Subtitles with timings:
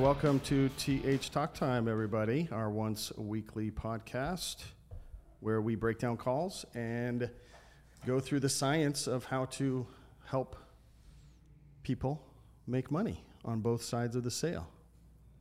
[0.00, 4.64] welcome to TH Talk Time, everybody, our once weekly podcast
[5.40, 7.28] where we break down calls and
[8.06, 9.86] go through the science of how to
[10.24, 10.56] help
[11.82, 12.24] people
[12.66, 14.66] make money on both sides of the sale,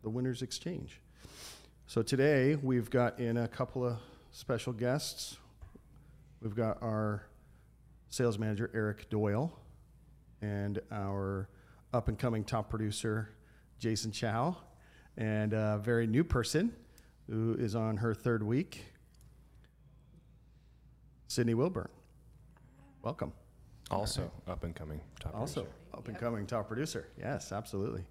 [0.03, 0.99] the winner's exchange.
[1.87, 3.97] So today we've got in a couple of
[4.31, 5.37] special guests.
[6.41, 7.23] We've got our
[8.09, 9.57] sales manager, Eric Doyle,
[10.41, 11.47] and our
[11.93, 13.29] up and coming top producer,
[13.79, 14.57] Jason Chow,
[15.17, 16.73] and a very new person
[17.29, 18.83] who is on her third week,
[21.27, 21.89] Sydney Wilburn.
[23.01, 23.31] Welcome.
[23.91, 25.77] Also up and coming top Also producer.
[25.97, 27.07] up and coming top producer.
[27.17, 28.03] Yes, absolutely.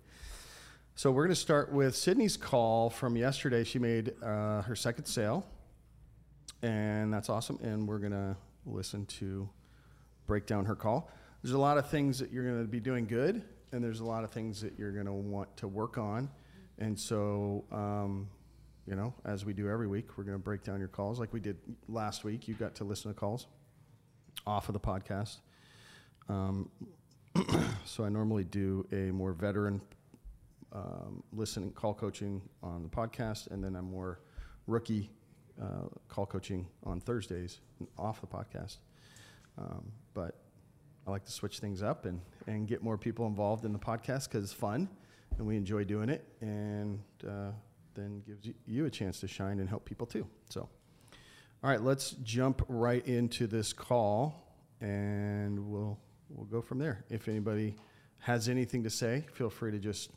[0.96, 3.62] So we're going to start with Sydney's call from yesterday.
[3.62, 5.46] She made uh, her second sale,
[6.62, 7.58] and that's awesome.
[7.62, 9.48] And we're going to listen to
[10.26, 11.10] break down her call.
[11.42, 14.04] There's a lot of things that you're going to be doing good, and there's a
[14.04, 16.28] lot of things that you're going to want to work on.
[16.78, 18.28] And so, um,
[18.86, 21.32] you know, as we do every week, we're going to break down your calls like
[21.32, 21.56] we did
[21.88, 22.48] last week.
[22.48, 23.46] You got to listen to calls
[24.46, 25.38] off of the podcast.
[26.28, 26.70] Um,
[27.84, 29.80] so I normally do a more veteran
[30.72, 34.20] um, listening call coaching on the podcast, and then I'm more
[34.66, 35.10] rookie
[35.60, 37.60] uh, call coaching on Thursdays
[37.98, 38.76] off the podcast.
[39.58, 40.36] Um, but
[41.08, 44.28] I like to switch things up and, and get more people involved in the podcast
[44.28, 44.90] because it's fun
[45.38, 47.52] and we enjoy doing it, and uh,
[47.94, 50.26] then gives you, a chance to shine and help people too.
[50.50, 50.68] So,
[51.62, 54.34] all right, let's jump right into this call,
[54.82, 55.98] and we'll
[56.28, 57.04] we'll go from there.
[57.08, 57.76] If anybody
[58.18, 60.10] has anything to say, feel free to just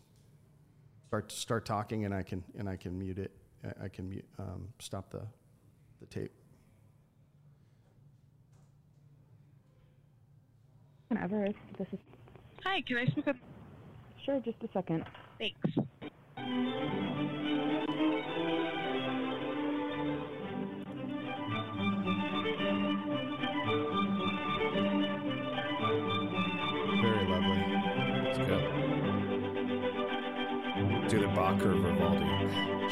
[1.08, 3.32] start start talking, and I can and I can mute it.
[3.64, 5.22] I I can mute, um, stop the
[6.02, 6.32] the tape.
[11.18, 12.00] Everest, this is
[12.64, 13.36] Hi, can I speak with
[14.26, 14.40] sure.
[14.40, 15.04] Just a second.
[15.40, 15.78] Thanks.
[25.92, 27.64] Very lovely.
[28.30, 28.64] It's good.
[31.04, 32.26] It's either Bach or Vivaldi.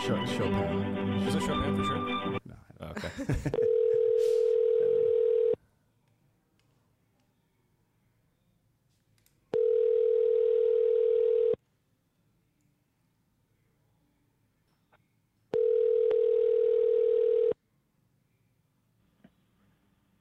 [0.05, 1.23] Cho- Chopin.
[1.27, 2.39] Is it Chopin for sure?
[2.45, 3.09] No, Okay.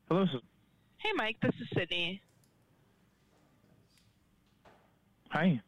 [0.08, 0.24] Hello.
[0.98, 2.22] Hey, Mike, this is Sydney.
[5.30, 5.60] Hi.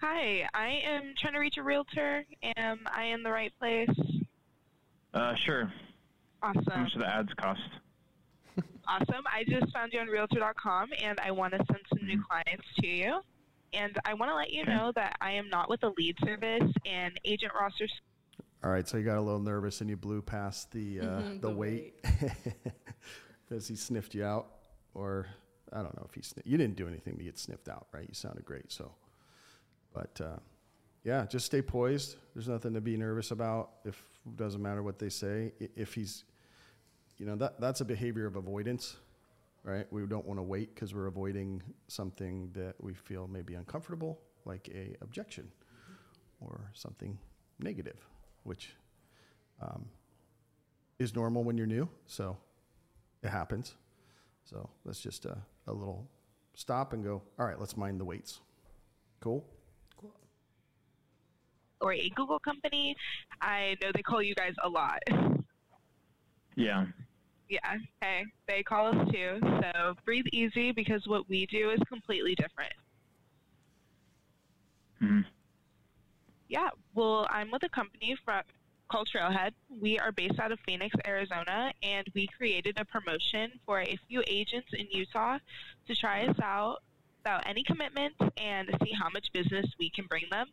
[0.00, 2.24] Hi, I am trying to reach a realtor.
[2.56, 3.88] Am I in the right place?
[5.14, 5.72] Uh, sure.
[6.42, 6.62] Awesome.
[6.68, 7.60] How much do the ads cost?
[8.88, 9.24] Awesome.
[9.32, 12.86] I just found you on Realtor.com and I want to send some new clients to
[12.86, 13.20] you.
[13.74, 14.72] And I want to let you Okay.
[14.72, 17.86] know that I am not with a lead service and Agent Rosser.
[18.64, 21.40] All right, so you got a little nervous and you blew past the uh, Mhm,
[21.40, 21.94] the, the weight
[23.52, 24.46] because he sniffed you out,
[24.94, 25.26] or
[25.74, 26.48] I don't know if he sniffed.
[26.48, 28.06] You didn't do anything to get sniffed out, right?
[28.08, 28.92] You sounded great, so.
[29.92, 30.38] But uh,
[31.04, 32.16] yeah, just stay poised.
[32.34, 33.72] There's nothing to be nervous about.
[33.84, 34.02] If
[34.36, 36.24] doesn't matter what they say, if he's,
[37.18, 38.96] you know, that that's a behavior of avoidance,
[39.64, 39.86] right?
[39.90, 44.18] We don't want to wait because we're avoiding something that we feel may be uncomfortable,
[44.46, 45.50] like a objection
[46.40, 47.18] or something
[47.58, 47.98] negative,
[48.44, 48.70] which
[49.60, 49.84] um,
[50.98, 51.86] is normal when you're new.
[52.06, 52.38] So
[53.22, 53.74] it happens.
[54.44, 55.34] So let's just uh,
[55.66, 56.08] a little
[56.54, 57.22] stop and go.
[57.38, 58.40] All right, let's mind the weights.
[59.20, 59.44] Cool.
[60.00, 60.12] Cool.
[61.80, 62.96] Or a Google company.
[63.40, 65.00] I know they call you guys a lot.
[66.56, 66.86] Yeah.
[67.48, 69.38] Yeah, hey, they call us too.
[69.42, 72.72] So breathe easy because what we do is completely different.
[75.00, 75.20] hmm
[76.48, 78.42] Yeah, well, I'm with a company from
[78.92, 79.52] called Trailhead.
[79.80, 84.22] We are based out of Phoenix, Arizona, and we created a promotion for a few
[84.26, 85.38] agents in Utah
[85.86, 86.82] to try us out
[87.18, 90.48] without any commitment and see how much business we can bring them.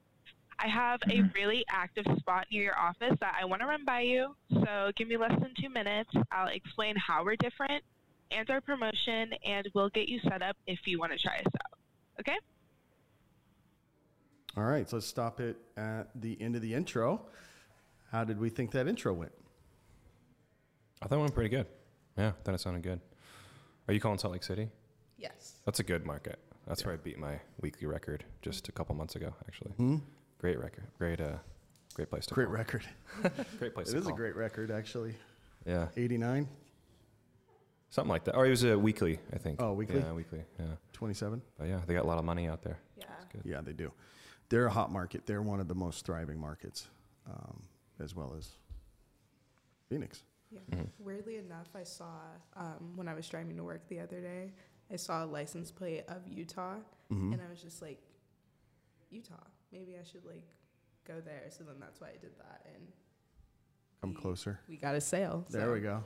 [0.57, 1.33] I have a mm-hmm.
[1.35, 4.35] really active spot near your office that I want to run by you.
[4.53, 6.11] So give me less than two minutes.
[6.31, 7.83] I'll explain how we're different
[8.31, 11.45] and our promotion, and we'll get you set up if you want to try us
[11.45, 11.77] out.
[12.21, 12.37] Okay?
[14.55, 17.21] All right, so let's stop it at the end of the intro.
[18.11, 19.31] How did we think that intro went?
[21.01, 21.67] I thought it went pretty good.
[22.17, 22.99] Yeah, I thought it sounded good.
[23.87, 24.69] Are you calling Salt Lake City?
[25.17, 25.55] Yes.
[25.65, 26.39] That's a good market.
[26.67, 29.71] That's where I beat my weekly record just a couple months ago, actually.
[29.71, 29.97] Hmm?
[30.39, 30.85] Great record.
[30.97, 31.37] Great, uh,
[31.93, 32.49] great place to work.
[32.49, 32.79] Great call.
[33.23, 33.45] record.
[33.59, 35.15] Great place It to is a great record, actually.
[35.65, 36.47] Yeah, 89,
[37.89, 38.35] something like that.
[38.35, 39.61] Or it was a weekly, I think.
[39.61, 39.99] Oh, weekly?
[39.99, 40.43] Yeah, weekly.
[40.59, 41.41] Yeah, 27.
[41.57, 42.79] but yeah, they got a lot of money out there.
[42.97, 43.05] Yeah.
[43.33, 43.41] Good.
[43.45, 43.91] Yeah, they do.
[44.49, 45.25] they're a hot market.
[45.25, 46.87] They're one of the most thriving markets,
[47.29, 47.63] um,
[48.01, 48.49] as well as
[49.89, 50.23] Phoenix.
[50.51, 50.59] Yeah.
[50.71, 50.83] Mm-hmm.
[50.99, 52.13] Weirdly enough, I saw
[52.55, 54.51] um, when I was driving to work the other day,
[54.91, 56.75] I saw a license plate of Utah,
[57.11, 57.33] mm-hmm.
[57.33, 57.99] and I was just like,
[59.11, 59.35] Utah.
[59.71, 60.47] Maybe I should like
[61.07, 61.43] go there.
[61.49, 62.87] So then that's why I did that, and
[64.01, 64.59] come we, closer.
[64.67, 65.45] We got a sale.
[65.49, 65.73] There so.
[65.73, 66.03] we go.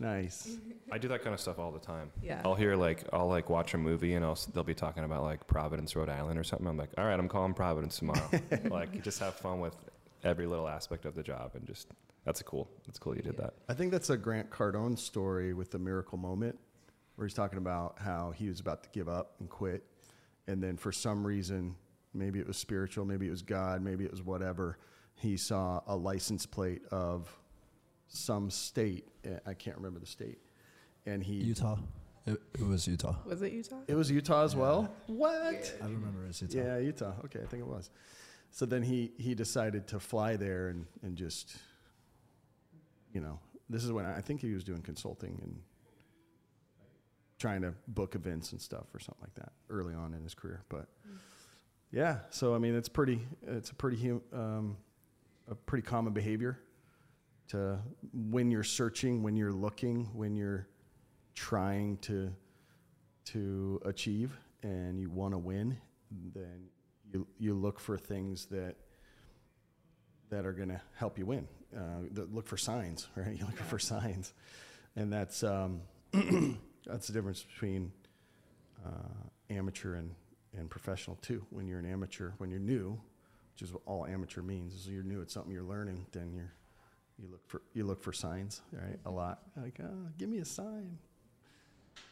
[0.00, 0.56] Nice.
[0.92, 2.10] I do that kind of stuff all the time.
[2.22, 2.40] Yeah.
[2.44, 5.46] I'll hear like I'll like watch a movie and I'll they'll be talking about like
[5.46, 6.66] Providence, Rhode Island or something.
[6.66, 8.28] I'm like, all right, I'm calling Providence tomorrow.
[8.64, 9.76] like, just have fun with
[10.24, 11.88] every little aspect of the job and just
[12.24, 12.70] that's a cool.
[12.86, 13.46] That's cool you did yeah.
[13.46, 13.54] that.
[13.68, 16.58] I think that's a Grant Cardone story with the miracle moment,
[17.16, 19.84] where he's talking about how he was about to give up and quit,
[20.46, 21.74] and then for some reason,
[22.12, 24.78] maybe it was spiritual, maybe it was God, maybe it was whatever,
[25.14, 27.28] he saw a license plate of
[28.08, 29.06] some state.
[29.24, 30.38] Eh, I can't remember the state,
[31.06, 31.78] and he Utah.
[32.26, 33.16] It, it was Utah.
[33.24, 33.80] Was it Utah?
[33.88, 34.60] It was Utah as yeah.
[34.60, 34.94] well.
[35.06, 35.74] What?
[35.80, 36.58] I don't remember it was Utah.
[36.58, 37.14] Yeah, Utah.
[37.24, 37.88] Okay, I think it was.
[38.50, 41.56] So then he he decided to fly there and and just
[43.12, 43.38] you know,
[43.68, 45.60] this is when I think he was doing consulting and
[47.38, 50.62] trying to book events and stuff or something like that early on in his career.
[50.68, 50.86] But
[51.90, 54.76] yeah, so I mean, it's pretty, it's a pretty, um,
[55.48, 56.60] a pretty common behavior
[57.48, 57.78] to
[58.12, 60.68] when you're searching, when you're looking, when you're
[61.34, 62.32] trying to
[63.24, 65.76] to achieve and you want to win,
[66.34, 66.68] then
[67.12, 68.76] you you look for things that
[70.30, 73.36] that are going to help you win uh, look for signs, right?
[73.36, 74.32] You're looking for signs,
[74.96, 75.82] and that's um,
[76.86, 77.92] that's the difference between
[78.84, 80.14] uh, amateur and
[80.56, 81.44] and professional too.
[81.50, 83.00] When you're an amateur, when you're new,
[83.54, 86.52] which is what all amateur means, is you're new at something you're learning, then you're
[87.18, 88.98] you look for you look for signs, right?
[89.06, 90.98] A lot, like oh, give me a sign.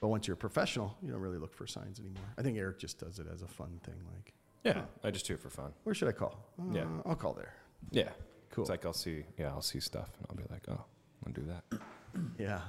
[0.01, 2.35] But once you're a professional, you don't really look for signs anymore.
[2.37, 4.35] I think Eric just does it as a fun thing, like.
[4.65, 5.73] Yeah, I just do it for fun.
[5.85, 6.53] Where should I call?
[6.61, 7.55] Uh, yeah, I'll call there.
[7.91, 8.09] Yeah,
[8.51, 8.65] Cool.
[8.65, 10.85] It's like I'll see, yeah, I'll see stuff and I'll be like, oh,
[11.27, 11.81] I'll do that.
[12.39, 12.61] yeah.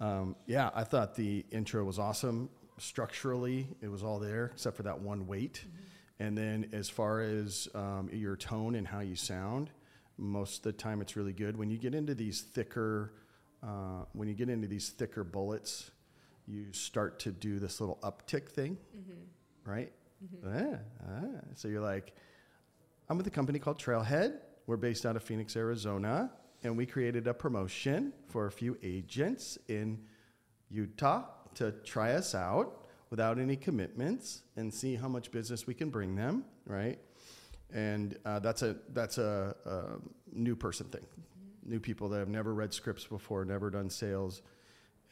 [0.00, 2.50] Um, yeah, I thought the intro was awesome.
[2.78, 5.64] Structurally, it was all there except for that one weight.
[5.64, 6.24] Mm-hmm.
[6.24, 9.70] And then as far as um, your tone and how you sound,
[10.18, 11.56] most of the time it's really good.
[11.56, 13.12] When you get into these thicker,
[13.62, 15.90] uh, when you get into these thicker bullets,
[16.46, 19.70] you start to do this little uptick thing, mm-hmm.
[19.70, 19.92] right?
[20.22, 20.48] Mm-hmm.
[20.48, 20.78] Ah,
[21.08, 21.40] ah.
[21.54, 22.14] So you're like,
[23.08, 24.38] I'm with a company called Trailhead.
[24.66, 26.30] We're based out of Phoenix, Arizona,
[26.62, 29.98] and we created a promotion for a few agents in
[30.70, 31.24] Utah
[31.54, 36.14] to try us out without any commitments and see how much business we can bring
[36.14, 36.98] them, right?
[37.74, 39.82] And uh, that's a that's a, a
[40.32, 41.04] new person thing,
[41.64, 44.42] new people that have never read scripts before, never done sales,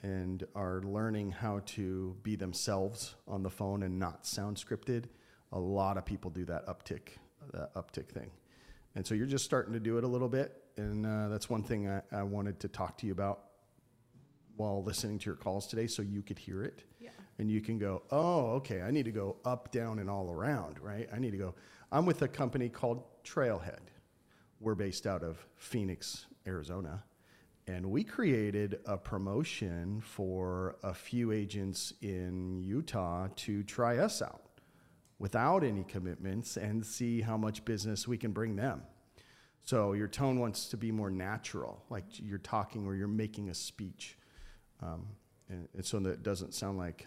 [0.03, 5.05] and are learning how to be themselves on the phone and not sound scripted.
[5.53, 7.17] A lot of people do that uptick,
[7.53, 8.31] that uptick thing.
[8.95, 10.63] And so you're just starting to do it a little bit.
[10.77, 13.45] And uh, that's one thing I, I, wanted to talk to you about
[14.57, 16.85] while listening to your calls today so you could hear it.
[16.99, 17.11] Yeah.
[17.39, 20.79] And you can go, oh, okay, I need to go up, down, and all around,
[20.81, 21.09] right?
[21.13, 21.55] I need to go.
[21.93, 23.81] I'm with a company called Trailhead.
[24.61, 27.05] We're based out of Phoenix, Arizona.
[27.71, 34.43] And we created a promotion for a few agents in Utah to try us out
[35.21, 38.83] without any commitments and see how much business we can bring them.
[39.63, 43.55] So your tone wants to be more natural, like you're talking or you're making a
[43.55, 44.19] speech.
[44.83, 45.07] Um,
[45.49, 47.07] and, and, so that it doesn't sound like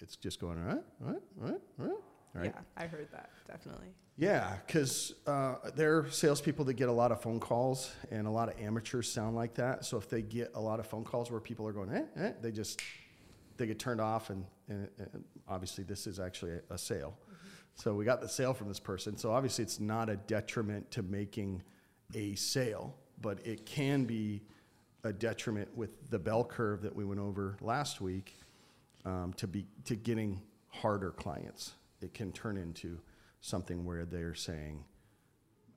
[0.00, 2.02] it's just going, what, what, what, what?
[2.34, 2.46] Right?
[2.46, 3.88] Yeah, I heard that, definitely.
[4.22, 8.30] Yeah, because uh, there are salespeople that get a lot of phone calls, and a
[8.30, 9.84] lot of amateurs sound like that.
[9.84, 12.32] So if they get a lot of phone calls where people are going, eh, eh,
[12.40, 12.80] they just
[13.56, 17.18] they get turned off, and, and, and obviously this is actually a, a sale.
[17.74, 19.16] So we got the sale from this person.
[19.16, 21.60] So obviously, it's not a detriment to making
[22.14, 24.44] a sale, but it can be
[25.02, 28.36] a detriment with the bell curve that we went over last week
[29.04, 31.72] um, to be to getting harder clients.
[32.00, 33.00] It can turn into
[33.42, 34.84] something where they're saying,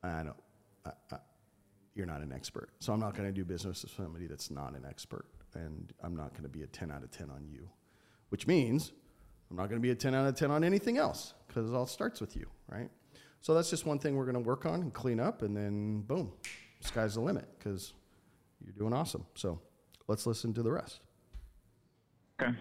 [0.01, 0.35] "I don't,
[0.85, 1.17] I, I,
[1.93, 4.73] you're not an expert, so I'm not going to do business with somebody that's not
[4.73, 7.67] an expert, and I'm not going to be a 10 out of 10 on you,"
[8.29, 8.93] which means
[9.49, 11.75] I'm not going to be a 10 out of 10 on anything else because it
[11.75, 12.89] all starts with you, right?
[13.41, 16.01] So that's just one thing we're going to work on and clean up, and then
[16.01, 16.31] boom,
[16.79, 17.93] sky's the limit because
[18.63, 19.25] you're doing awesome.
[19.35, 19.59] So
[20.07, 21.01] let's listen to the rest.
[22.41, 22.51] Okay.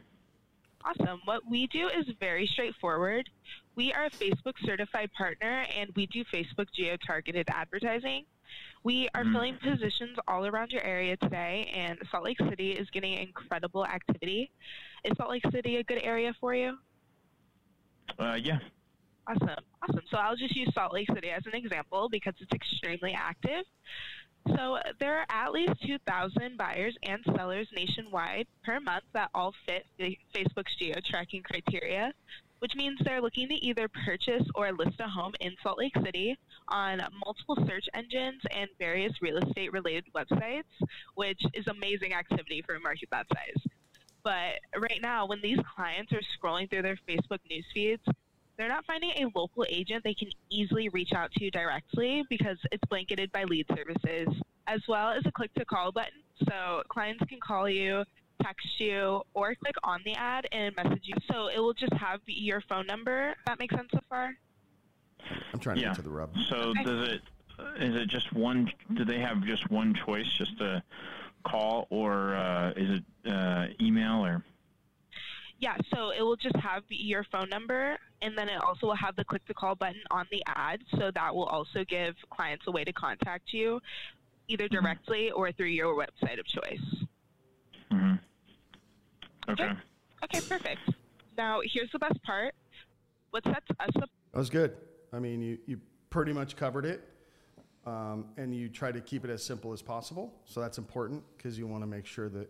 [0.84, 1.20] Awesome.
[1.24, 3.28] What we do is very straightforward.
[3.76, 8.24] We are a Facebook certified partner and we do Facebook geo targeted advertising.
[8.84, 9.32] We are mm-hmm.
[9.32, 14.50] filling positions all around your area today, and Salt Lake City is getting incredible activity.
[15.04, 16.76] Is Salt Lake City a good area for you?
[18.18, 18.58] Uh, yeah.
[19.26, 19.64] Awesome.
[19.82, 20.02] Awesome.
[20.10, 23.64] So I'll just use Salt Lake City as an example because it's extremely active.
[24.48, 29.86] So there are at least 2,000 buyers and sellers nationwide per month that all fit
[29.98, 32.12] the Facebook's geo tracking criteria,
[32.64, 36.34] which means they're looking to either purchase or list a home in Salt Lake City
[36.68, 40.62] on multiple search engines and various real estate related websites,
[41.14, 43.62] which is amazing activity for a market that size.
[44.22, 48.02] But right now, when these clients are scrolling through their Facebook news feeds,
[48.56, 52.84] they're not finding a local agent they can easily reach out to directly because it's
[52.88, 54.28] blanketed by lead services,
[54.68, 56.22] as well as a click to call button.
[56.48, 58.04] So clients can call you,
[58.42, 61.14] text you, or click on the ad and message you.
[61.30, 63.34] So it will just have your phone number.
[63.46, 64.30] That makes sense so far?
[65.52, 65.88] I'm trying to Yeah.
[65.90, 66.36] get to the rub.
[66.48, 66.82] So Okay.
[66.84, 67.22] does it?
[67.78, 68.70] Is it just one?
[68.94, 70.82] Do they have just one choice, just a
[71.46, 74.44] call, or uh, is it uh, email or?
[75.60, 79.14] Yeah, so it will just have your phone number, and then it also will have
[79.14, 80.80] the click to call button on the ad.
[80.98, 83.80] So that will also give clients a way to contact you
[84.48, 87.04] either directly or through your website of choice.
[89.48, 89.64] Okay.
[89.64, 89.72] Okay.
[90.24, 90.80] Okay, perfect.
[91.36, 92.54] Now, here's the best part.
[93.30, 94.76] What sets us apart That was good.
[95.12, 97.08] I mean, you, you pretty much covered it.
[97.86, 100.32] Um, and you try to keep it as simple as possible.
[100.46, 102.48] So that's important because you want to make sure that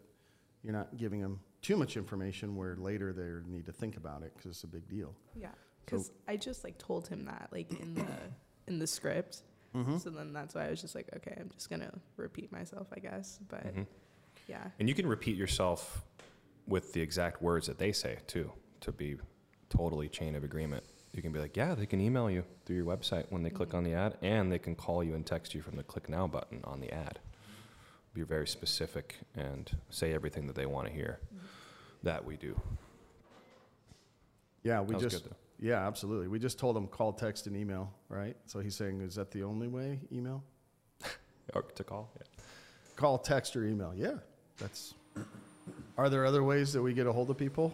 [0.62, 4.32] you're not giving them too much information where later they need to think about it
[4.36, 5.12] because it's a big deal.
[5.34, 5.48] Yeah,
[5.84, 8.06] because I just like told him that like in the
[8.68, 9.42] in the script.
[9.74, 9.96] Mm-hmm.
[9.96, 13.00] So then that's why I was just like, okay, I'm just gonna repeat myself, I
[13.00, 13.40] guess.
[13.48, 13.82] But Mm-hmm.
[14.46, 16.04] yeah, And you can repeat yourself
[16.66, 19.16] with the exact words that they say too, to be
[19.68, 20.84] totally chain of agreement.
[21.12, 23.68] You can be like, yeah, they can email you through your website when they click
[23.68, 23.78] mm-hmm.
[23.78, 26.26] on the ad, and they can call you and text you from the click now
[26.26, 27.20] button on the ad.
[28.14, 31.20] Be very specific and say everything that they want to hear.
[31.26, 31.46] Mm-hmm.
[32.04, 32.60] That we do.
[34.62, 36.28] Yeah, we just, good, yeah, absolutely.
[36.28, 38.36] We just told him call, text, and email, right?
[38.46, 40.00] So he's saying, is that the only way?
[40.12, 40.42] Email?
[41.52, 42.10] Or to call.
[42.16, 42.42] Yeah.
[42.96, 43.92] Call, text, or email.
[43.94, 44.14] Yeah,
[44.56, 44.94] that's.
[45.96, 47.72] Are there other ways that we get a hold of people?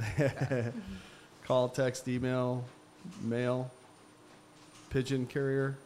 [1.44, 2.64] Call, text, email,
[3.20, 3.70] mail,
[4.88, 5.76] pigeon carrier.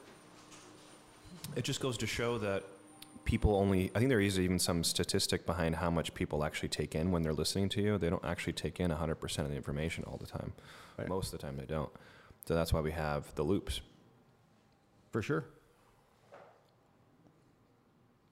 [1.57, 2.63] It just goes to show that
[3.25, 6.95] people only, I think there is even some statistic behind how much people actually take
[6.95, 7.99] in when they're listening to you.
[7.99, 10.53] They don't actually take in 100% of the information all the time.
[10.97, 11.09] Right.
[11.09, 11.91] Most of the time, they don't.
[12.47, 13.81] So that's why we have the loops.
[15.11, 15.45] For sure.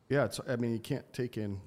[0.08, 1.60] Yeah, it's, I mean, you can't take in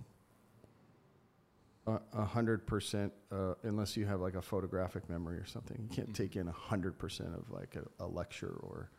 [1.90, 5.78] a a hundred percent, uh, unless you have like a photographic memory or something.
[5.82, 6.24] You can't mm-hmm.
[6.24, 8.90] take in a hundred percent of like a, a lecture or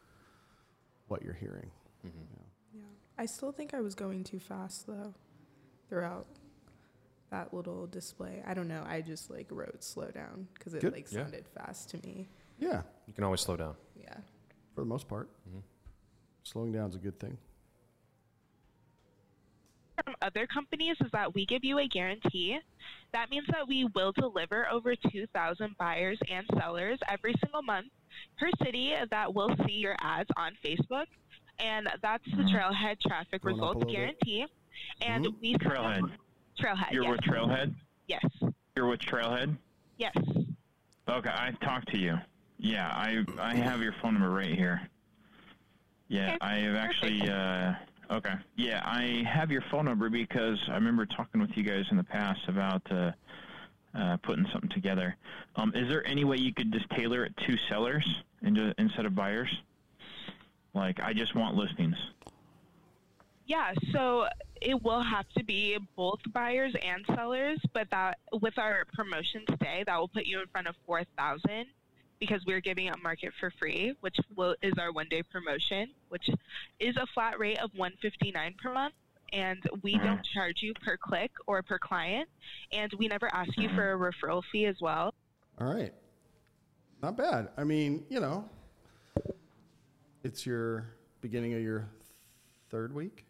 [1.08, 1.70] what you're hearing.
[2.06, 2.78] Mm-hmm.
[2.78, 2.82] yeah.
[3.18, 5.14] I still think I was going too fast though,
[5.88, 6.26] throughout
[7.30, 8.42] that little display.
[8.46, 8.82] I don't know.
[8.86, 10.92] I just like wrote slow down because it Good.
[10.92, 11.22] like Yeah.
[11.24, 12.28] sounded fast to me.
[12.58, 13.74] Yeah, You can always slow down.
[13.96, 14.14] Yeah.
[14.74, 15.28] for the most part.
[15.48, 15.60] Mm-hmm.
[16.42, 17.38] Slowing down is a good thing.
[20.04, 22.58] From other companies is that we give you a guarantee.
[23.12, 27.88] That means that we will deliver over 2,000 buyers and sellers every single month
[28.38, 31.06] per city that will see your ads on Facebook.
[31.58, 33.96] And that's the Trailhead Traffic Going Results little bit.
[33.96, 34.46] Guarantee.
[35.02, 35.40] And Mhm.
[35.40, 36.10] we Trailhead.
[36.58, 36.92] Trailhead.
[36.92, 37.10] You're yes.
[37.12, 37.74] with Trailhead.
[38.06, 38.24] Yes.
[38.76, 39.56] You're with Trailhead.
[39.98, 40.16] Yes.
[41.08, 42.18] Okay, I've talked to you.
[42.58, 44.88] Yeah, I I have your phone number right here.
[46.08, 47.28] Yeah, Okay, I have actually.
[47.28, 47.74] Uh,
[48.10, 51.96] okay, yeah, I have your phone number because I remember talking with you guys in
[51.96, 53.12] the past about uh,
[53.94, 55.16] uh, putting something together.
[55.56, 58.06] Um, is there any way you could just tailor it to sellers
[58.42, 59.50] into, instead of buyers?
[60.74, 61.96] Like, I just want listings.
[63.46, 64.26] Yeah, so
[64.60, 69.82] it will have to be both buyers and sellers, but that with our promotion today,
[69.86, 71.66] that will put you in front of 4,000
[72.20, 76.28] because we're giving it market for free, which will, is our one-day promotion, which
[76.78, 78.94] is a flat rate of 159 per month,
[79.32, 80.02] and we Mhm.
[80.04, 82.28] don't charge you per click or per client,
[82.72, 83.74] and we never ask you Mhm.
[83.74, 85.14] for a referral fee as well.
[85.58, 85.94] All right.
[87.02, 87.50] Not bad.
[87.56, 88.48] I mean, you know,
[90.22, 91.88] it's your beginning of your
[92.68, 93.24] third week?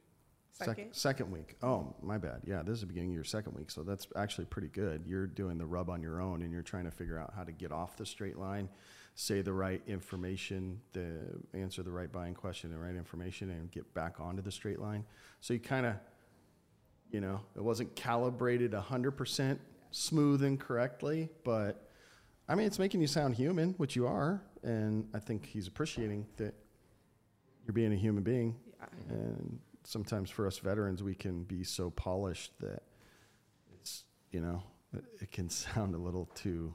[0.61, 0.95] Sec- Second.
[0.95, 1.57] second week.
[1.63, 2.43] Oh, my bad.
[2.45, 3.71] Yeah, this is the beginning of your second week.
[3.71, 5.05] So that's actually pretty good.
[5.07, 7.53] You're doing the rub on your own and you're trying to figure out how to
[7.53, 8.69] get off the straight line,
[9.15, 11.19] say the right information, the
[11.55, 15.05] answer the right buying question, the right information, and get back onto the straight line.
[15.41, 15.95] So you kind of,
[17.11, 19.59] you know, it wasn't calibrated 100%
[19.93, 21.89] smooth and correctly, but
[22.49, 24.43] I mean, it's making you sound human, which you are.
[24.63, 26.55] And I think he's appreciating that
[27.65, 28.57] you're being a human being.
[28.79, 29.15] Yeah.
[29.15, 29.59] And
[29.91, 32.83] sometimes for us veterans, we can be so polished that
[33.75, 34.63] it's, you know,
[34.95, 36.73] it, it can sound a little too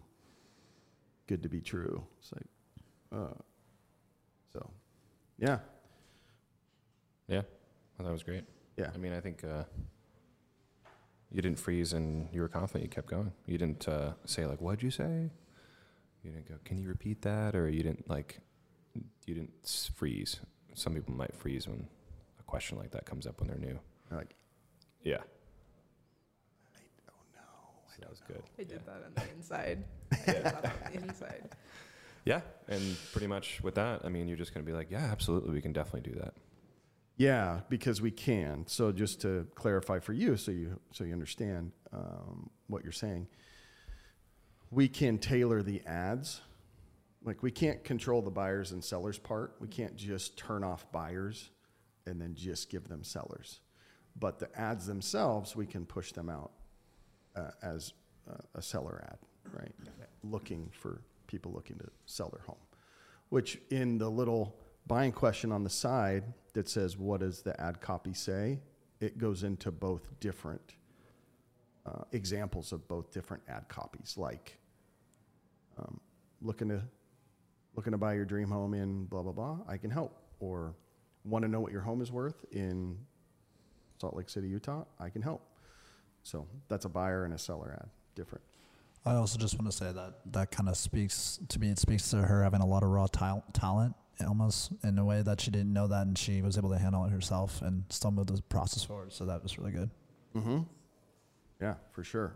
[1.27, 2.03] good to be true.
[2.19, 2.47] It's like,
[3.11, 3.33] Uh,
[4.51, 4.69] so,
[5.37, 5.59] yeah,
[7.27, 7.41] Yeah,
[7.97, 8.43] thought it was great.
[8.77, 8.91] yeah.
[8.93, 9.63] I mean, I think uh,
[11.31, 12.83] you didn't freeze and you were confident.
[12.83, 13.31] You kept going.
[13.45, 15.31] You didn't uh, say like, "What'd you say?"
[16.23, 18.39] You didn't go, "Can you repeat that?" Or you didn't like,
[19.25, 19.53] you didn't
[19.95, 20.39] freeze.
[20.73, 21.87] Some people might freeze when
[22.47, 23.79] question like that comes up when they're new.
[24.11, 24.35] Like,
[25.03, 25.17] Yeah,
[26.75, 27.83] I don't know.
[27.87, 28.43] so that was good.
[28.59, 29.83] I did that on the inside.
[30.11, 31.49] I did that on the inside.
[32.25, 35.07] Yeah, and pretty much with that, I mean, you're just going to be like, "Yeah,
[35.11, 36.33] absolutely, we can definitely do that."
[37.17, 38.65] Yeah, because we can.
[38.67, 43.27] So just to clarify for you, so you so you understand um, what you're saying,
[44.71, 46.41] we can tailor the ads.
[47.23, 49.55] Like we can't control the buyers and sellers part.
[49.59, 51.49] We can't just turn off buyers
[52.05, 53.59] and then just give them sellers.
[54.17, 56.51] But the ads themselves, we can push them out
[57.35, 57.93] uh, as
[58.29, 59.17] uh, a seller ad,
[59.59, 59.73] right?
[60.23, 62.57] Looking for people looking to sell their home
[63.29, 64.55] which in the little
[64.87, 68.59] buying question on the side that says, What does the ad copy say?
[68.99, 70.75] It goes into both different
[71.85, 74.57] uh, examples of both different ad copies, like
[75.77, 75.99] um,
[76.41, 76.81] looking to
[77.75, 79.57] looking to buy your dream home in blah blah blah.
[79.67, 80.75] I can help, or
[81.25, 82.97] want to know what your home is worth in
[83.99, 84.85] Salt Lake City, Utah.
[84.99, 85.41] I can help.
[86.23, 88.43] So that's a buyer and a seller ad, different.
[89.05, 91.69] I also just want to say that that kind of speaks to me.
[91.69, 93.93] It speaks to her having a lot of raw tal- talent,
[94.25, 97.05] almost in a way that she didn't know that, and she was able to handle
[97.05, 99.13] it herself and still move the process forward.
[99.13, 99.91] So that was really good.
[100.35, 100.59] Mm-hmm.
[101.61, 102.35] Yeah, for sure.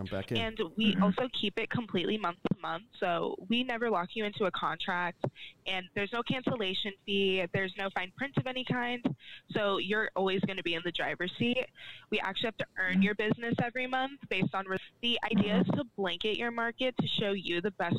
[0.00, 0.38] Jump back in.
[0.38, 2.84] And we also keep it completely month to month.
[2.98, 5.22] So we never lock you into a contract,
[5.66, 7.44] and there's no cancellation fee.
[7.52, 9.04] There's no fine print of any kind.
[9.50, 11.66] So you're always going to be in the driver's seat.
[12.08, 15.66] We actually have to earn your business every month based on re- the idea is
[15.74, 17.96] to blanket your market to show you the best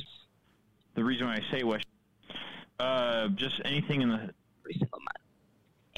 [0.95, 1.85] The reason why I say West,
[2.79, 5.20] uh, just anything in the every single month.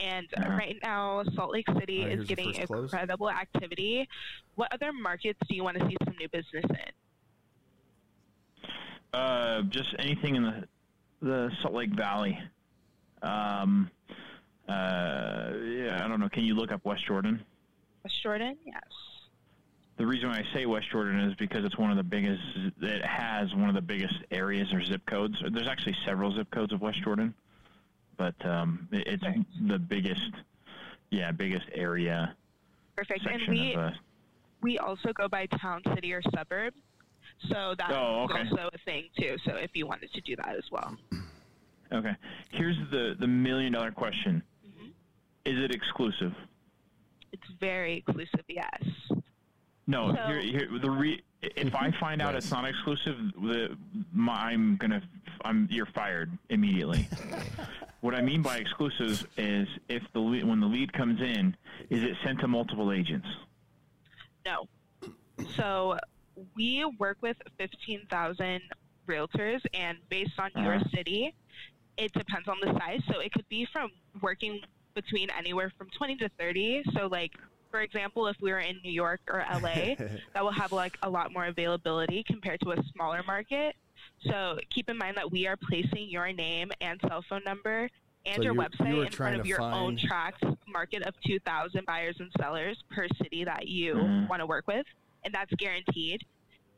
[0.04, 0.50] And Uh-huh.
[0.50, 2.84] right now, Salt Lake City All right, is getting first close.
[2.92, 4.08] incredible activity.
[4.56, 6.78] What other markets do you want to see some new business in?
[9.14, 10.68] uh, just anything in the
[11.22, 12.38] the Salt Lake Valley.
[13.22, 13.90] Um,
[14.68, 16.28] uh, yeah, I don't know.
[16.30, 17.42] Can you look up West Jordan?
[18.04, 18.58] West Jordan?
[18.66, 18.82] Yes.
[19.98, 22.42] The reason why I say West Jordan is because it's one of the biggest.
[22.82, 25.36] It has one of the biggest areas or zip codes.
[25.52, 27.34] There's actually several zip codes of West Jordan,
[28.18, 29.46] but um, it, it's Right.
[29.68, 30.32] the biggest.
[31.10, 32.36] Yeah, biggest area
[32.96, 33.26] Perfect.
[33.28, 33.80] And we of.
[33.80, 33.92] Uh,
[34.62, 36.74] we also go by town, city, or suburb.
[37.50, 38.48] So that's Oh, okay.
[38.50, 39.36] also a thing too.
[39.46, 40.96] So if you wanted to do that as well.
[41.92, 42.16] okay,
[42.52, 44.92] here's the the million dollar question: Mhm.
[45.46, 46.34] Is it exclusive?
[47.32, 48.84] It's very exclusive, yes.
[49.88, 53.76] No, So- here, here, the re, if I find out it's not exclusive, the,
[54.14, 55.02] my, I'm gonna,
[55.44, 57.08] I'm, you're fired immediately.
[58.04, 61.56] what I mean by exclusive is if the lead, when the lead comes in,
[61.90, 63.28] is it sent to multiple agents?
[64.46, 64.68] No.
[65.56, 65.98] So
[66.54, 68.62] we work with 15,000
[69.08, 70.90] realtors, and based on your Uh-huh.
[70.94, 71.34] city,
[71.96, 73.02] it depends on the size.
[73.10, 73.90] So it could be from
[74.22, 74.60] working
[74.96, 76.84] between anywhere from 20 to 30.
[76.94, 77.32] So, like,
[77.72, 79.96] for example, if we were in New York or LA,
[80.34, 83.78] that will have like a lot more availability compared to a smaller market.
[84.26, 87.90] So keep in mind that we are placing your name and cell phone number
[88.26, 90.44] and So your you- you website were in front of to your own find- tracked
[90.68, 94.30] market of 2,000 buyers and sellers per city that you Mhm.
[94.30, 94.86] want to work with,
[95.24, 96.26] and that's guaranteed.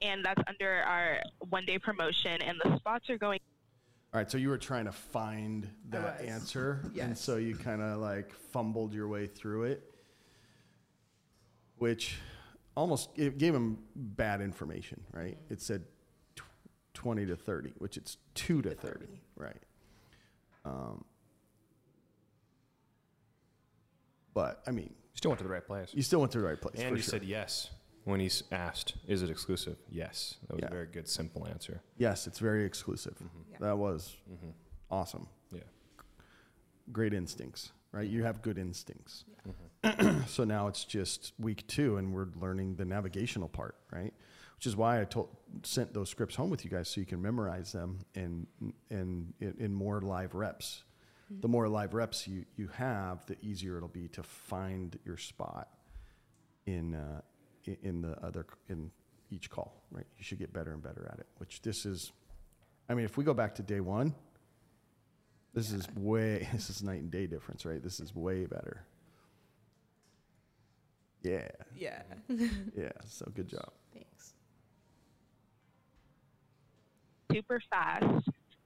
[0.01, 3.39] And that's under our one-day promotion, and the spots are going.
[4.13, 6.27] All right, so you were trying to find that was.
[6.27, 9.93] answer, and so you kind of like fumbled your way through it,
[11.77, 12.17] which
[12.75, 15.37] almost it gave him bad information, right?
[15.49, 15.94] It said tw-
[16.95, 19.05] 20 to 30, which it's 2 to 30,
[19.35, 19.61] right?
[20.65, 21.05] Um,
[24.33, 25.91] but I mean, You still went to the right place.
[25.93, 26.75] you still went to the right place.
[26.79, 27.11] and for you sure.
[27.11, 27.69] said yes
[28.03, 30.67] when he s- asked, "Is it exclusive?" Yes, that was Yeah.
[30.67, 31.81] a very good, simple answer.
[31.97, 33.17] yes, it's very exclusive.
[33.51, 33.57] Yeah.
[33.59, 34.49] That was Mm-hmm.
[34.89, 35.27] awesome.
[35.51, 35.61] Yeah.
[36.91, 38.07] great instincts, right?
[38.07, 39.25] You have good instincts.
[39.83, 40.21] Mm-hmm.
[40.27, 44.13] so now it's just week two, and we're learning the navigational part, right?
[44.55, 45.29] Which is why I told,
[45.63, 48.47] sent those scripts home with you guys so you can memorize them and
[48.89, 50.83] and in, in more live reps.
[51.41, 55.69] The more live reps you, you have, the easier it'll be to find your spot
[56.67, 57.21] in uh,
[57.81, 58.91] in the other in
[59.31, 60.05] each call, right?
[60.17, 61.25] You should get better and better at it.
[61.39, 62.11] Which this is,
[62.87, 64.13] I mean, if we go back to day one,
[65.55, 67.81] this is way this is night and day difference, right?
[67.81, 68.85] This is way better.
[71.23, 72.03] Yeah, Yeah.
[72.77, 72.91] yeah.
[73.07, 73.71] So good job.
[77.35, 78.05] Super fast.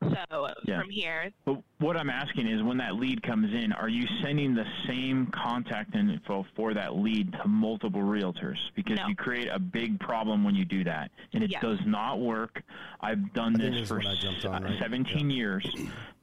[0.01, 0.79] So Yeah.
[0.82, 4.53] from here, But what I'm asking is, when that lead comes in, are you sending
[4.53, 8.58] the same contact info for that lead to multiple realtors?
[8.75, 9.08] Because No.
[9.08, 11.62] you create a big problem when you do that, and it Yes.
[11.62, 12.63] does not work.
[13.01, 14.79] I've done this this for when I jumped on, right?
[14.79, 15.65] 17 years.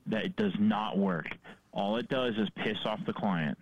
[0.06, 1.36] That it does not work.
[1.72, 3.58] All it does is piss off the client.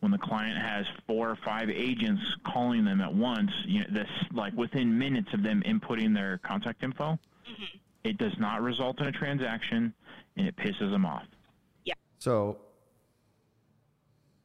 [0.00, 4.08] When the client has four or five agents calling them at once, you know, this
[4.32, 7.78] like within minutes of them inputting their contact info, mm-hmm.
[8.08, 9.92] It does not result in a transaction,
[10.36, 11.26] and it pisses them off.
[11.84, 11.94] Yeah.
[12.18, 12.58] So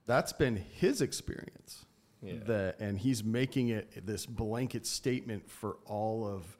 [0.06, 1.86] that's been his experience.
[2.21, 2.36] Yeah.
[2.45, 6.58] That, and he's making it this blanket statement for all of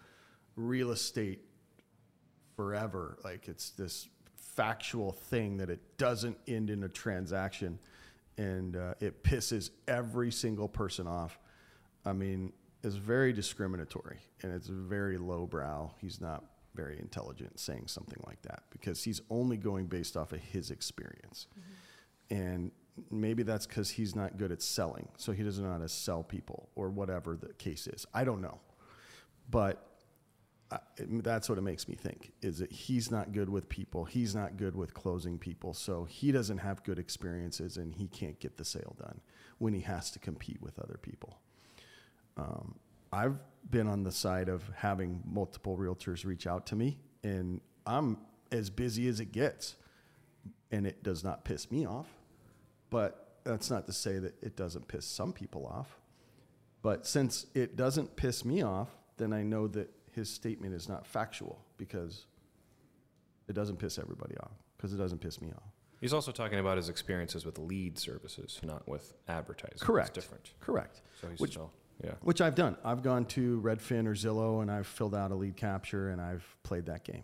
[0.56, 1.40] real estate
[2.56, 3.18] forever.
[3.24, 7.80] Like it's this factual thing that it doesn't end in a transaction,
[8.38, 11.38] and uh, it pisses every single person off.
[12.06, 12.52] I mean,
[12.84, 15.94] it's very discriminatory and it's very lowbrow.
[16.02, 16.44] He's not
[16.76, 21.48] very intelligent saying something like that because he's only going based off of his experience.
[22.30, 22.72] And
[23.12, 25.08] maybe that's because he's not good at selling.
[25.18, 28.06] So he doesn't know how to sell people or whatever the case is.
[28.14, 28.60] I don't know.
[29.50, 29.88] But
[30.72, 34.06] I, that's what it makes me think is that he's not good with people.
[34.06, 35.74] He's not good with closing people.
[35.74, 39.22] So he doesn't have good experiences and he can't get the sale done
[39.60, 41.38] when he has to compete with other people.
[42.38, 42.76] Um,
[43.12, 43.38] I've
[43.70, 48.18] been on the side of having multiple realtors reach out to me, and I'm
[48.52, 49.76] as busy as it gets,
[50.72, 52.08] and it does not piss me off.
[52.90, 55.98] But that's not to say that it doesn't piss some people off.
[56.82, 61.08] But since it doesn't piss me off, then I know that his statement is not
[61.08, 62.26] factual because
[63.48, 65.64] it doesn't piss everybody off because it doesn't piss me off.
[66.02, 69.78] He's also talking about his experiences with lead services, not with advertising.
[69.80, 70.10] Correct.
[70.18, 70.54] It's different.
[70.60, 71.02] Correct.
[71.22, 71.72] So he's Which- still,
[72.04, 72.14] yeah.
[72.22, 72.76] Which I've done.
[72.84, 76.46] I've gone to Redfin or Zillow and I've filled out a lead capture and I've
[76.64, 77.24] played that game.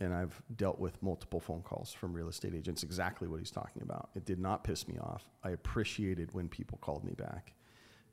[0.00, 3.80] And I've dealt with multiple phone calls from real estate agents, exactly what he's talking
[3.82, 4.10] about.
[4.14, 5.24] It did not piss me off.
[5.42, 7.54] I appreciated when people called me back.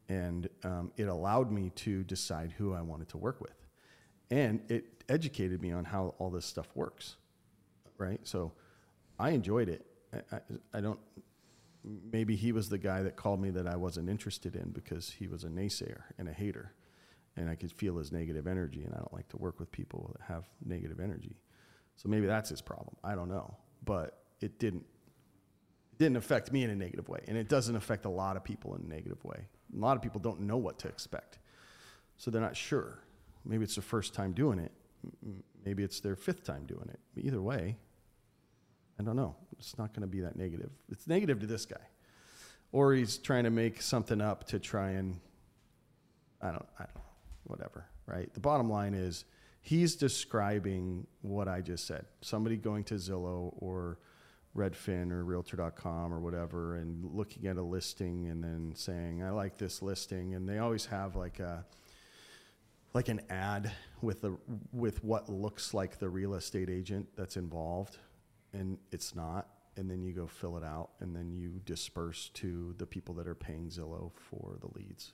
[0.08, 3.56] And um, it allowed me to decide who I wanted to work with.
[4.30, 7.17] And it educated me on how all this stuff works,
[7.97, 8.19] right?
[8.23, 8.54] So
[9.19, 9.86] I enjoyed it.
[10.13, 10.39] I, I,
[10.75, 10.99] I don't,
[11.83, 15.27] maybe he was the guy that called me that I wasn't interested in because he
[15.27, 16.73] was a naysayer and a hater.
[17.37, 20.13] And I could feel his negative energy, and I don't like to work with people
[20.13, 21.37] that have negative energy.
[21.95, 22.95] So maybe that's his problem.
[23.03, 23.55] I don't know.
[23.85, 24.85] But it didn't
[25.97, 27.19] didn't affect me in a negative way.
[27.27, 29.45] And it doesn't affect a lot of people in a negative way.
[29.71, 31.37] A lot of people don't know what to expect.
[32.17, 32.99] So they're not sure.
[33.45, 34.71] Maybe it's their first time doing it.
[35.63, 36.99] Maybe it's their fifth time doing it.
[37.17, 37.77] Either way,
[39.01, 39.35] I don't know.
[39.57, 40.69] It's not going to be that negative.
[40.91, 41.81] It's negative to this guy.
[42.71, 45.19] Or he's trying to make something up to try and,
[46.39, 47.01] I don't, I don't know,
[47.45, 48.31] whatever, right?
[48.31, 49.25] The bottom line is
[49.59, 52.05] he's describing what I just said.
[52.21, 53.97] Somebody going to Zillow or
[54.55, 59.57] Redfin or Realtor.com or whatever and looking at a listing and then saying, I like
[59.57, 60.35] this listing.
[60.35, 61.65] And they always have like a,
[62.93, 64.37] like an ad with the
[64.73, 67.97] with what looks like the real estate agent that's involved
[68.53, 72.75] and it's not and then you go fill it out and then you disperse to
[72.77, 75.13] the people that are paying Zillow for the leads.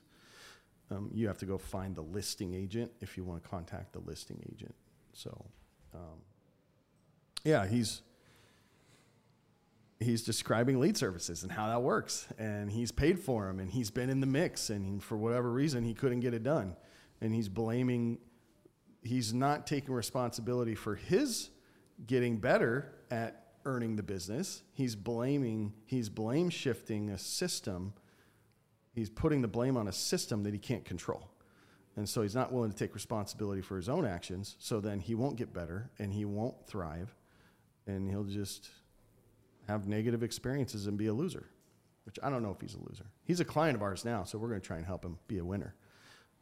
[0.90, 4.00] Um, you have to go find the listing agent if you want to contact the
[4.00, 4.74] listing agent.
[5.12, 5.44] So,
[5.94, 6.22] um,
[7.44, 8.02] yeah, he's
[10.00, 13.90] he's describing lead services and how that works, and he's paid for them, and he's
[13.90, 16.74] been in the mix, and he, for whatever reason he couldn't get it done,
[17.20, 18.18] and he's blaming.
[19.02, 21.50] He's not taking responsibility for his
[22.06, 24.62] getting better at earning the business.
[24.72, 25.74] He's blaming.
[25.84, 27.92] He's blame shifting a system.
[28.94, 31.30] He's putting the blame on a system that he can't control.
[31.96, 34.56] And so he's not willing to take responsibility for his own actions.
[34.58, 37.14] So then he won't get better and he won't thrive
[37.86, 38.68] and he'll just
[39.66, 41.46] have negative experiences and be a loser,
[42.04, 43.06] which I don't know if he's a loser.
[43.24, 45.38] He's a client of ours now, so we're going to try and help him be
[45.38, 45.74] a winner.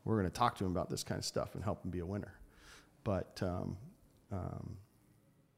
[0.04, 2.00] We're going to talk to him about this kind of stuff and help him be
[2.00, 2.34] a winner.
[3.02, 3.76] But um,
[4.30, 4.76] um,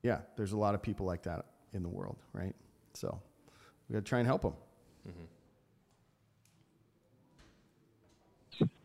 [0.02, 2.54] yeah, there's a lot of people like that in the world, right?
[2.94, 3.20] So
[3.88, 4.54] we got to try and help them.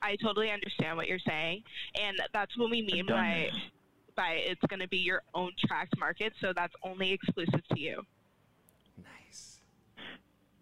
[0.02, 1.64] I totally understand what you're saying,
[2.00, 3.50] and that's what we mean by
[4.16, 6.34] by it's going to be your own tracked market.
[6.40, 8.04] So that's only exclusive to you.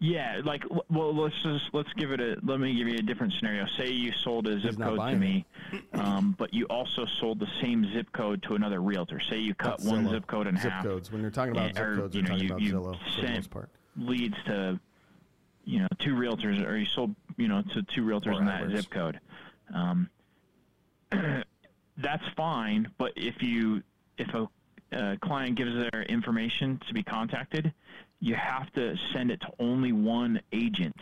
[0.02, 2.36] Yeah, like well, let's just let's give it a.
[2.42, 3.66] Let me give you a different scenario.
[3.78, 5.46] Say you sold a zip code to me,
[5.92, 9.20] um, but you also sold the same zip code to another realtor.
[9.20, 10.10] Say you cut That's one Zillow.
[10.10, 10.82] zip code in zip half.
[10.82, 11.12] Zip codes.
[11.12, 13.14] When you're talking about Yeah, zip codes, you you're know, talking you- about you Zillow
[13.14, 13.68] for the most part.
[13.96, 14.80] leads to
[15.64, 18.68] you know two realtors or you sold you know to two realtors Or in that
[18.70, 19.20] zip code
[19.72, 20.10] um,
[21.96, 23.80] that's fine but if you
[24.18, 24.48] if a
[24.92, 27.72] uh, client gives their information to be contacted,
[28.22, 30.96] you have to send it to only one agent.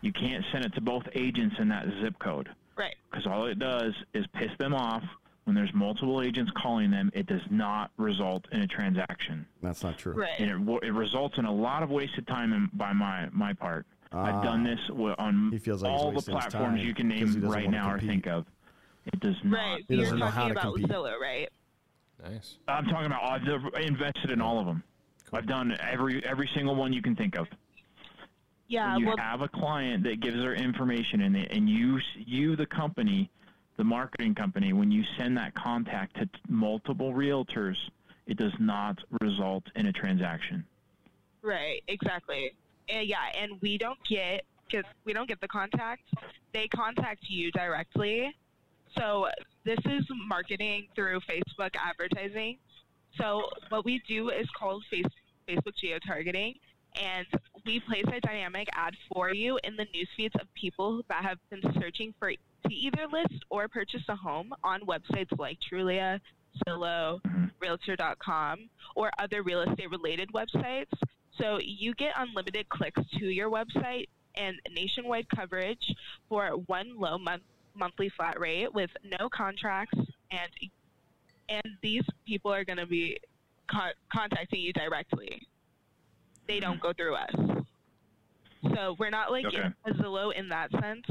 [0.00, 2.96] You can't send it to both agents in that zip code Right.
[3.10, 5.02] because all it does is piss them off.
[5.44, 9.96] When there's multiple agents calling them, it does not result in a transaction, That's not
[9.98, 10.14] true.
[10.14, 10.30] Right.
[10.40, 13.86] and it, it results in a lot of wasted time in, by my my part.
[14.10, 14.24] Ah.
[14.24, 14.80] I've done this
[15.18, 18.26] on He feels like all the platforms you can name right wanna now or think
[18.26, 18.46] of.
[19.12, 19.58] It does not.
[19.58, 19.84] Right.
[19.86, 20.90] He You're doesn't how talking to about compete.
[20.90, 21.48] Zillow, right?
[22.24, 22.56] Nice.
[22.66, 24.82] I'm talking about I've invested in all of them.
[25.32, 27.46] I've done every every single one you can think of.
[28.66, 28.92] Yeah.
[28.92, 32.56] when you well, have a client that gives their information and, they, and you you
[32.56, 33.30] the company
[33.76, 37.76] the marketing company when you send that contact to t- multiple realtors
[38.26, 40.64] it does not result in a transaction
[41.44, 42.52] Right, exactly.
[42.88, 46.02] And yeah, and we don't get because we don't get the contact.
[46.54, 48.34] They contact you directly.
[48.98, 49.28] So
[49.64, 52.56] this is marketing through Facebook advertising.
[53.18, 55.04] So what we do is called face,
[55.48, 56.54] Facebook geo-targeting,
[57.00, 57.26] and
[57.64, 61.38] we place a dynamic ad for you in the news feeds of people that have
[61.50, 66.20] been searching for to either list or purchase a home on websites like Trulia,
[66.66, 67.44] Zillow, mm-hmm.
[67.60, 70.92] Realtor.com, or other real estate related websites.
[71.38, 75.94] So you get unlimited clicks to your website and nationwide coverage
[76.28, 77.42] for one low month,
[77.74, 79.98] monthly flat rate with no contracts
[80.30, 80.50] and
[81.48, 83.18] and these people are going to be
[83.70, 85.46] con- contacting you directly.
[86.46, 86.82] They don't mm-hmm.
[86.82, 87.34] go through us.
[88.74, 89.68] So we're not like Okay.
[89.86, 91.06] a Zillow in that sense.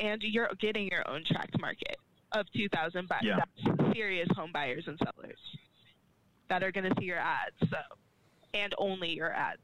[0.00, 1.96] And you're getting your own tracked market
[2.32, 3.92] of 2,000 buyers, Yeah.
[3.92, 5.38] serious home buyers and sellers
[6.48, 7.54] that are going to see your ads.
[7.68, 7.76] So,
[8.54, 9.62] and only your ads.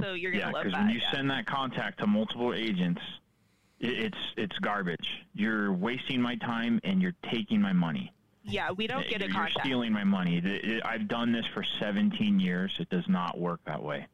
[0.00, 0.72] So you're going to yeah love that.
[0.78, 1.12] when you yeah.
[1.12, 3.00] send that contact to multiple agents
[3.80, 8.12] it's it's garbage you're wasting my time and you're taking my money
[8.48, 9.58] yeah, we don't uh, get a you're contact.
[9.66, 13.60] stealing my money It- it- i've done this for 17 years it does not work
[13.66, 14.06] that way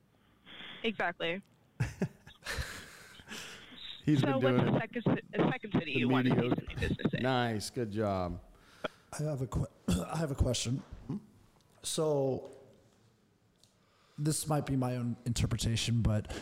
[0.84, 1.40] Exactly.
[4.04, 6.56] He's so been what's the second, the second city The you want to see mediocre-
[6.66, 7.22] some new business in?
[7.22, 8.40] Nice, good job.
[9.18, 9.66] I have a que-
[10.12, 10.82] I have a question.
[11.84, 12.50] So
[14.18, 16.32] this might be my own interpretation, but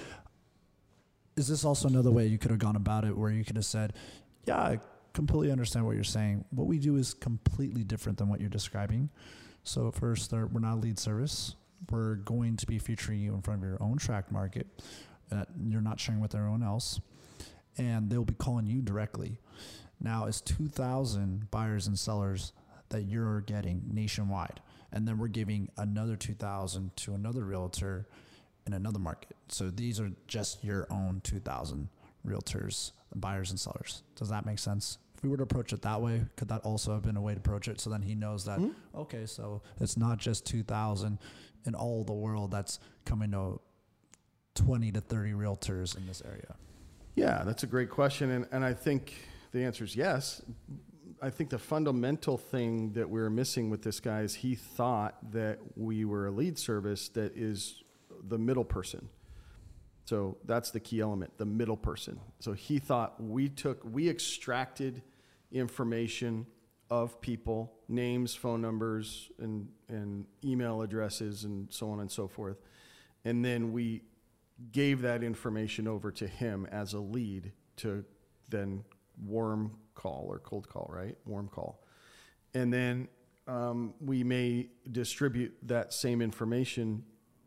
[1.37, 3.65] is this also another way you could have gone about it where you could have
[3.65, 3.95] said,
[4.47, 4.81] "Yeah, I
[5.13, 6.45] completely understand what you're saying.
[6.51, 9.11] What we do is completely different than what you're describing."
[9.65, 11.55] So first, we're not a lead service.
[11.91, 14.67] We're going to be featuring you in front of your own track market
[15.29, 17.01] that you're not sharing with everyone else,
[17.79, 19.39] and they'll be calling you directly.
[20.01, 22.53] Now it's 2,000 buyers and sellers
[22.89, 24.61] that you're getting nationwide.
[24.93, 28.09] And then we're giving another 2,000 to another realtor
[28.67, 29.37] in another market.
[29.49, 31.89] So these are just your own 2,000
[32.27, 34.03] realtors, buyers and sellers.
[34.17, 34.99] Does that make sense?
[35.17, 37.35] If we were to approach it that way, could that also have been a way
[37.35, 37.81] to approach it?
[37.81, 38.71] So then he knows that, hmm?
[38.95, 41.19] okay, so it's not just 2,000
[41.67, 43.61] in all the world that's coming to
[44.55, 46.55] 20 to 30 realtors in this area.
[47.15, 48.31] Yeah, that's a great question.
[48.31, 49.13] And, and I think
[49.53, 50.43] the answer is yes.
[51.23, 55.33] I think the fundamental thing that we are missing with this guy is he thought
[55.33, 57.83] that we were a lead service that is
[58.29, 59.09] the middle person.
[60.05, 62.21] So that's the key element, the middle person.
[62.41, 65.03] So he thought we took, we extracted
[65.53, 66.47] information
[66.91, 72.57] of people, names, phone numbers, and, and email addresses, and so on and so forth.
[73.25, 74.03] And then we
[74.73, 78.05] gave that information over to him as a lead to
[78.49, 78.85] then
[79.25, 81.17] warm call or cold call, right?
[81.25, 81.85] Warm call.
[82.55, 83.09] And then
[83.47, 87.05] um, we may distribute that same information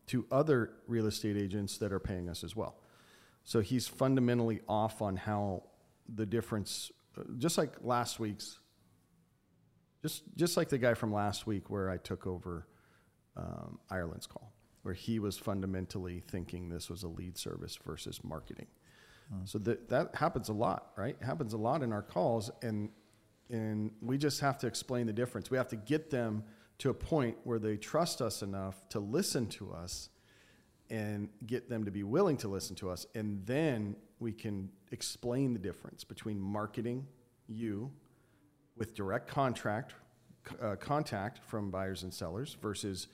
[0.08, 2.76] to other real estate agents that are paying us as well.
[3.44, 5.64] So he's fundamentally off on how
[6.14, 8.60] the difference, uh, just like last week's,
[10.02, 12.68] just just like the guy from last week where I took over
[13.38, 18.68] um, Ireland's call, where he was fundamentally thinking this was a lead service versus marketing.
[19.46, 21.16] So that that happens a lot, right?
[21.20, 22.90] It happens a lot in our calls, and
[23.50, 25.50] and we just have to explain the difference.
[25.50, 26.44] We have to get them
[26.80, 30.10] to a point where they trust us enough to listen to us,
[30.90, 35.54] and get them to be willing to listen to us, and then we can explain
[35.54, 37.08] the difference between marketing
[37.48, 37.92] you
[38.78, 39.94] with direct contract
[40.62, 43.08] uh, contact from buyers and sellers versus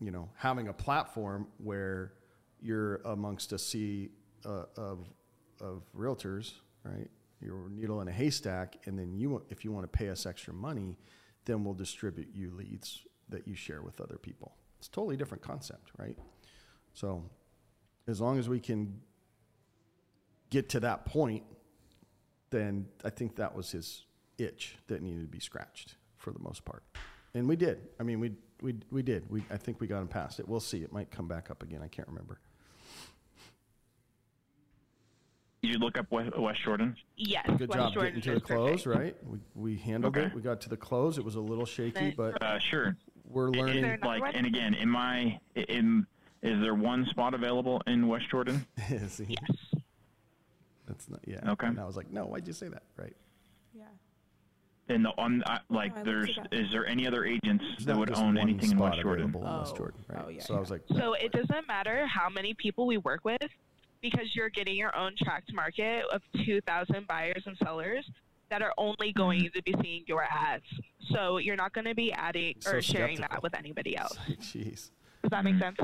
[0.00, 2.12] you know having a platform where
[2.60, 4.10] you're amongst a sea
[4.44, 5.08] uh, of
[5.60, 6.52] of realtors
[6.84, 7.08] right?
[7.40, 10.52] You're needle in a haystack and then you if you want to pay us extra
[10.52, 10.96] money
[11.48, 15.42] then we'll distribute you leads that you share with other people it's a totally different
[15.42, 16.16] concept right
[16.94, 17.24] so
[18.06, 19.00] as long as we can
[20.50, 21.42] get to that point
[22.50, 24.04] then i think that was his
[24.38, 26.82] itch that needed to be scratched for the most part.
[27.34, 27.80] And we did.
[28.00, 28.32] I mean, we,
[28.62, 29.28] we, we did.
[29.30, 30.48] We, I think we got him past it.
[30.48, 30.82] We'll see.
[30.82, 31.80] It might come back up again.
[31.82, 32.40] I can't remember.
[35.57, 36.96] Did you look up West, West Jordan?
[37.16, 37.44] Yes.
[37.46, 39.02] Good West job Jordan getting to the close, perfect.
[39.24, 39.30] right?
[39.30, 40.26] We, we handled Okay.
[40.26, 40.34] it.
[40.34, 41.18] We got to the close.
[41.18, 42.96] It was a little shaky, but Uh, sure.
[43.28, 43.82] we're learning.
[43.82, 44.34] there it like, one?
[44.34, 46.06] and again, am I in?
[46.42, 48.66] Is there one spot available in West Jordan?
[48.88, 49.20] Yes.
[50.86, 51.40] That's not, yeah.
[51.52, 51.66] Okay.
[51.66, 52.82] And I was like, no, why'd you say that?
[52.96, 53.14] Right.
[53.74, 53.84] Yeah.
[54.88, 58.16] And the, on I, like, Oh, there's is there any other agents There's that would
[58.16, 59.24] own anything in West Jordan?
[59.26, 59.78] available in West Oh.
[59.78, 60.22] Jordan, right?
[60.24, 63.20] Oh, yeah, so I was like, So it doesn't matter how many people we work
[63.24, 63.42] with
[64.02, 68.08] because you're getting your own tracked market of 2,000 buyers and sellers
[68.50, 69.58] that are only going Mm-hmm.
[69.58, 70.64] to be seeing your ads.
[71.10, 73.34] So you're not going to be adding So or sharing skeptical.
[73.36, 74.16] that with anybody else.
[74.40, 74.90] jeez.
[75.22, 75.76] Does that make sense?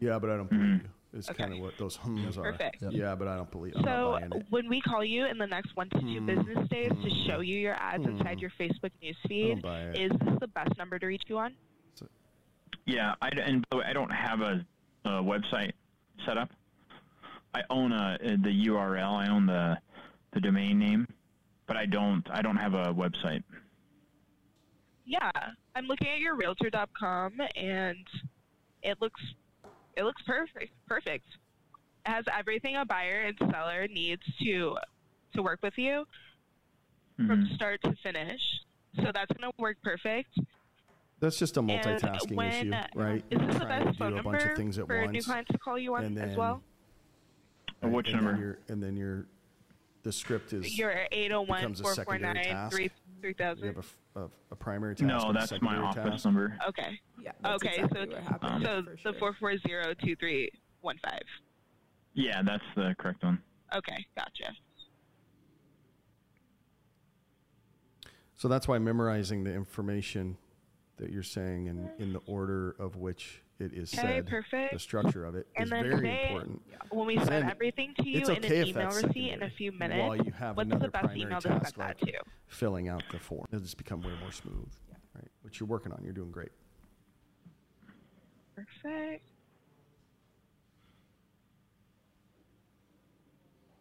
[0.00, 0.88] Yeah, but I don't believe you.
[1.18, 1.44] Is Okay.
[1.44, 2.42] kind of what those hums are.
[2.52, 2.78] Perfect.
[2.90, 3.74] Yeah, but I don't believe.
[3.76, 4.46] I'm So not it.
[4.50, 6.26] when we call you in the next one to two Hmm.
[6.26, 9.96] business days to show you your ads inside your Facebook I don't newsfeed, buy it.
[10.00, 11.54] is this the best number to reach you on?
[12.86, 14.66] Yeah, I, and by the way, I don't have a,
[15.04, 15.72] a website
[16.26, 16.50] set up.
[17.54, 19.12] I own a, the URL.
[19.12, 19.78] I own the
[20.32, 21.06] the domain name,
[21.66, 23.44] but I don't I don't have a website.
[25.06, 25.30] Yeah,
[25.76, 28.06] I'm looking at your realtor.com and
[28.82, 29.20] it looks
[29.96, 30.72] it looks perfect.
[30.88, 31.24] Perfect.
[32.06, 34.76] It has everything a buyer and seller needs to
[35.34, 36.04] to work with you
[37.16, 37.54] from Mhm.
[37.54, 38.40] start to finish.
[38.96, 40.36] So that's going to work perfect.
[41.20, 43.24] That's just a multitasking when, issue, right?
[43.30, 45.00] Is this the Trying best to phone do a number bunch of things at for
[45.00, 45.12] once.
[45.12, 46.62] new clients to call you on and as well?
[47.84, 48.32] Uh, Which and number?
[48.32, 49.26] Then your, and then your
[50.02, 52.78] the script is Your 801 becomes a secondary 449 task.
[52.80, 52.90] you
[53.22, 53.66] 3000.
[53.66, 55.06] have a f- a, a primary task.
[55.06, 56.24] no, and a that's my secondary office task.
[56.26, 56.56] number.
[56.68, 57.00] Okay.
[57.22, 57.32] Yeah.
[57.42, 58.98] That's Okay, exactly so what happened.
[59.02, 59.82] so for the sure.
[60.84, 61.20] 4402315.
[62.14, 63.42] Yeah, that's the correct one.
[63.74, 64.52] Okay, gotcha.
[68.36, 70.36] So that's why memorizing the information
[70.98, 74.72] that you're saying and in the order of which it is Okay, said, perfect.
[74.72, 76.62] the structure of it is And then very today, important.
[76.90, 80.00] when we send everything to you it's in an email receipt in a few minutes,
[80.00, 82.12] while you have what's another the best email to send that to?
[82.48, 83.46] filling out the form.
[83.52, 84.68] It'll just become way more smooth,
[85.14, 85.28] right?
[85.42, 86.00] Which you're working on.
[86.02, 86.50] You're doing great.
[88.56, 89.24] Perfect.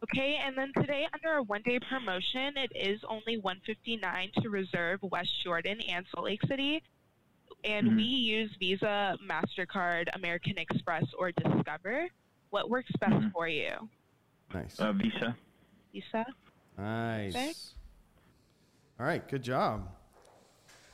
[0.03, 5.31] Okay, and then today under a one-day promotion, it is only 159 to reserve West
[5.43, 6.83] Jordan and Salt Lake City,
[7.63, 7.95] and Mhm.
[7.95, 12.07] we use Visa, Mastercard, American Express, or Discover.
[12.49, 13.31] What works best Mhm.
[13.31, 13.89] for you,
[14.53, 14.79] Nice.
[14.79, 15.35] Uh, Visa.
[15.91, 16.25] Visa?
[16.77, 17.33] Nice.
[17.33, 17.59] Perfect.
[18.99, 19.89] All right, good job.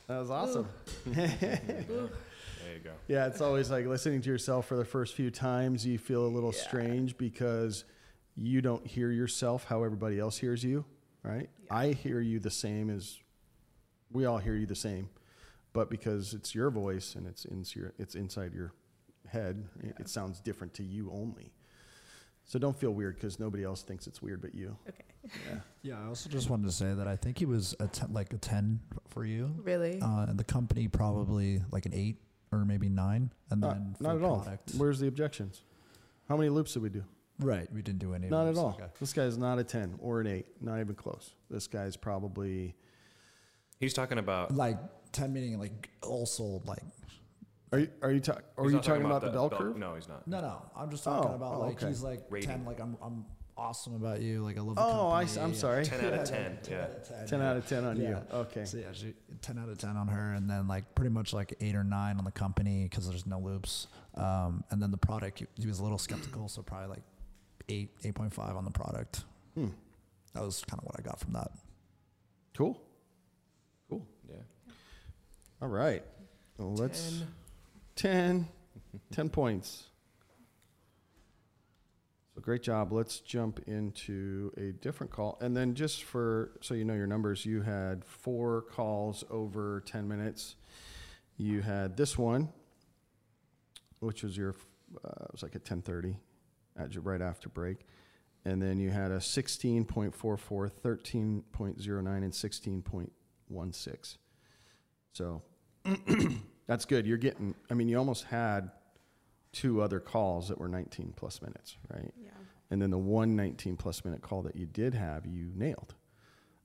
[0.06, 0.68] That was awesome.
[2.62, 2.92] There you go.
[3.08, 6.28] yeah, it's always like listening to yourself for the first few times, you feel a
[6.28, 7.84] little strange because
[8.36, 10.84] you don't hear yourself how everybody else hears you,
[11.22, 11.48] right?
[11.70, 13.18] I hear you the same as
[14.10, 15.08] we all hear you the same,
[15.72, 18.72] but because it's your voice and it's in your, it's inside your
[19.28, 21.52] head, it, it sounds different to you only.
[22.44, 24.76] So don't feel weird because nobody else thinks it's weird but you.
[24.88, 25.04] Okay.
[25.48, 25.58] Yeah.
[25.82, 28.32] Yeah, I also just wanted to say that I think he was a ten, like
[28.32, 29.54] a ten for you.
[29.62, 30.00] Really?
[30.00, 32.16] Uh, and the company probably like an eight
[32.50, 34.46] or maybe nine, and Uh, then not for at all.
[34.76, 35.62] Where's the objections?
[36.28, 37.04] How many loops did we do?
[37.38, 38.26] Right, we didn't do any.
[38.26, 38.76] of Not at all.
[38.80, 38.90] Okay.
[38.98, 40.46] This guy's not a 10 or an 8.
[40.60, 41.30] Not even close.
[41.48, 42.74] This guy's probably.
[43.78, 44.54] He's talking about.
[44.54, 44.78] Like
[45.12, 46.82] ten meaning like also like
[47.72, 49.76] Are you, are you, ta- are you not talking about, the bell curve?
[49.76, 50.26] No, he's not.
[50.26, 50.62] no no.
[50.76, 51.88] I'm just talking Oh, about oh, like okay.
[51.88, 52.48] he's like Rating.
[52.48, 52.64] ten.
[52.64, 53.24] Like I'm I'm
[53.56, 54.42] awesome about you.
[54.42, 54.76] Like I love.
[54.76, 55.42] The Oh, I, company.
[55.44, 55.84] am sorry.
[55.84, 56.58] 10 out of 10.
[56.70, 56.86] Yeah.
[57.26, 58.08] 10 out of 10 on Yeah.
[58.08, 58.16] you.
[58.32, 58.64] Okay.
[58.64, 61.54] So yeah, she, ten out of ten on her, and then like pretty much like
[61.60, 63.86] eight or nine on the company because there's no loops.
[64.14, 67.02] Um, and then the product, he, he was a little skeptical, so probably like
[67.68, 69.24] eight, eight point five on the product.
[69.54, 69.68] Hmm.
[70.34, 71.50] That was kind of what I got from that.
[72.56, 72.80] Cool.
[73.88, 74.06] Cool.
[74.28, 74.36] Yeah.
[75.62, 76.02] All right.
[76.56, 77.22] Well, let's.
[77.96, 78.48] 10.
[79.12, 79.84] 10 points.
[82.34, 82.92] So great job.
[82.92, 85.36] Let's jump into a different call.
[85.42, 90.08] And then just for so you know your numbers, you had four calls over 10
[90.08, 90.56] minutes.
[91.36, 92.48] You had this one,
[93.98, 94.54] which was your
[95.04, 96.16] uh, it was like at 10:30
[96.78, 97.86] at right after break.
[98.46, 100.10] And then you had a 16.44,
[100.82, 104.16] 13.09 and 16.16.
[105.12, 105.42] So
[106.66, 107.06] that's good.
[107.06, 108.70] You're getting, I mean, you almost had
[109.52, 112.12] two other calls that were 19 plus minutes, right?
[112.22, 112.30] Yeah.
[112.70, 115.94] And then the one 19 plus minute call that you did have, you nailed.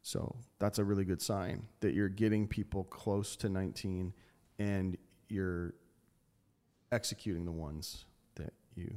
[0.03, 4.13] So that's a really good sign that you're getting people close to 19
[4.59, 4.97] and
[5.29, 5.73] you're
[6.91, 8.05] executing the ones
[8.35, 8.93] that you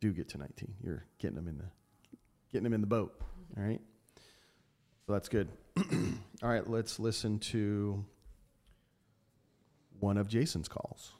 [0.00, 0.74] do get to 19.
[0.80, 1.64] You're getting them in the
[2.52, 3.20] getting them in the boat,
[3.56, 3.80] all right?
[5.06, 5.48] So that's good.
[6.42, 8.04] All right, let's listen to
[10.00, 11.12] one of Jason's calls.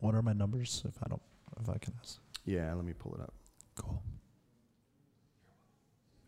[0.00, 0.82] What are my numbers?
[0.86, 1.22] If I don't,
[1.60, 2.18] if I can ask.
[2.44, 3.32] Yeah, let me pull it up.
[3.74, 4.02] Cool.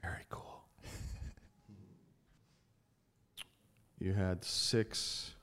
[0.02, 0.64] Very cool.
[3.98, 5.34] you had six,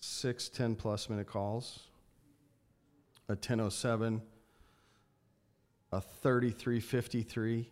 [0.00, 1.88] six 10 plus minute calls,
[3.28, 4.22] a 1007,
[5.92, 7.70] a 3353,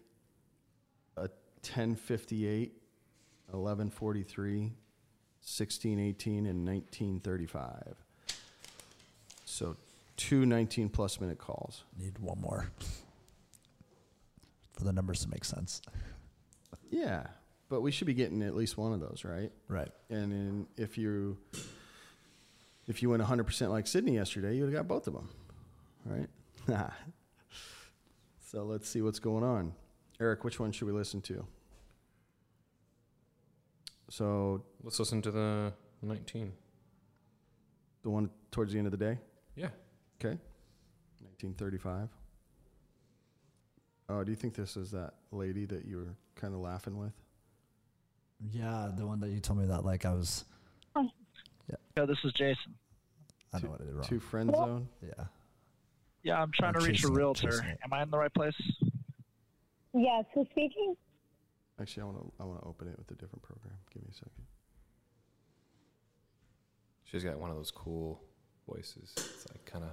[1.17, 2.73] a 1058,
[3.51, 4.73] 1143,
[5.45, 7.97] 1618, and 1935.
[9.45, 9.77] So
[10.17, 11.85] two 19 plus minute calls.
[11.99, 12.71] Need one more
[14.73, 15.83] for the numbers to make sense.
[16.91, 17.27] Yeah,
[17.69, 19.51] but we should be getting at least one of those, right?
[19.69, 19.91] Right.
[20.11, 21.39] And then if you
[22.87, 25.29] if you went 100% like Sydney yesterday, you would have got both of them,
[26.05, 26.29] right?
[28.51, 29.73] so let's see what's going on.
[30.21, 31.47] Eric, which one should we listen to?
[34.13, 36.53] So Let's listen to the 19.
[38.03, 39.19] the one towards the end of the day,
[39.57, 39.71] Yeah.
[40.21, 40.39] okay?
[41.21, 42.11] 1935.
[44.11, 46.99] Oh, uh, do you think this is that lady that you were kind of laughing
[46.99, 47.15] with?
[48.51, 50.45] Yeah, the one that you told me that like I was.
[50.95, 51.09] Oh.
[51.97, 52.75] Yeah, this is Jason.
[53.55, 54.05] I know what I did wrong.
[54.05, 54.89] Two friend zone?
[55.01, 55.25] Yeah.
[56.23, 57.63] Yeah, I'm trying Oh, to reach a realtor.
[57.83, 58.53] Am I in the right place?
[59.95, 60.97] Yes, who's speaking?
[61.81, 63.75] Actually, I want to I want to open it with a different program.
[63.93, 64.31] Give me a second.
[67.05, 68.23] She's got one of those cool
[68.69, 69.13] voices.
[69.17, 69.91] It's like kind of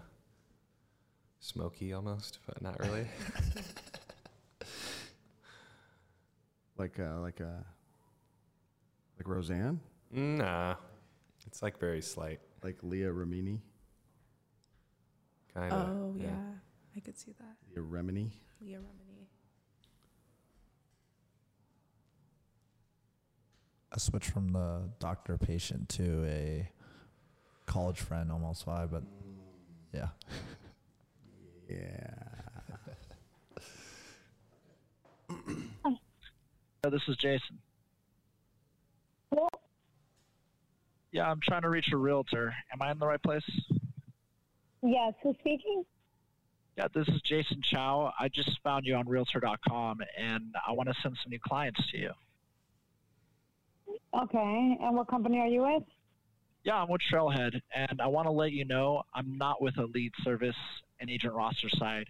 [1.40, 3.08] smoky almost, but not really.
[6.78, 7.62] Like uh, like uh,
[9.18, 10.76] like Roseanne, nah.
[11.46, 12.40] It's like very slight.
[12.64, 13.60] like Leah Remini,
[15.54, 15.90] Kind of.
[15.90, 16.30] Oh yeah.
[16.96, 17.58] I could see that.
[17.76, 18.30] Leah Remini.
[18.62, 19.09] Leah Remini.
[23.92, 26.70] I switched from the doctor patient to a
[27.66, 29.04] college friend almost why, but
[29.94, 30.10] yeah.
[31.70, 32.14] Yeah.
[36.84, 37.60] Yeah, this is Jason.
[39.32, 39.48] Hello?
[41.12, 42.54] Yeah, I'm trying to reach a realtor.
[42.72, 43.44] Am I in the right place?
[44.82, 45.84] Yes, who's speaking?
[46.78, 48.14] Yeah, this is Jason Chow.
[48.18, 51.98] I just found you on Realtor.com, and I want to send some new clients to
[51.98, 52.12] you.
[54.14, 55.84] Okay, and what company are you with?
[56.64, 59.86] Yeah, I'm with Trailhead, and I want to let you know I'm not with a
[59.86, 60.56] lead service,
[61.00, 62.08] an agent roster site,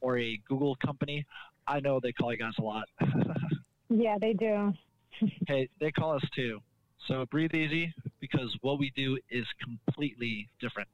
[0.00, 1.24] or a Google company.
[1.66, 2.88] I know they call you guys a lot.
[3.94, 4.72] Yeah, they do.
[5.46, 6.60] hey, they call us too.
[7.08, 10.88] So breathe easy because what we do is completely different.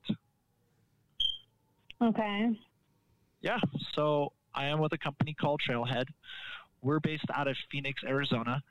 [2.02, 2.50] Okay.
[3.40, 3.58] Yeah,
[3.94, 6.06] so I am with a company called Trailhead.
[6.82, 8.62] We're based out of Phoenix, Arizona,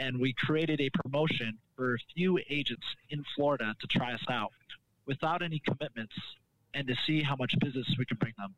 [0.00, 4.50] and we created a promotion for a few agents in Florida to try us out
[5.06, 6.14] without any commitments
[6.74, 8.54] and to see how much business we can bring them.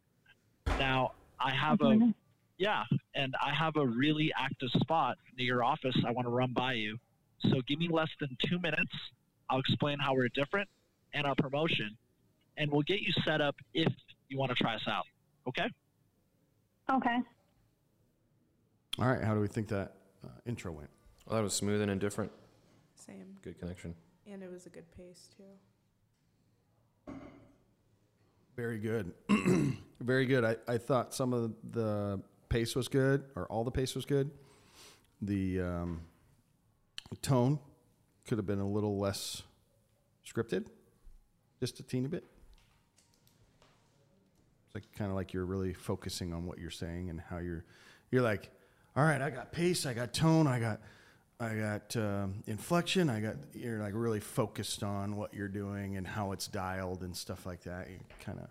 [0.79, 2.15] Now, I have a Mhm.
[2.59, 2.85] yeah,
[3.15, 6.75] and I have a really active spot near your office I want to run by
[6.75, 7.01] you.
[7.51, 8.95] So give me less than 2 minutes.
[9.51, 10.69] I'll explain how we're different
[11.13, 11.99] and our promotion,
[12.57, 13.93] and we'll get you set up if
[14.29, 15.07] you want to try us out.
[15.49, 15.69] Okay?
[16.89, 17.19] Okay.
[18.99, 19.23] All right.
[19.25, 20.91] How do we think that uh, intro went?
[21.27, 22.33] Well, that was smooth and indifferent.
[22.95, 23.37] Same.
[23.43, 23.95] Good connection.
[24.27, 27.15] And it was a good pace too.
[28.57, 29.13] Very good.
[30.01, 30.45] Very good.
[30.45, 34.31] I, I thought some of the pace was good, or all the pace was good.
[35.23, 36.01] The um,
[37.23, 37.59] tone
[38.27, 39.43] could have been a little less
[40.27, 40.67] scripted,
[41.61, 42.25] just a teeny bit.
[44.67, 47.65] It's like kind of like you're really focusing on what you're saying and how you're.
[48.11, 48.51] You're like,
[48.95, 50.81] all right, I got pace, I got tone, I got,
[51.43, 53.35] I got um, inflection, I got.
[53.53, 57.65] You're like really focused on what you're doing and how it's dialed and stuff like
[57.65, 57.91] that.
[57.91, 58.49] You kind of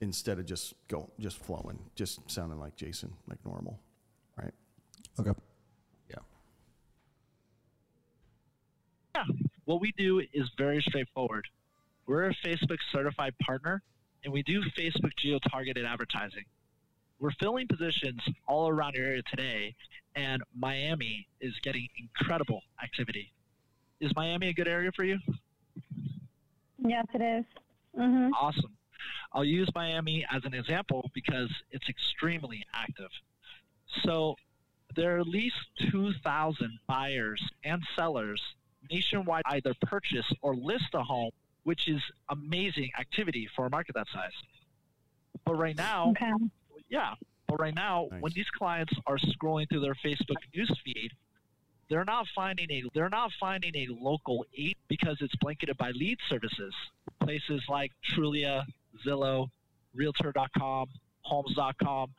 [0.00, 3.78] instead of just go just flowing, just sounding like Jason, like normal,
[4.38, 4.54] right?
[5.20, 5.32] Okay.
[6.08, 6.16] Yeah.
[9.14, 9.24] Yeah.
[9.66, 11.46] What we do is very straightforward.
[12.06, 13.82] We're a Facebook certified partner,
[14.24, 16.44] and we do Facebook geo targeted advertising.
[17.20, 19.74] We're filling positions all around your area today,
[20.16, 23.32] and Miami is getting incredible activity.
[24.00, 25.18] Is Miami a good area for you?
[26.78, 27.44] Yes, it is.
[27.96, 28.30] Mhm.
[28.34, 28.76] Awesome.
[29.32, 33.10] I'll use Miami as an example because it's extremely active.
[34.02, 34.36] So
[34.94, 35.56] there are at least
[35.90, 38.42] 2,000 buyers and sellers
[38.90, 41.30] nationwide either purchase or list a home,
[41.62, 44.32] which is amazing activity for a market that size.
[45.44, 46.32] But right now, Okay.
[46.94, 47.14] Yeah,
[47.48, 51.10] But right now, when these clients are scrolling through their Facebook news feed,
[51.90, 56.18] they're not finding a they're not finding a local agent because it's blanketed by lead
[56.30, 56.72] services.
[57.20, 58.62] Places like Trulia,
[59.04, 59.48] Zillow,
[59.94, 60.86] Realtor.com,
[61.22, 62.10] Homes.com.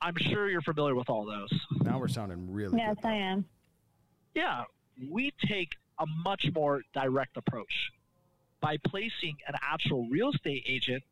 [0.00, 1.52] I'm sure you're familiar with all those.
[1.82, 3.08] Now we're sounding really Yes, good.
[3.08, 3.44] I am.
[4.34, 4.64] Yeah,
[5.10, 7.90] we take a much more direct approach
[8.60, 11.02] by placing an actual real estate agent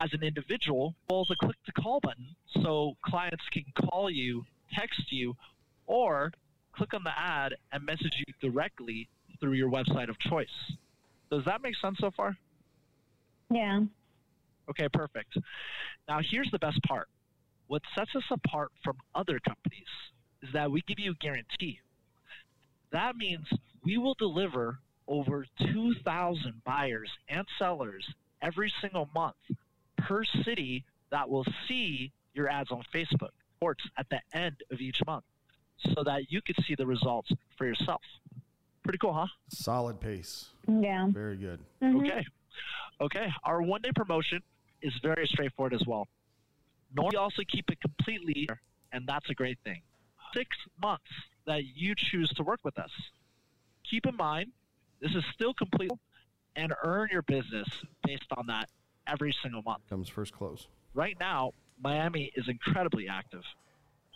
[0.00, 2.26] as an individual, well, a click to call button
[2.62, 5.34] so clients can call you, text you,
[5.86, 6.32] or
[6.74, 9.08] click on the ad and message you directly
[9.40, 10.48] through your website of choice.
[11.30, 12.36] Does that make sense so far?
[13.50, 13.80] Yeah.
[14.68, 15.36] Okay, perfect.
[16.08, 17.08] Now, here's the best part.
[17.68, 19.86] What sets us apart from other companies
[20.42, 21.80] is that we give you a guarantee.
[22.92, 23.46] That means
[23.84, 24.78] we will deliver
[25.08, 28.04] over 2,000 buyers and sellers
[28.42, 29.36] every single month
[30.06, 35.04] per city that will see your ads on Facebook reports at the end of each
[35.04, 35.24] month
[35.94, 38.02] so that you can see the results for yourself.
[38.84, 39.26] Pretty cool, huh?
[39.48, 40.50] Solid pace.
[40.68, 41.08] Yeah.
[41.08, 41.60] Very good.
[41.82, 42.02] Mhm.
[42.02, 42.24] Okay.
[43.00, 43.32] Okay.
[43.42, 44.42] Our one day promotion
[44.80, 46.06] is very straightforward as well.
[46.94, 48.48] Normally, we also keep it completely,
[48.92, 49.82] and that's a great thing.
[50.32, 51.10] Six months
[51.46, 52.90] that you choose to work with us.
[53.82, 54.52] Keep in mind,
[55.00, 55.90] this is still complete
[56.54, 57.68] and earn your business
[58.04, 58.70] based on that
[59.06, 59.82] every single month.
[59.88, 60.66] Comes first close.
[60.94, 61.52] Right now,
[61.82, 63.42] Miami is incredibly active.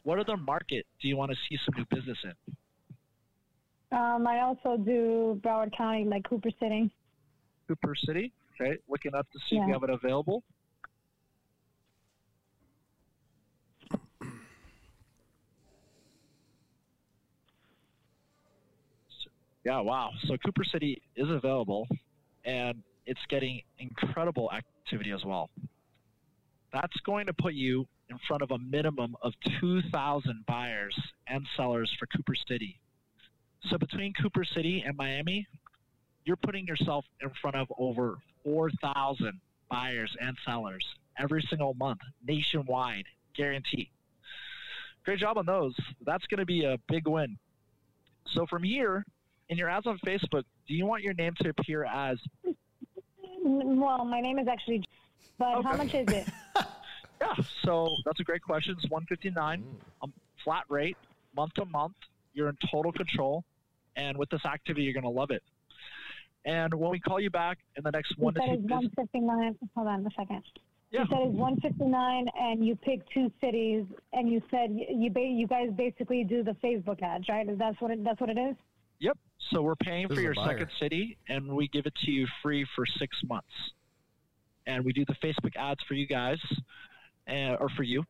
[0.03, 3.97] What other market do you want to see some new business in?
[3.97, 6.91] Um, I also do Broward County, like Cooper City.
[7.69, 8.33] Cooper City.
[8.61, 8.79] Okay.
[8.89, 9.67] Looking up to see if Yeah.
[9.67, 10.43] you have it available.
[19.65, 20.11] Yeah, wow.
[20.27, 21.87] So Cooper City is available
[22.45, 25.51] and it's getting incredible activity as well.
[26.73, 30.97] That's going to put you in front of a minimum of 2,000 buyers
[31.27, 32.79] and sellers for Cooper City.
[33.69, 35.47] So between Cooper City and Miami,
[36.25, 39.41] you're putting yourself in front of over 4,000
[39.71, 40.85] buyers and sellers
[41.19, 43.05] every single month, nationwide,
[43.37, 43.91] guarantee.
[45.05, 45.75] Great job on those.
[46.05, 47.37] That's going to be a big win.
[48.35, 49.05] So from here,
[49.49, 52.19] in your ads on Facebook, do you want your name to appear as
[53.43, 54.85] Well, my name is actually,
[55.39, 56.27] but how much is it?
[57.21, 57.35] Yeah,
[57.65, 58.75] so that's a great question.
[58.79, 59.63] It's 159,
[60.03, 60.13] um,
[60.43, 60.97] flat rate,
[61.37, 61.93] month to month.
[62.33, 63.45] You're in total control,
[63.97, 65.43] and with this activity, you're going to love it.
[66.47, 69.59] And when we call you back in the next one to said it's 159.
[69.75, 70.43] Hold on a second.
[70.91, 71.01] Yeah.
[71.01, 73.85] You said it's 159, and you pick two cities,
[74.15, 77.47] and you said you you guys basically do the Facebook ads, right?
[77.47, 78.57] Is That's what it, that's what it is.
[79.01, 79.19] Yep.
[79.51, 82.67] So we're paying This for your second city, and we give it to you free
[82.77, 83.49] for six months.
[84.67, 86.39] And we do the Facebook ads for you guys,
[87.29, 88.05] uh, or for you.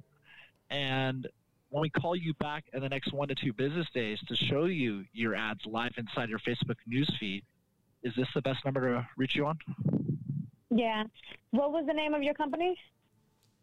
[0.68, 1.26] And
[1.70, 4.64] when we call you back in the next one to two business days to show
[4.66, 7.45] you your ads live inside your Facebook news feed,
[8.03, 9.59] is this the best number to reach you on?
[10.70, 11.05] Yeah.
[11.51, 12.76] What was the name of your company?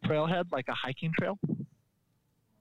[0.06, 1.38] Trailhead, like a hiking trail.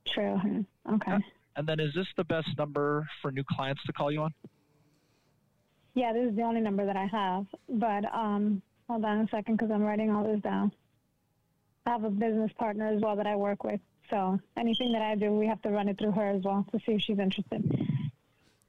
[0.08, 0.66] Trailhead.
[0.94, 1.12] Okay.
[1.12, 1.18] Yeah.
[1.56, 4.34] And then is this the best number for new clients to call you on?
[5.97, 7.47] Yeah, this is the only number that I have.
[7.70, 10.70] But um, hold on a second because I'm writing all this down.
[11.86, 13.80] I have a business partner as well that I work with.
[14.11, 16.78] So anything that I do, we have to run it through her as well to
[16.84, 17.64] see if she's interested.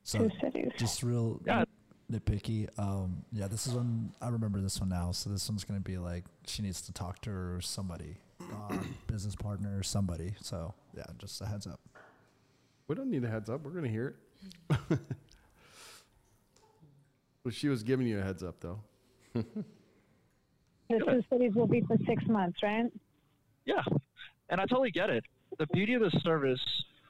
[0.04, 0.72] So Two cities.
[0.78, 1.66] just real Yeah.
[2.10, 2.70] nitpicky.
[2.80, 4.14] Um, yeah, this is one.
[4.22, 5.12] I remember this one now.
[5.12, 8.78] So this one's gonna be like she needs to talk to her or somebody, uh,
[9.08, 10.34] business partner or somebody.
[10.42, 11.82] So yeah, just a heads up.
[12.88, 13.64] We don't need a heads up.
[13.66, 14.16] We're going to hear
[14.70, 15.00] it.
[17.48, 18.82] well, she was giving you a heads up, though.
[19.34, 19.46] The
[21.00, 22.92] two cities will be for six months, right?
[23.66, 23.84] Yeah,
[24.50, 25.24] and I totally get it.
[25.58, 26.60] The beauty of this service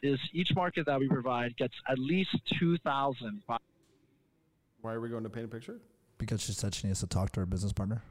[0.04, 2.30] is each market that we provide gets at least
[2.60, 3.42] 2,000.
[4.82, 5.80] Why are we going to paint a picture?
[6.20, 8.04] Because she said she needs to talk to her business partner.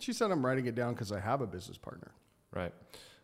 [0.00, 2.10] She said I'm writing it down because I have a business partner.
[2.52, 2.72] Right.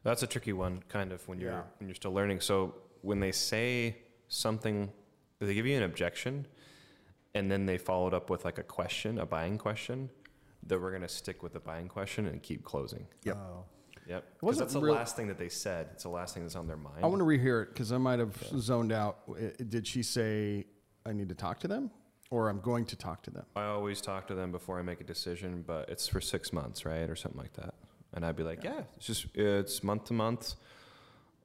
[0.05, 1.63] That's a tricky one, kind of, when you're Yeah.
[1.79, 2.41] when you're still learning.
[2.43, 3.97] So when they say
[4.29, 4.89] something,
[5.41, 6.47] they give you an objection,
[7.35, 10.11] and then they followed up with like a question, a buying question.
[10.67, 13.07] That we're gonna stick with the buying question and keep closing.
[13.25, 13.37] Yep.
[13.37, 13.65] Oh,
[14.07, 14.25] Yep.
[14.35, 15.89] Because wasn't that's the real- last thing that they said.
[15.93, 16.97] It's the last thing that's on their mind.
[17.03, 19.19] I want to rehear it because I might have zoned out.
[19.69, 20.67] Did she say
[21.07, 21.91] I need to talk to them
[22.31, 23.47] or I'm going to talk to them?
[23.55, 26.85] I always talk to them before I make a decision, but it's for six months,
[26.85, 27.75] right, or something like that.
[28.13, 30.55] And I'd be like, yeah, it's just it's month to month,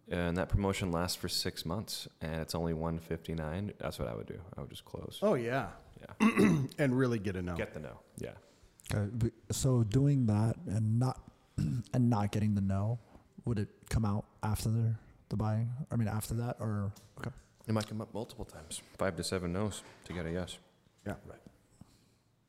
[0.09, 3.73] and that promotion lasts for six months, and it's only one fifty nine.
[3.79, 4.39] That's what I would do.
[4.57, 5.19] I would just close.
[5.21, 5.67] Oh, yeah.
[6.19, 6.27] Yeah,
[6.77, 7.55] And really get a no.
[7.55, 7.99] get the no.
[8.17, 8.31] Yeah,
[8.93, 9.31] uh, okay.
[9.51, 11.19] So doing that and not
[11.57, 12.99] and not getting the no,
[13.45, 14.93] would it come out after the
[15.29, 15.71] the buying?
[15.91, 17.31] I mean, after that, or okay.
[17.67, 18.81] It might come up multiple times.
[18.97, 20.57] Five to seven no's to get a yes.
[21.07, 21.13] Yeah.
[21.25, 21.39] Right.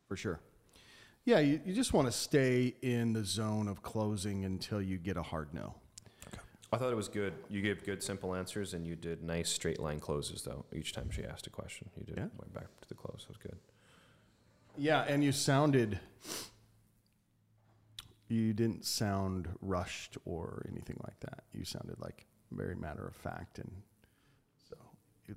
[0.08, 0.40] For sure.
[1.24, 5.16] Yeah, you, you just want to stay in the zone of closing until you get
[5.16, 5.74] a hard no.
[6.76, 7.32] I thought it was good.
[7.48, 10.66] You gave good, simple answers, and you did nice straight line closes, though.
[10.74, 12.28] Each time she asked a question, you did Yeah.
[12.36, 13.22] went back to the close.
[13.22, 13.58] It was good.
[14.76, 15.98] Yeah, and you sounded.
[18.28, 21.44] You didn't sound rushed or anything like that.
[21.54, 23.70] You sounded like very matter of fact, and
[24.68, 24.76] so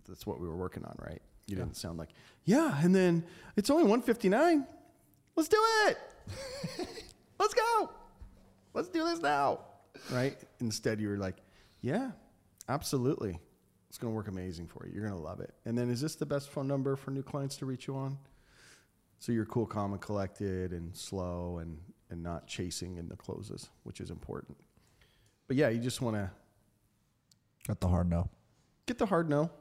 [0.10, 1.22] that's what we were working on, right?
[1.48, 2.10] You didn't sound like,
[2.44, 3.24] yeah, and then
[3.56, 4.68] it's only one fifty nine.
[5.38, 5.98] Let's do it.
[7.40, 7.92] Let's go.
[8.74, 9.62] Let's do this now,
[10.12, 10.38] right?
[10.60, 11.38] Instead, you were like,
[11.82, 12.12] yeah,
[12.68, 13.40] absolutely.
[13.90, 14.94] It's going to work amazing for you.
[14.94, 15.54] You're going to love it.
[15.66, 18.18] And then, is this the best phone number for new clients to reach you on?
[19.20, 21.78] So you're cool, calm, and collected, and slow, and
[22.12, 24.58] and not chasing in the closes, which is important.
[25.48, 26.32] But yeah, you just want to
[27.68, 28.30] Got the hard no.
[28.86, 29.52] get the hard no.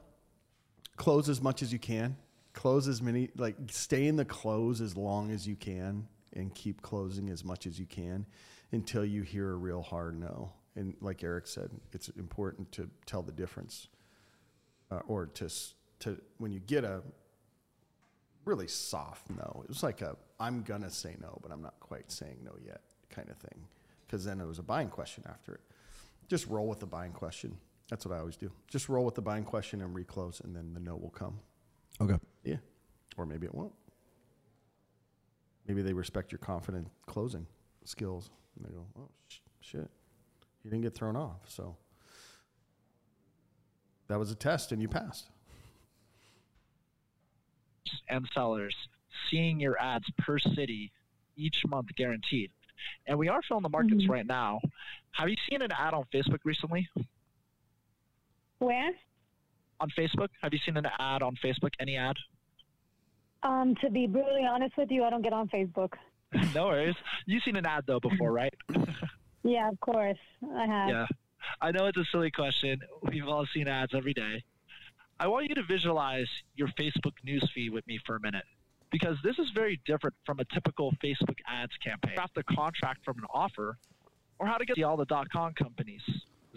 [0.95, 2.15] Close as much as you can.
[2.53, 6.81] Close as many, like stay in the close as long as you can, and keep
[6.81, 8.25] closing as much as you can
[8.71, 10.51] until you hear a real hard no.
[10.75, 13.87] And like Eric said, it's important to tell the difference,
[14.91, 15.49] uh, or to
[15.99, 17.01] to when you get a
[18.45, 19.61] really soft no.
[19.63, 22.81] It was like a I'm gonna say no, but I'm not quite saying no yet
[23.09, 23.65] kind of thing.
[24.05, 25.61] Because then it was a buying question after it.
[26.27, 27.57] Just roll with the buying question.
[27.89, 28.51] That's what I always do.
[28.67, 31.39] Just roll with the buying question and reclose, and then the no will come.
[31.99, 32.17] Okay.
[32.43, 32.57] Yeah,
[33.17, 33.73] or maybe it won't.
[35.67, 37.45] Maybe they respect your confident closing
[37.89, 39.89] skills, and they go, "Oh sh- shit,
[40.63, 41.75] you didn't get thrown off." So
[44.07, 45.29] that was a test, and you passed.
[48.07, 48.75] and sellers
[49.29, 50.91] seeing your ads per city
[51.35, 52.51] each month guaranteed.
[53.07, 54.09] And we are filling the markets Mhm.
[54.09, 54.61] right now.
[55.11, 56.87] Have you seen an ad on Facebook recently?
[58.59, 58.91] Where?
[59.79, 60.29] On Facebook?
[60.41, 61.73] Have you seen an ad on Facebook?
[61.79, 62.17] Any ad?
[63.41, 65.93] Um, to be brutally honest with you, I don't get on Facebook.
[66.55, 66.95] no worries.
[67.25, 68.53] You've seen an ad though before, right?
[69.41, 70.17] Yeah, of course,
[70.55, 70.89] I have.
[70.89, 71.05] Yeah.
[71.61, 72.81] I know it's a silly question.
[73.03, 74.43] We've all seen ads every day.
[75.17, 78.43] I want you to visualize your Facebook newsfeed with me for a minute
[78.91, 82.15] because this is very different from a typical Facebook ads campaign.
[82.15, 83.77] Draft the contract from an offer
[84.39, 86.01] or how to get all the dot .com companies,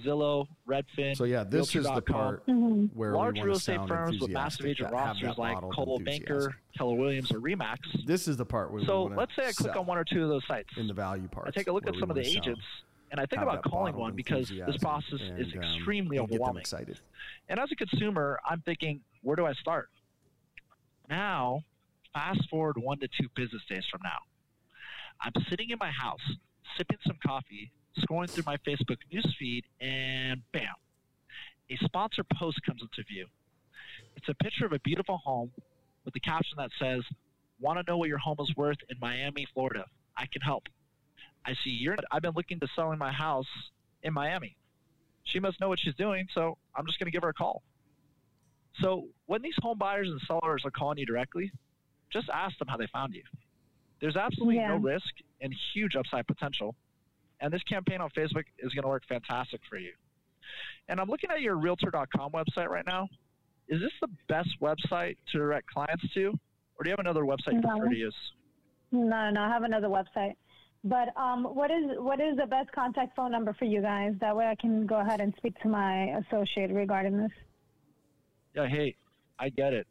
[0.00, 1.16] Zillow, Redfin.
[1.16, 2.14] So yeah, this is the Realtor.com.
[2.14, 2.94] part Mhm.
[2.94, 6.56] where Large we real estate sound firms with massive agent rosters like model Coldwell Banker.
[6.76, 7.78] Keller Williams, or Remax.
[8.06, 10.22] This is the part where So we let's say I click on one or two
[10.22, 10.70] of those sites.
[10.78, 11.46] in the value part.
[11.48, 12.62] I take a look at some of the agents,
[13.10, 16.32] and I think about calling one because this process is and, um, extremely and get
[16.36, 16.60] them overwhelming.
[16.62, 16.98] excited.
[17.50, 19.90] And as a consumer, I'm thinking, where do I start?
[21.10, 21.62] Now,
[22.14, 24.18] fast forward one to two business days from now.
[25.20, 26.20] I'm sitting in my house,
[26.78, 30.74] sipping some coffee, scrolling through my Facebook newsfeed, and bam,
[31.70, 33.26] a sponsored post comes into view.
[34.16, 35.50] It's a picture of a beautiful home
[36.04, 37.02] with a caption that says,
[37.60, 39.84] Want to know what your home is worth in Miami, Florida?
[40.16, 40.64] I can help.
[41.46, 41.96] I see you're.
[42.10, 43.46] I've been looking to selling my house
[44.02, 44.56] in Miami.
[45.24, 47.62] She must know what she's doing, so I'm just going to give her a call.
[48.80, 51.52] So when these home buyers and sellers are calling you directly,
[52.10, 53.22] just ask them how they found you.
[54.00, 54.68] There's absolutely Yeah.
[54.68, 55.06] no risk
[55.40, 56.74] and huge upside potential.
[57.42, 59.90] And this campaign on Facebook is going to work fantastic for you.
[60.88, 63.08] And I'm looking at your realtor.com website right now.
[63.68, 66.28] Is this the best website to direct clients to?
[66.76, 67.70] Or do you have another website you No.
[67.70, 68.14] prefer to use?
[68.92, 70.34] No, no, I have another website.
[70.84, 74.14] But um, what is what is the best contact phone number for you guys?
[74.20, 77.30] That way I can go ahead and speak to my associate regarding this.
[78.54, 78.96] Yeah, hey,
[79.38, 79.86] I get it.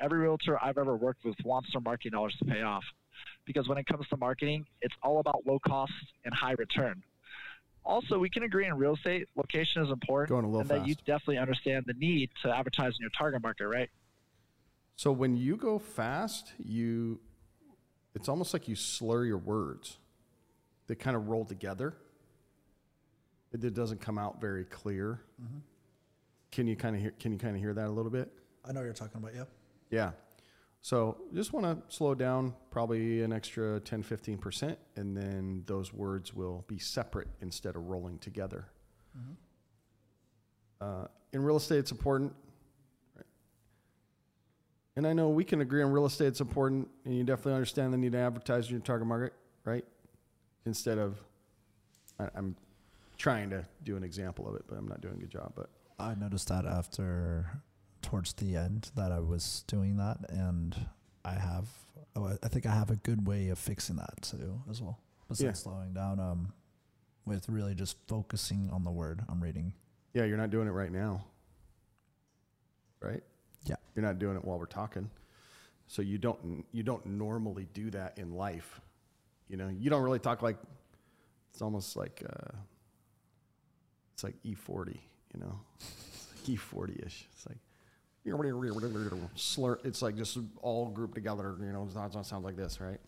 [0.00, 2.82] Every realtor I've ever worked with wants their marketing dollars to pay off.
[3.46, 5.92] Because when it comes to marketing, it's all about low cost
[6.24, 7.02] and high return.
[7.84, 10.86] Also, we can agree in real estate, location is important, Going a little and that
[10.86, 13.88] you definitely understand the need to advertise in your target market, right?
[14.96, 17.20] So when you go fast, you
[18.14, 19.98] it's almost like you slur your words.
[20.88, 21.94] They kind of roll together.
[23.52, 25.22] It, it doesn't come out very clear.
[25.42, 25.58] Mm-hmm.
[26.52, 28.30] Can you kind of hear can you kind of hear that a little bit?
[28.64, 29.34] I know what you're talking about.
[29.34, 29.44] Yeah.
[29.90, 30.10] Yeah.
[30.82, 36.32] So just want to slow down probably an extra 10 15% and then those words
[36.34, 38.66] will be separate instead of rolling together.
[40.80, 42.32] Uh, in real estate, it's important.
[43.14, 43.26] right?
[44.96, 47.92] And I know we can agree on real estate, it's important, and you definitely understand
[47.92, 49.84] the need to advertise in your target market, right?
[50.64, 51.18] Instead of,
[52.18, 52.56] I, I'm
[53.18, 55.52] trying to do an example of it, but I'm not doing a good job.
[55.54, 55.68] But
[55.98, 57.62] I noticed that after
[58.10, 60.74] towards the end that I was doing that, and
[61.24, 61.68] I have,
[62.16, 64.98] oh, I- think I have a good way of fixing that too as well.
[65.28, 65.52] Besides Yeah.
[65.52, 66.52] slowing down, um,
[67.24, 69.74] with really just focusing on the word I'm reading.
[70.12, 71.24] Yeah, you're not doing it right now.
[73.00, 73.22] Right?
[73.64, 73.76] Yeah.
[73.94, 75.08] You're not doing it while we're talking.
[75.86, 78.80] So you don't you don't normally do that in life.
[79.48, 80.58] You know, you don't really talk like
[81.52, 82.56] it's almost like uh,
[84.14, 85.00] it's like E40,
[85.32, 85.60] you know.
[85.78, 87.26] It's like E40ish.
[87.32, 87.58] It's like
[89.34, 93.00] slur it's like just all grouped together, you know, it sounds sounds like this, right?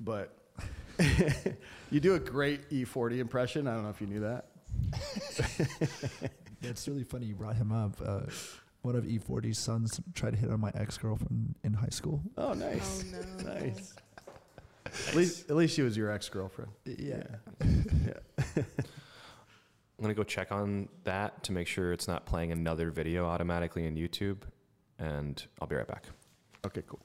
[0.00, 0.34] But
[1.90, 3.66] you do a great E40 impression.
[3.66, 4.46] I don't know if you knew that.
[6.60, 7.96] Yeah, it's really funny you brought him up.
[8.04, 8.20] Uh,
[8.82, 12.22] one of E40's sons tried to hit on my ex girlfriend in high school.
[12.36, 13.04] Oh, nice.
[13.14, 13.54] Oh no.
[13.54, 13.94] Nice.
[15.08, 16.70] At least, at least she was your ex girlfriend.
[16.84, 17.22] Yeah.
[17.64, 18.62] Yeah.
[20.00, 23.84] I'm gonna go check on that to make sure it's not playing another video automatically
[23.84, 24.38] in YouTube,
[24.98, 26.06] and I'll be right back.
[26.64, 27.00] Okay, cool.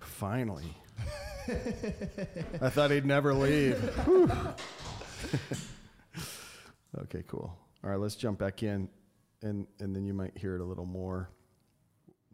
[0.00, 0.74] Finally.
[2.62, 3.78] I thought he'd never leave.
[7.02, 7.56] Okay, cool.
[7.84, 8.88] All right, let's jump back in,
[9.42, 11.30] and and then you might hear it a little more.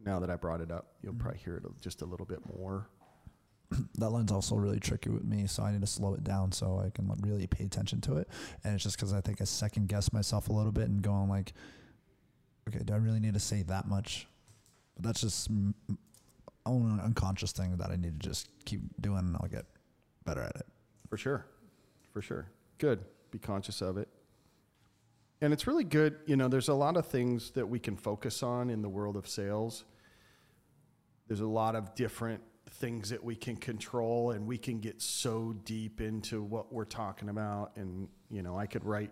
[0.03, 1.21] Now that I brought it up, you'll mm-hmm.
[1.21, 2.87] probably hear it just a little bit more.
[3.95, 6.81] that line's also really tricky with me, so I need to slow it down so
[6.85, 8.29] I can really pay attention to it.
[8.63, 11.29] And it's just because I think I second guess myself a little bit and going
[11.29, 11.53] like,
[12.67, 14.27] okay, do I really need to say that much?
[14.95, 15.73] But that's just mm,
[16.65, 19.65] own unconscious thing that I need to just keep doing, and I'll get
[20.25, 20.65] better at it.
[21.09, 21.45] For sure.
[22.11, 22.47] For sure.
[22.77, 23.03] Good.
[23.31, 24.09] Be conscious of it.
[25.41, 26.15] And it's really good.
[26.25, 29.17] You know, there's a lot of things that we can focus on in the world
[29.17, 29.83] of sales.
[31.27, 35.55] There's a lot of different things that we can control, and we can get so
[35.63, 37.71] deep into what we're talking about.
[37.75, 39.11] And, you know, I could write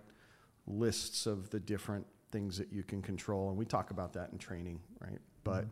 [0.67, 3.49] lists of the different things that you can control.
[3.49, 5.19] And we talk about that in training, right?
[5.43, 5.65] But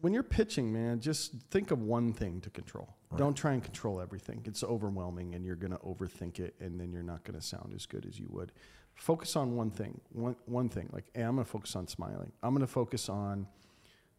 [0.00, 2.94] when you're pitching, man, just think of one thing to control.
[3.16, 4.40] Don't try and control everything.
[4.46, 7.72] It's overwhelming and you're going to overthink it and then you're not going to sound
[7.74, 8.52] as good as you would.
[8.94, 10.00] Focus on one thing.
[10.12, 10.88] One, one thing.
[10.92, 12.32] Like, hey, I'm going to focus on smiling.
[12.42, 13.46] I'm going to focus on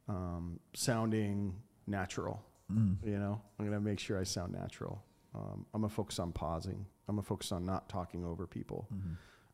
[0.08, 1.56] um, sounding
[1.88, 2.42] natural.
[3.04, 5.04] You know, I'm to make sure I sound natural.
[5.36, 6.86] Um, I'm to focus on pausing.
[7.08, 8.88] I'm to focus on not talking over people.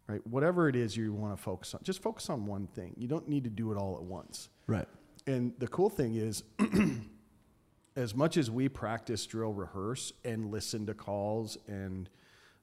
[0.07, 0.25] Right?
[0.25, 2.93] Whatever it is you want to focus on, just focus on one thing.
[2.97, 4.49] You don't need to do it all at once.
[4.67, 4.87] Right.
[5.27, 6.43] And the cool thing is,
[7.95, 12.09] as much as we practice, drill, rehearse, and listen to calls and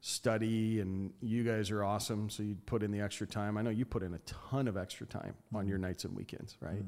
[0.01, 3.57] study, and you guys are awesome, so you put in the extra time.
[3.57, 6.57] I know you put in a ton of extra time on your nights and weekends,
[6.61, 6.83] right?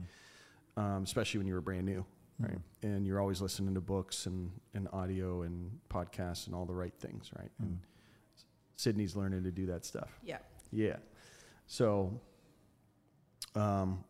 [0.76, 2.04] Um, especially when you were brand new,
[2.38, 2.58] right?
[2.82, 6.94] And you're always listening to books and, and audio and podcasts and all the right
[6.98, 7.50] things, right?
[7.60, 7.80] And
[8.76, 10.18] Sydney's learning to do that stuff.
[10.22, 10.38] Yeah.
[10.70, 10.96] Yeah.
[11.66, 12.20] So,
[13.54, 14.04] um,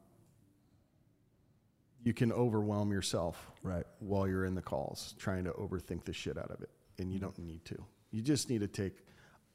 [2.05, 3.85] you can overwhelm yourself Right.
[3.99, 7.19] while you're in the calls, trying to overthink the shit out of it, and you
[7.19, 7.77] don't need to.
[8.13, 9.05] You just need to take,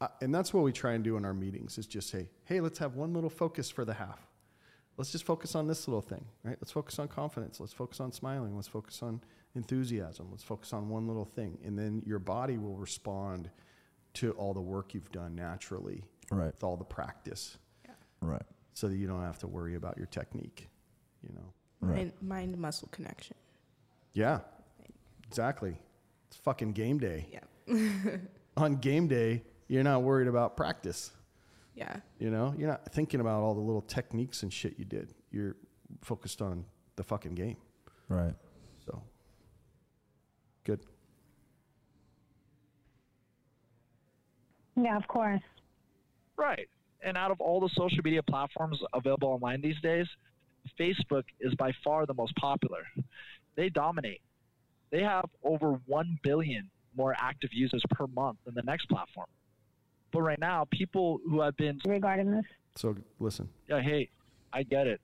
[0.01, 1.77] uh, and that's what we try and do in our meetings.
[1.77, 4.19] Is just say, hey, let's have one little focus for the half.
[4.97, 6.57] Let's just focus on this little thing, right?
[6.61, 7.59] Let's focus on confidence.
[7.59, 8.55] Let's focus on smiling.
[8.55, 9.21] Let's focus on
[9.55, 10.27] enthusiasm.
[10.29, 13.49] Let's focus on one little thing, and then your body will respond
[14.15, 16.45] to all the work you've done naturally Right.
[16.47, 17.57] with all the practice
[18.21, 18.43] Right.
[18.75, 20.69] so that you don't have to worry about your technique,
[21.23, 21.53] you know?
[21.81, 21.95] Right.
[21.97, 23.35] Mind, mind muscle connection.
[24.13, 24.41] Yeah,
[25.27, 25.75] exactly.
[26.27, 27.27] It's fucking game day.
[27.31, 28.17] Yeah.
[28.57, 31.11] On game day, you're not worried about practice.
[31.75, 31.97] Yeah.
[32.19, 35.13] You know, you're not thinking about all the little techniques and shit you did.
[35.31, 35.55] You're
[36.01, 36.65] focused on
[36.95, 37.57] the fucking game.
[38.09, 38.33] Right.
[38.85, 39.01] So,
[40.63, 40.81] good.
[44.75, 45.41] Yeah, of course.
[46.37, 46.67] Right.
[47.03, 50.07] And out of all the social media platforms available online these days,
[50.79, 52.83] Facebook is by far the most popular.
[53.55, 54.21] They dominate.
[54.91, 59.27] They have over 1 billion more active users per month than the next platform.
[60.13, 62.45] But right now, people who have been, Regarding this,
[62.75, 64.09] So, listen, yeah, hey,
[64.53, 65.01] I get it.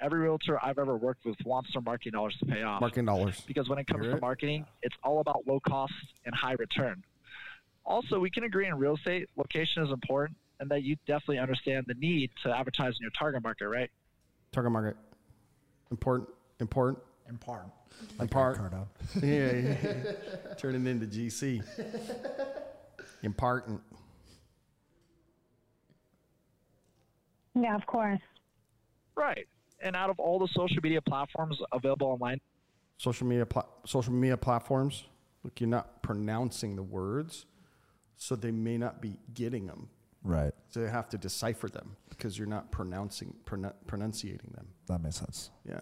[0.00, 2.80] Every realtor I've ever worked with wants their marketing dollars to pay off.
[2.80, 3.40] marketing dollars.
[3.46, 4.20] because when it comes Hear to it?
[4.20, 5.92] marketing, it's all about low cost
[6.26, 7.02] and high return.
[7.86, 11.84] Also, we can agree in real estate, location is important, and that you definitely understand
[11.88, 13.90] the need to advertise in your target market, right?
[14.52, 14.96] Target market.
[15.90, 16.28] Important.
[16.60, 16.98] Important.
[17.28, 17.72] Important.
[18.20, 18.72] Important.
[19.22, 20.54] yeah, yeah, yeah.
[20.56, 21.62] Turning into GC.
[23.22, 23.80] Important.
[27.62, 28.20] Yeah, of course.
[29.16, 29.46] Right.
[29.80, 32.40] And out of all the social media platforms available online,
[32.96, 35.04] social media pla- social media platforms
[35.44, 37.46] look you're not pronouncing the words
[38.16, 39.88] so they may not be getting them
[40.24, 40.52] Right.
[40.68, 45.14] so they have to decipher them because you're not pronouncing pronun- pronunciating them That makes
[45.16, 45.50] sense.
[45.64, 45.78] yeah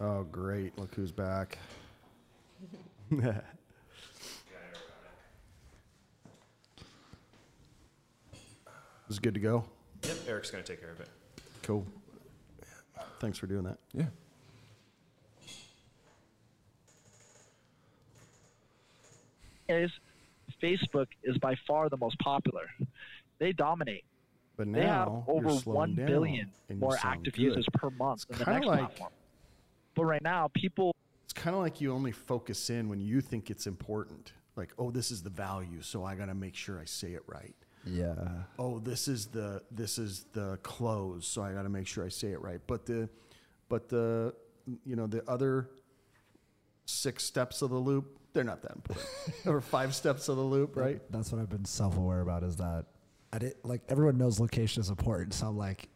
[0.00, 1.58] oh great look who's back
[9.12, 9.62] Is good to go.
[10.04, 11.08] Yep, Eric's gonna take care of it.
[11.62, 11.86] Cool.
[13.20, 13.76] Thanks for doing that.
[13.92, 14.06] Yeah.
[19.68, 19.90] Is
[20.62, 22.62] Facebook is by far the most popular.
[23.38, 24.04] They dominate.
[24.56, 27.42] But They have now over you're slowing 1 down billion and you more active good.
[27.42, 29.12] users per month It's than the kinda next like- platform.
[29.94, 30.94] But right now, people
[31.24, 34.32] It's kind of like you only focus in when you think it's important.
[34.56, 37.22] Like, oh, this is the value, so I got to make sure I say it
[37.26, 37.54] right.
[37.84, 38.14] Yeah.
[38.58, 42.08] Oh, this is the this is the close, so I got to make sure I
[42.08, 42.60] say it right.
[42.66, 43.08] But the
[43.68, 44.34] but the
[44.84, 45.70] you know the other
[46.86, 49.06] six steps of the loop, they're not that important.
[49.46, 51.00] or five steps of the loop, right?
[51.10, 52.42] That's what I've been self-aware about.
[52.42, 52.86] Is that
[53.32, 55.88] I did like everyone knows location is important, so I'm like,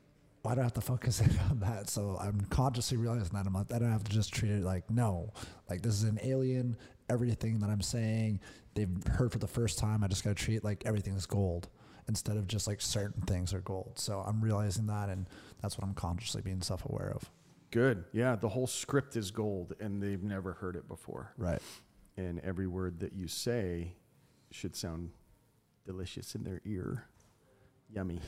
[0.42, 1.88] why do I have to focus in on that?
[1.90, 3.72] So I'm consciously realizing that I'm not.
[3.72, 5.32] I don't have to just treat it like no,
[5.68, 6.76] like this is an alien.
[7.08, 8.40] Everything that I'm saying,
[8.74, 10.02] they've heard for the first time.
[10.02, 11.68] I just got to treat like everything's gold
[12.08, 13.92] instead of just like certain things are gold.
[13.96, 15.28] So I'm realizing that, and
[15.60, 17.30] that's what I'm consciously being self-aware of.
[17.70, 18.04] Good.
[18.12, 21.32] Yeah, the whole script is gold, and they've never heard it before.
[21.36, 21.60] Right.
[22.16, 23.92] And every word that you say
[24.50, 25.10] should sound
[25.84, 27.04] delicious in their ear.
[27.90, 28.20] Yummy.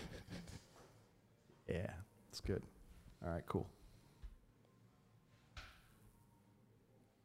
[1.69, 1.91] yeah,
[2.29, 2.63] it's good.
[3.25, 3.69] All right, cool.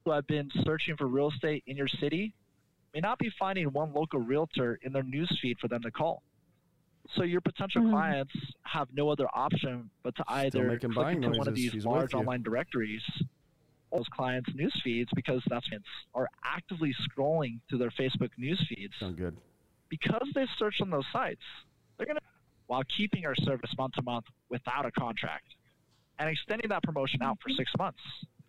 [0.06, 2.34] Who have been searching for real estate in your city
[2.94, 6.22] may not be finding one local realtor in their newsfeed for them to call.
[7.16, 7.92] So your potential Mhm.
[7.92, 8.34] clients
[8.64, 11.86] have no other option but to either making click buying into one of these She's
[11.86, 13.04] large online directories,
[13.92, 15.68] those clients' news feeds, because that's
[16.14, 18.96] are actively scrolling through their Facebook news feeds.
[18.98, 19.38] Sound good.
[19.90, 21.44] Because they've searched on those sites,
[21.98, 22.22] they're going to,
[22.68, 25.56] while keeping our service month to month without a contract
[26.20, 28.02] and extending that promotion out for six months.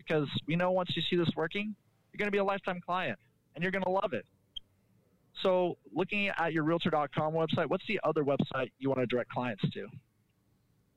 [0.06, 1.74] Because we know once you see this working,
[2.12, 3.18] you're going to be a lifetime client
[3.54, 4.26] and you're going to love it.
[5.42, 9.64] So, looking at your realtor.com website, what's the other website you want to direct clients
[9.72, 9.86] to?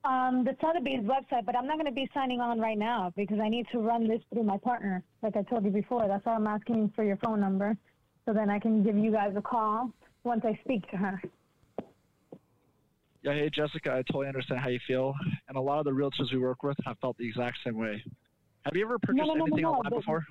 [0.04, 3.40] Um, the Sotheby's website, but I'm not going to be signing on right now because
[3.42, 6.06] I need to run this through my partner, like I told you before.
[6.06, 7.76] That's why I'm asking for your phone number,
[8.24, 9.90] so then I can give you guys a call
[10.22, 11.20] once I speak to her.
[13.22, 15.12] Yeah, hey, Jessica, I totally understand how you feel.
[15.48, 18.02] And a lot of the realtors we work with have felt the exact same way.
[18.68, 20.26] Have you ever purchased anything online before?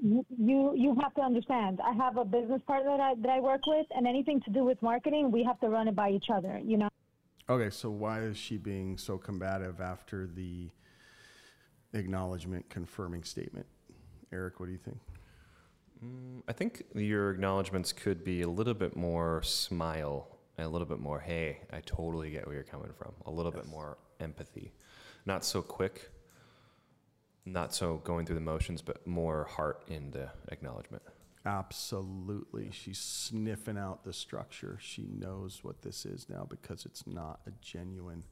[0.00, 1.80] You you you have to understand.
[1.84, 4.64] I have a business partner that I, that I work with, and anything to do
[4.64, 6.60] with marketing, we have to run it by each other.
[6.64, 6.88] You know.
[7.48, 10.70] Okay, so why is she being so combative after the
[11.92, 13.66] acknowledgement confirming statement?
[14.32, 14.98] Eric, what do you think?
[16.04, 20.86] Mm, I think your acknowledgments could be a little bit more smile and a little
[20.86, 23.12] bit more, hey, I totally get where you're coming from.
[23.26, 24.72] A little bit more empathy.
[25.26, 26.10] Not so quick,
[27.44, 31.02] not so going through the motions, but more heart in the acknowledgement.
[31.46, 32.70] Absolutely.
[32.70, 34.76] She's sniffing out the structure.
[34.80, 38.24] She knows what this is now because it's not a genuine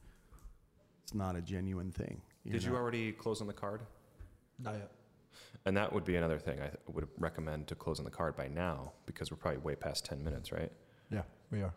[1.09, 2.21] it's not a genuine thing.
[2.47, 3.81] Did you already close on the card?
[4.59, 4.91] Not yet.
[5.65, 8.47] And that would be another thing I would recommend to close on the card by
[8.47, 10.71] now because we're probably way past 10 minutes, right?
[11.11, 11.73] Yeah, we are.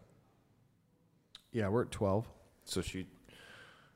[1.50, 2.28] Yeah, we're at 12.
[2.64, 3.06] So she,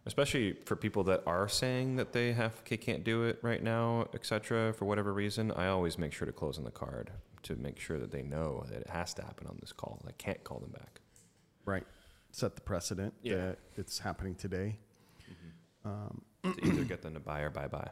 [0.06, 4.08] especially for people that are saying that they have they can't do it right now,
[4.14, 4.72] etc.
[4.72, 7.10] For whatever reason, I always make sure to close on the card
[7.42, 10.00] to make sure that they know that it has to happen on this call.
[10.08, 11.00] I can't call them back.
[11.64, 11.86] Right.
[12.32, 13.36] Set the precedent Yeah.
[13.36, 14.78] that it's happening today.
[15.84, 17.88] Um, to either get them to buy or buy buy,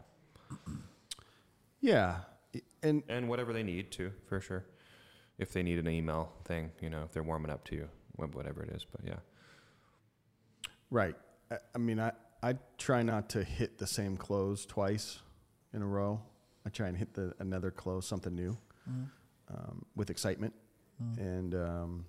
[1.81, 2.17] yeah.
[2.83, 4.65] And and whatever they need to for sure.
[5.39, 8.62] If they need an email thing, you know, if they're warming up to you, whatever
[8.62, 8.85] it is.
[8.85, 9.17] But yeah,
[10.91, 11.17] Right.
[11.51, 15.18] I, I mean, I, I try not to hit the same close twice
[15.72, 16.20] in a row.
[16.66, 18.57] I try and hit the another close, something new,
[19.49, 20.55] um, with excitement,
[21.18, 22.05] and um,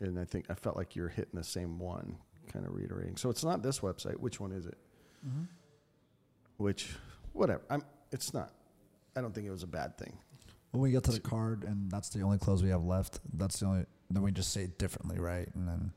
[0.00, 2.16] and I think I felt like you're hitting the same one,
[2.52, 3.16] kind of reiterating.
[3.16, 4.16] So it's not this website.
[4.20, 4.78] Which one is it?
[6.58, 6.90] Which,
[7.32, 7.62] whatever.
[7.70, 7.82] I'm.
[8.12, 8.52] It's not.
[9.16, 10.16] I don't think it was a bad thing.
[10.70, 13.60] When we get to the card and that's the only close we have left, that's
[13.60, 13.86] the only.
[14.10, 15.48] Then we just say it differently, right?
[15.54, 15.92] And then,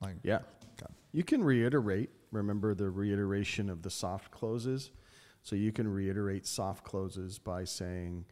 [0.00, 0.40] like, Yeah.
[0.80, 0.92] Okay.
[1.12, 2.10] You can reiterate.
[2.32, 4.90] Remember the reiteration of the soft closes.
[5.42, 8.24] So you can reiterate soft closes by saying,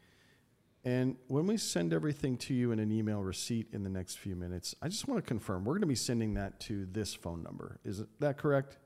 [0.85, 4.35] and when we send everything to you in an email receipt in the next few
[4.35, 7.43] minutes, I just want to confirm we're going to be sending that to this phone
[7.43, 7.79] number.
[7.85, 8.79] Is that correct?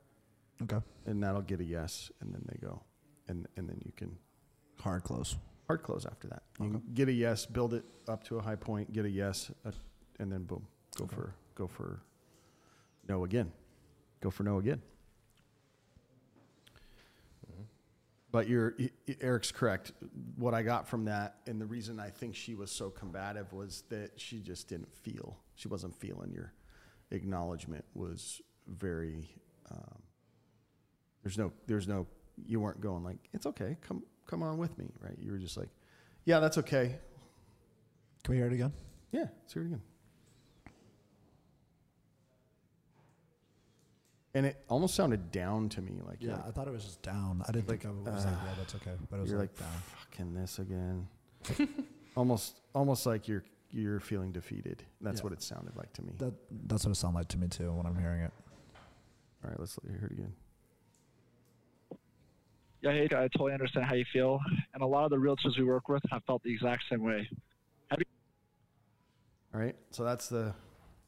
[0.61, 2.83] okay, And that'll get a yes, and then they go,
[3.27, 4.15] and and then you can
[4.79, 5.37] hard close.
[5.67, 6.43] hard close after that.
[6.59, 9.49] You can get a yes, build it up to a high point, get a yes,
[9.65, 9.71] uh,
[10.19, 10.67] and then boom,
[10.97, 12.01] go for go for
[13.07, 13.51] no again,
[14.21, 14.81] go for no again.
[18.29, 18.75] But you're
[19.21, 19.93] Eric's correct.
[20.35, 23.83] What I got from that, and the reason I think she was so combative was
[23.89, 25.37] that she just didn't feel.
[25.55, 26.53] She wasn't feeling your
[27.11, 29.29] acknowledgement was very.
[29.71, 30.01] Um,
[31.23, 32.05] there's no, there's no.
[32.45, 33.77] You weren't going like it's okay.
[33.81, 35.17] Come, come on with me, right?
[35.19, 35.69] You were just like,
[36.25, 36.97] yeah, that's okay.
[38.23, 38.73] Can we hear it again?
[39.11, 39.81] Yeah, let's hear it again.
[44.33, 47.01] And it almost sounded down to me, like Yeah, you're, I thought it was just
[47.01, 47.43] down.
[47.47, 48.91] I didn't Like, think I was like, uh, yeah, that's okay.
[49.09, 49.81] But it was you're like, like down.
[50.11, 51.07] fucking this again.
[52.15, 54.83] almost, almost like you're you're feeling defeated.
[55.01, 55.23] That's Yeah.
[55.25, 56.13] what it sounded like to me.
[56.19, 56.33] That
[56.67, 58.31] that's what it sounded like to me too when I'm hearing it.
[59.43, 60.33] All right, let's hear it again.
[62.81, 64.39] Yeah, hey, I totally understand how you feel,
[64.73, 67.27] and a lot of the realtors we work with have felt the exact same way.
[69.53, 69.75] All right.
[69.91, 70.53] So that's the,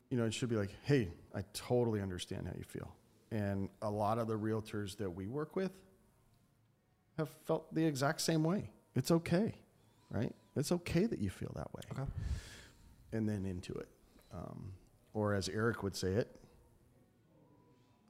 [0.10, 2.96] you know, it should be like, hey, I totally understand how you feel.
[3.32, 5.72] And a lot of the realtors that we work with
[7.18, 8.72] have felt the exact same way.
[8.96, 9.54] It's okay,
[10.10, 10.34] right?
[10.56, 11.82] It's okay that you feel that way.
[11.92, 12.10] Okay.
[13.12, 13.88] And then into it.
[14.34, 14.74] Um,
[15.14, 16.36] or as Eric would say it,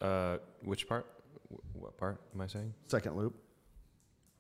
[0.02, 1.06] Uh, which part?
[1.52, 2.74] Wh- What part am I saying?
[2.88, 3.36] second loop.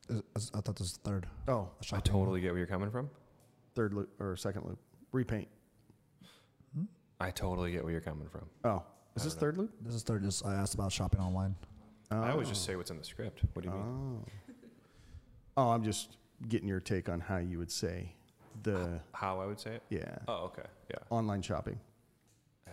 [0.07, 1.27] Is- is- I thought this was third.
[1.49, 3.09] Oh, I shopping totally get where you're coming from.
[3.75, 4.79] third loop or second loop.
[5.11, 5.49] Repaint.
[7.21, 8.49] I totally get where you're coming from.
[8.63, 8.83] Oh,
[9.15, 9.39] is this know.
[9.39, 9.71] third loop?
[9.81, 10.23] This is third.
[10.23, 11.55] Just I asked about shopping online.
[12.11, 13.41] I always just say what's in the script.
[13.53, 14.23] What do you mean?
[14.25, 14.31] Oh.
[15.57, 18.13] Oh, I'm just getting your take on how you would say
[18.63, 19.83] the, How I would say it?
[19.89, 20.63] yeah, Oh, okay.
[20.89, 20.97] Yeah.
[21.09, 21.79] online shopping.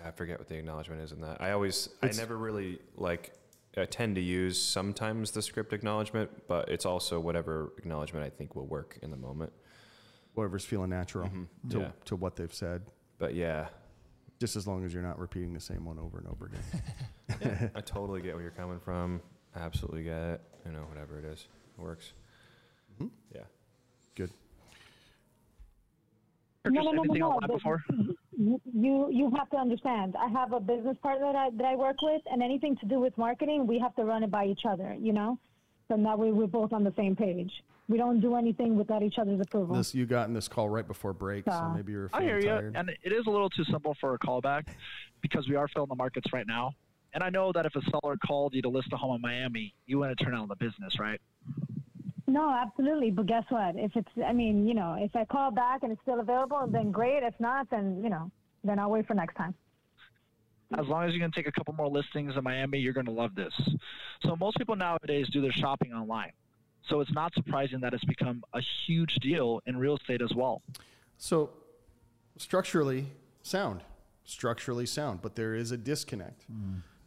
[0.04, 1.40] I forget what the acknowledgement is in that.
[1.40, 3.32] I always, It's- I never really like.
[3.76, 8.54] I tend to use sometimes the script acknowledgement, but it's also whatever acknowledgement I think
[8.56, 9.52] will work in the moment.
[10.34, 11.46] Whatever's feeling natural Mhm.
[11.70, 11.90] to, Yeah.
[12.06, 12.86] to what they've said.
[13.18, 13.68] But yeah,
[14.38, 17.40] Just as long as you're not repeating the same one over and over again.
[17.40, 19.22] yeah, I totally get where you're coming from.
[19.54, 20.40] I absolutely get it.
[20.66, 21.46] You know, whatever it is,
[21.78, 22.12] it works.
[22.94, 23.06] Mm-hmm.
[23.34, 23.42] Yeah.
[24.14, 24.30] Good.
[26.66, 27.46] No, no, no, no, no.
[27.46, 27.82] before?
[28.36, 30.16] You, you you have to understand.
[30.18, 32.98] I have a business partner that I, that I work with, and anything to do
[32.98, 34.94] with marketing, we have to run it by each other.
[34.98, 35.38] You know,
[35.88, 37.50] so that way we're both on the same page.
[37.88, 39.76] We don't do anything without each other's approval.
[39.76, 42.40] This you got in this call right before break, so Uh, maybe you're I feeling
[42.42, 44.66] hear you, and it is a little too simple for a callback
[45.20, 46.72] because we are filling the markets right now.
[47.14, 49.72] And I know that if a seller called you to list a home in Miami,
[49.86, 51.20] you want to turn down the business, right?
[52.26, 53.10] No, absolutely.
[53.10, 53.76] But guess what?
[53.76, 56.90] If it's, I mean, you know, if I call back and it's still available, then
[56.90, 57.22] great.
[57.22, 58.30] If not, then you know,
[58.64, 59.54] then I'll wait for next time.
[60.74, 63.12] As long as you can take a couple more listings in Miami, you're going to
[63.12, 63.52] love this.
[64.22, 66.32] So most people nowadays do their shopping online.
[66.88, 70.62] So it's not surprising that it's become a huge deal in real estate as well.
[71.18, 71.50] So
[72.36, 73.06] structurally
[73.42, 73.82] sound,
[74.24, 76.44] structurally sound, but there is a disconnect.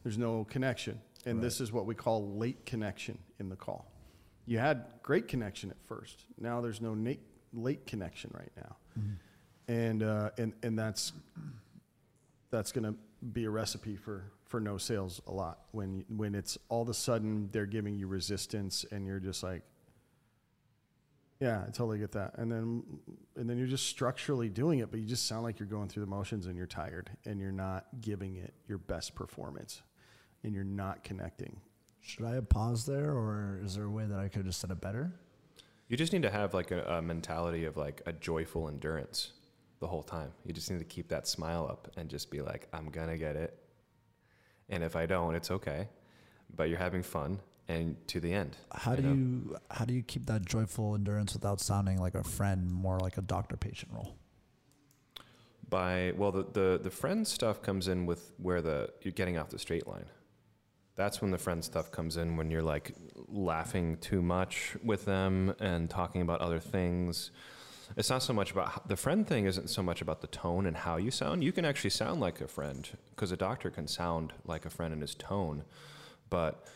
[0.04, 3.92] There's no connection, and this is what we call late connection in the call.
[4.46, 6.26] You had great connection at first.
[6.40, 7.14] Now there's no na-
[7.54, 8.76] late connection right now,
[9.68, 11.12] and uh, and and that's
[12.50, 12.96] that's going to
[13.34, 16.94] be a recipe for for no sales a lot when when it's all of a
[16.94, 19.64] sudden they're giving you resistance and you're just like
[21.40, 22.38] yeah, I totally get that.
[22.38, 22.84] And then
[23.38, 26.04] and then you're just structurally doing it, but you just sound like you're going through
[26.04, 29.82] the motions and you're tired and you're not giving it your best performance
[30.44, 31.62] and you're not connecting.
[32.02, 34.62] Should I have paused there, or is there a way that I could have just
[34.62, 35.14] said it better?
[35.88, 39.32] You just need to have like a, a mentality of like a joyful endurance
[39.80, 40.32] the whole time.
[40.46, 43.36] You just need to keep that smile up and just be like, I'm gonna get
[43.36, 43.58] it.
[44.70, 45.88] And if I don't, it's okay.
[46.56, 48.58] But you're having fun and to the end.
[48.74, 49.14] How do know?
[49.14, 53.18] you how do you keep that joyful endurance without sounding like a friend, more like
[53.18, 54.16] a doctor patient role?
[55.70, 59.50] by well the, the the friend stuff comes in with where the you're getting off
[59.50, 60.06] the straight line
[60.96, 62.94] that's when the friend stuff comes in when you're like
[63.28, 67.32] laughing too much with them and talking about other things
[67.98, 70.78] it's not so much about the friend thing isn't so much about the tone and
[70.78, 74.34] how you sound you can actually sound like a friend because a doctor can sound
[74.46, 75.64] like a friend in his tone
[76.30, 76.68] but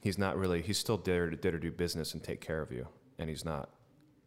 [0.00, 2.72] he's not really he's still there to, there to do business and take care of
[2.72, 2.86] you
[3.18, 3.70] and he's not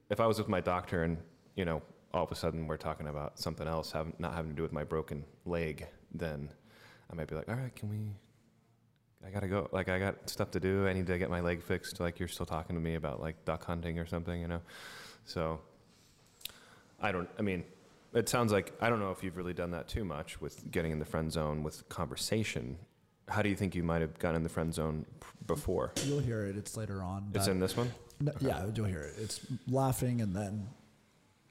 [0.09, 1.17] if I was with my doctor and
[1.55, 1.81] you know
[2.13, 4.73] all of a sudden we're talking about something else, having, not having to do with
[4.73, 6.49] my broken leg, then
[7.11, 8.15] I might be like, all right, can we?
[9.25, 9.67] I gotta go.
[9.71, 10.87] Like I got stuff to do.
[10.87, 11.99] I need to get my leg fixed.
[11.99, 14.61] Like you're still talking to me about like duck hunting or something, you know.
[15.25, 15.59] So
[17.01, 17.29] I don't.
[17.37, 17.63] I mean,
[18.13, 20.91] it sounds like I don't know if you've really done that too much with getting
[20.91, 22.77] in the friend zone with conversation.
[23.27, 25.05] How do you think you might have gotten in the friend zone
[25.45, 25.93] before?
[26.03, 26.57] You'll hear it.
[26.57, 27.31] It's later on.
[27.35, 27.91] It's in this one.
[28.19, 29.13] No, yeah, you'll hear it.
[29.17, 30.67] It's laughing and then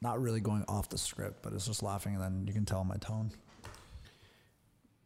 [0.01, 2.83] not really going off the script, but it's just laughing and then you can tell
[2.83, 3.31] my tone.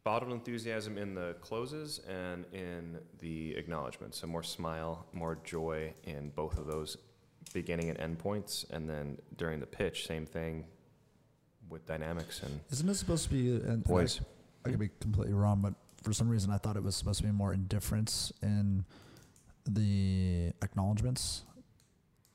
[0.04, 4.18] Bottled enthusiasm in the closes and in the acknowledgments.
[4.20, 6.98] So more smile, more joy in both of those
[7.54, 8.66] beginning and end points.
[8.70, 10.66] And then during the pitch, same thing
[11.70, 13.56] with dynamics and Isn't it supposed to be?
[13.56, 14.22] Uh, and, and.
[14.66, 15.74] I, I could be completely wrong, but
[16.04, 18.86] for some reason I thought it was supposed to be more indifference in
[19.66, 21.44] the acknowledgments.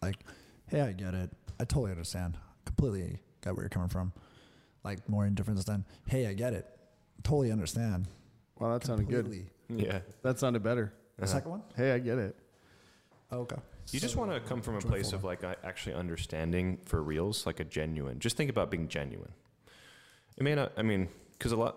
[0.02, 0.16] Like,
[0.66, 1.30] hey, I get it.
[1.60, 2.36] I totally understand.
[2.64, 4.12] Completely got where you're coming from.
[4.84, 6.66] Like more indifference than, hey, I get it.
[7.22, 8.06] Totally understand.
[8.58, 9.46] Well, that sounded good.
[9.68, 10.00] Yeah.
[10.22, 10.92] That sounded better.
[11.18, 11.62] The second one?
[11.76, 12.36] Hey, I get it.
[13.30, 13.56] Oh, okay.
[13.92, 17.46] You just want to come from a Joyful place of like actually understanding for reals,
[17.46, 18.18] like a genuine.
[18.18, 19.32] Just think about being genuine.
[20.36, 20.72] It may not.
[20.76, 21.76] I mean, because a lot,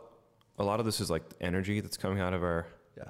[0.57, 3.09] a lot of this is like energy that's coming out of our Yeah.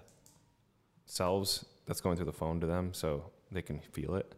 [1.05, 4.35] selves that's going through the phone to them, so they can feel it.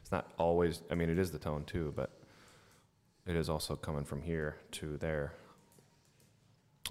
[0.00, 0.82] It's not always.
[0.90, 2.10] I mean, it is the tone too, but
[3.26, 5.32] it is also coming from here to there.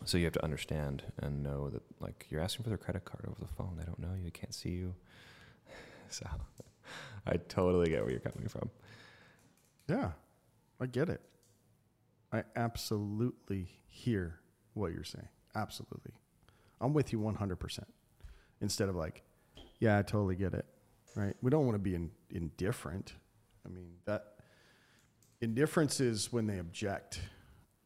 [0.03, 3.25] So you have to understand and know that, like, you're asking for their credit card
[3.25, 3.77] over the phone.
[3.77, 4.23] They don't know you.
[4.25, 4.95] They can't see you.
[6.09, 6.27] So,
[7.27, 8.69] I totally get where you're coming from.
[9.87, 10.11] Yeah,
[10.79, 11.21] I get it.
[12.31, 14.39] I absolutely hear
[14.73, 15.27] what you're saying.
[15.55, 16.11] Absolutely.
[16.81, 17.79] I'm with you 100%.
[18.61, 19.23] Instead of like,
[19.79, 20.65] yeah, I totally get it.
[21.15, 21.35] Right?
[21.41, 23.13] We don't want to be in, indifferent.
[23.65, 24.35] I mean, that
[25.41, 27.21] indifference is when they object,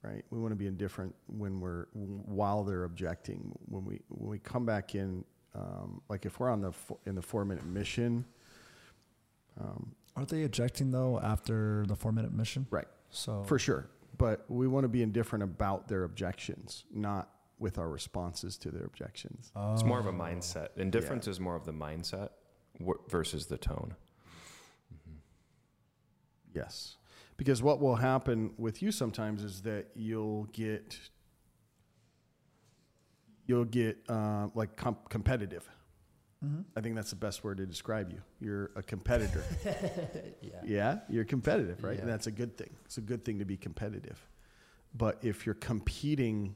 [0.02, 0.24] right?
[0.32, 3.56] We want to be indifferent when we're while they're objecting.
[3.66, 5.24] When we when we come back in
[5.56, 6.74] um, like if we're on the
[7.06, 8.26] in the 4-minute mission,
[10.16, 12.68] Aren't they ejecting though after the four minute mission?
[12.72, 12.88] right?
[13.10, 13.90] So For sure.
[14.18, 18.84] But we want to be indifferent about their objections, not with our responses to their
[18.86, 19.52] objections.
[19.74, 20.70] It's more of a mindset.
[20.78, 22.30] Indifference is more of the mindset
[23.08, 23.96] versus the tone.
[26.54, 26.98] Yes.
[27.38, 30.98] Because what will happen with you sometimes is that you'll get
[33.46, 35.70] you'll get uh, like com- competitive.
[36.46, 36.62] Mm-hmm.
[36.76, 38.22] I think that's the best word to describe you.
[38.40, 39.44] You're a competitor.
[40.42, 40.62] yeah.
[40.64, 42.00] Yeah, you're competitive, right?
[42.00, 42.70] And that's a good thing.
[42.86, 44.26] It's a good thing to be competitive.
[44.96, 46.56] But if you're competing,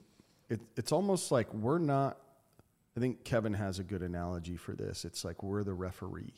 [0.50, 2.18] it, it's almost like we're not.
[2.96, 5.04] I think Kevin has a good analogy for this.
[5.04, 6.34] It's like we're the referee.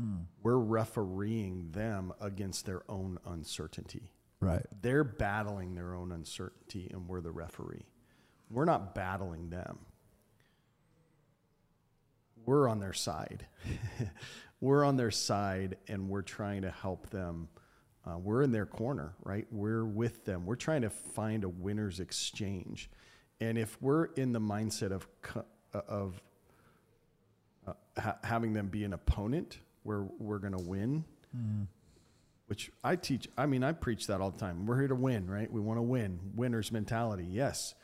[0.00, 0.24] Mm.
[0.42, 4.10] We're refereeing them against their own uncertainty.
[4.40, 4.64] right.
[4.82, 7.84] They're battling their own uncertainty, and we're the referee.
[8.50, 9.78] We're not battling them.
[12.46, 13.46] We're on their side.
[14.60, 17.48] we're on their side, and we're trying to help them.
[18.06, 19.46] Uh, we're in their corner, right?
[19.50, 20.46] We're with them.
[20.46, 22.90] We're trying to find a winner's exchange.
[23.40, 25.06] And if we're in the mindset of
[25.74, 26.20] of
[27.66, 31.04] uh, ha- having them be an opponent where we're going to win,
[32.46, 33.28] which I teach.
[33.38, 34.66] I mean, I preach that all the time.
[34.66, 35.50] We're here to win, right?
[35.50, 36.18] We want to win.
[36.34, 37.74] Winner's mentality, yes.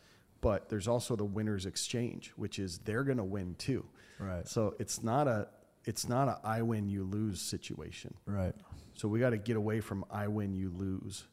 [0.41, 3.87] But there's also the winner's exchange, which is they're going to win too.
[4.19, 4.47] Right.
[4.49, 5.49] So it's not a
[5.85, 8.15] it's not a I win you lose situation.
[8.27, 8.55] Right.
[8.95, 11.25] So we got to get away from I win you lose.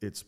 [0.00, 0.24] It's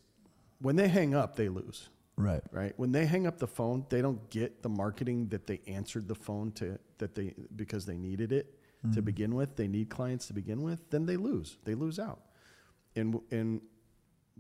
[0.61, 2.43] when they hang up, they lose Right.
[2.51, 2.73] right?
[2.77, 6.17] When they hang up the phone, they don't get the marketing that they answered the
[6.17, 8.59] phone to that they because they needed it
[8.93, 9.05] to mm.
[9.05, 9.57] begin with.
[9.57, 10.91] They need clients to begin with.
[10.91, 11.59] Then they lose.
[11.65, 12.21] They lose out.
[12.97, 13.61] And and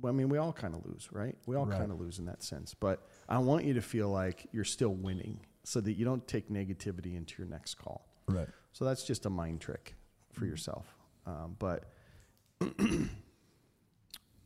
[0.04, 1.36] I mean, we all kind of lose, right?
[1.46, 1.78] We all Right.
[1.78, 2.74] kind of lose in that sense.
[2.74, 6.48] But I want you to feel like you're still winning, so that you don't take
[6.48, 8.08] negativity into your next call.
[8.26, 8.48] Right.
[8.72, 9.96] So that's just a mind trick
[10.32, 10.86] for yourself.
[11.26, 11.92] Um, but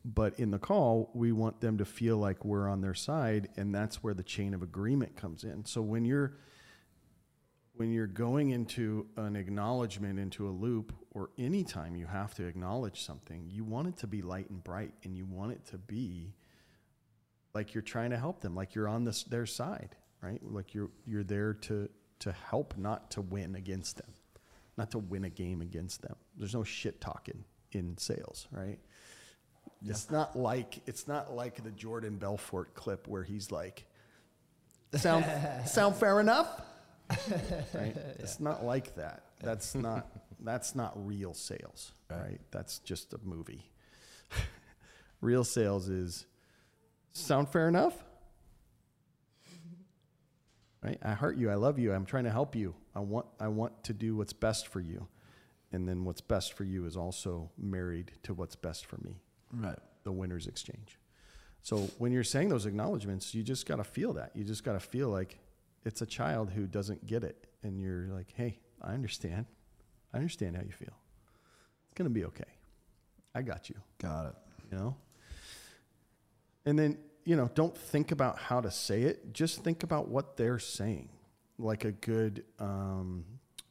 [0.04, 3.72] but in the call, we want them to feel like we're on their side, and
[3.72, 5.64] that's where the chain of agreement comes in.
[5.64, 6.34] So when you're
[7.74, 13.00] when you're going into an acknowledgement into a loop, or anytime you have to acknowledge
[13.00, 16.34] something, you want it to be light and bright, and you want it to be
[17.54, 20.40] like you're trying to help them, like you're on this their side, right?
[20.42, 21.88] Like you're you're there to
[22.20, 24.12] to help, not to win against them,
[24.76, 26.14] not to win a game against them.
[26.36, 28.78] There's no shit talking in sales, right?
[29.84, 33.84] It's not like it's not like the Jordan Belfort clip where he's like,
[34.94, 35.24] "Sound
[35.66, 36.60] sound fair enough?"
[37.74, 37.96] right?
[38.18, 39.24] It's not like that.
[39.40, 40.06] That's not
[40.40, 42.40] that's not real sales, right?
[42.52, 43.70] That's just a movie.
[45.20, 46.26] real sales is
[47.12, 47.94] sound fair enough?
[50.82, 50.98] Right?
[51.02, 51.48] I hurt you.
[51.50, 51.92] I love you.
[51.92, 52.74] I'm trying to help you.
[52.94, 55.06] I want I want to do what's best for you.
[55.72, 59.22] And then what's best for you is also married to what's best for me
[59.54, 59.78] Right.
[60.04, 60.98] the winner's exchange.
[61.62, 64.32] So when you're saying those acknowledgments, you just got to feel that.
[64.34, 65.38] You just got to feel like
[65.84, 67.46] it's a child who doesn't get it.
[67.62, 69.46] And you're like, hey, I understand.
[70.12, 70.92] I understand how you feel.
[71.86, 72.50] It's going to be okay.
[73.34, 74.34] I got you, Got it.
[74.70, 74.96] you know?
[76.66, 79.32] And then, you know, don't think about how to say it.
[79.32, 81.08] Just think about what they're saying.
[81.58, 83.24] Like a good, um,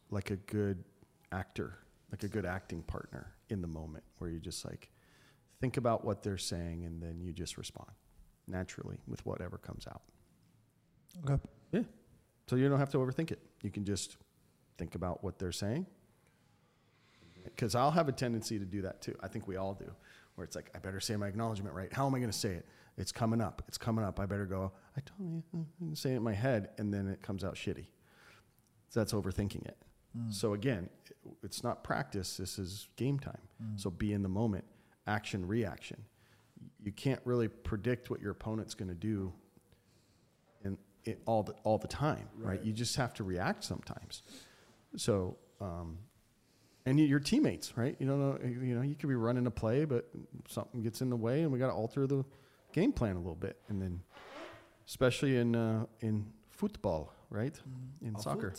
[0.10, 0.84] like a good
[1.32, 1.78] actor,
[2.12, 4.90] like a good acting partner in the moment where you just like,
[5.60, 7.92] think about what they're saying and then you just respond
[8.48, 10.02] naturally with whatever comes out.
[11.26, 11.42] Okay.
[11.72, 11.84] Yeah.
[12.48, 13.40] So you don't have to overthink it.
[13.62, 14.18] You can just
[14.78, 15.86] think about what they're saying.
[17.44, 19.16] Because I'll have a tendency to do that too.
[19.22, 19.92] I think we all do,
[20.36, 21.92] where it's like, I better say my acknowledgement right.
[21.92, 22.66] How am I going to say it?
[22.98, 23.64] It's coming up.
[23.68, 24.20] It's coming up.
[24.20, 25.66] I better go, I told you,
[25.96, 27.88] say it in my head, and then it comes out shitty.
[28.90, 29.78] So that's overthinking it.
[30.30, 30.90] So again,
[31.42, 32.36] it's not practice.
[32.36, 33.40] This is game time.
[33.78, 34.66] So be in the moment,
[35.08, 36.04] action, reaction.
[36.84, 39.32] You can't really predict what your opponent's going to do
[40.66, 42.62] in it all the, all the time, right.
[42.62, 44.24] You just have to react sometimes.
[44.98, 45.98] So, um,
[46.86, 47.96] and your teammates, right?
[48.00, 50.10] You don't know, you know, you could be running a play, but
[50.50, 52.26] something gets in the way, and we got to alter the
[52.74, 54.02] game plan a little bit, and then,
[54.88, 57.60] especially in uh, in football, right?
[58.02, 58.54] In soccer,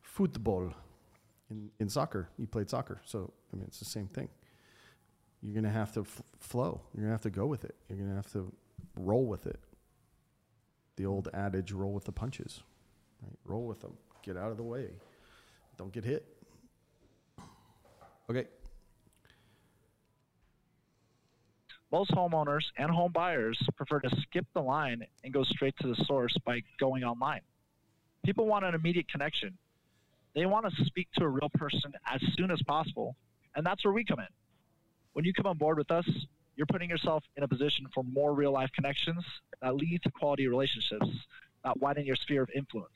[0.00, 0.72] football.
[1.50, 4.28] In in soccer, you played soccer, so I mean, it's the same thing.
[5.42, 6.80] You're gonna have to f- flow.
[6.94, 7.74] You're gonna have to go with it.
[7.88, 8.52] You're gonna have to
[8.96, 9.60] roll with it.
[10.96, 12.62] The old adage, roll with the punches.
[13.22, 13.38] Right?
[13.44, 13.96] Roll with them.
[14.22, 14.88] Get out of the way.
[15.76, 16.26] Don't get hit.
[18.28, 18.46] Okay.
[21.92, 26.04] Most homeowners and home buyers prefer to skip the line and go straight to the
[26.04, 27.42] source by going online.
[28.24, 29.56] People want an immediate connection.
[30.34, 33.14] They want to speak to a real person as soon as possible,
[33.54, 34.26] and that's where we come in.
[35.12, 36.08] When you come on board with us,
[36.56, 39.24] you're putting yourself in a position for more real life connections
[39.62, 41.06] that lead to quality relationships
[41.64, 42.90] that widen your sphere of influence.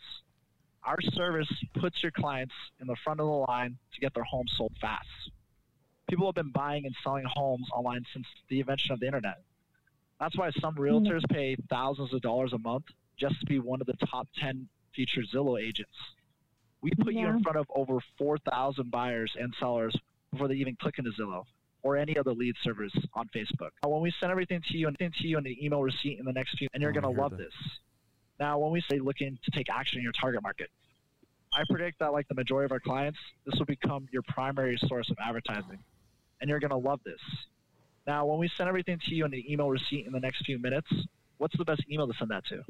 [0.85, 1.49] Our service
[1.79, 5.07] puts your clients in the front of the line to get their home sold fast.
[6.11, 9.43] People have been buying and selling homes online since the invention of the internet.
[10.19, 10.83] That's why some hmm.
[10.83, 12.85] realtors pay thousands of dollars a month
[13.17, 15.97] just to be one of the top 10 featured Zillow agents.
[16.83, 19.95] We put you in front of over 4,000 buyers and sellers
[20.33, 21.45] before they even click into Zillow
[21.83, 23.71] or any other lead service on Facebook.
[23.83, 26.25] Now, when we send everything to you and to you in an email receipt in
[26.25, 27.39] the next few, and you're Oh, going to love that.
[27.39, 27.55] this.
[28.39, 30.71] Now, when we say looking to take action in your target market,
[31.53, 35.11] I predict that, like the majority of our clients, this will become your primary source
[35.11, 35.79] of advertising.
[36.41, 37.21] And you're going to love this.
[38.07, 40.59] Now, when we send everything to you in an email receipt in the next few
[40.59, 40.89] minutes,
[41.39, 42.63] what's the best email to send that to?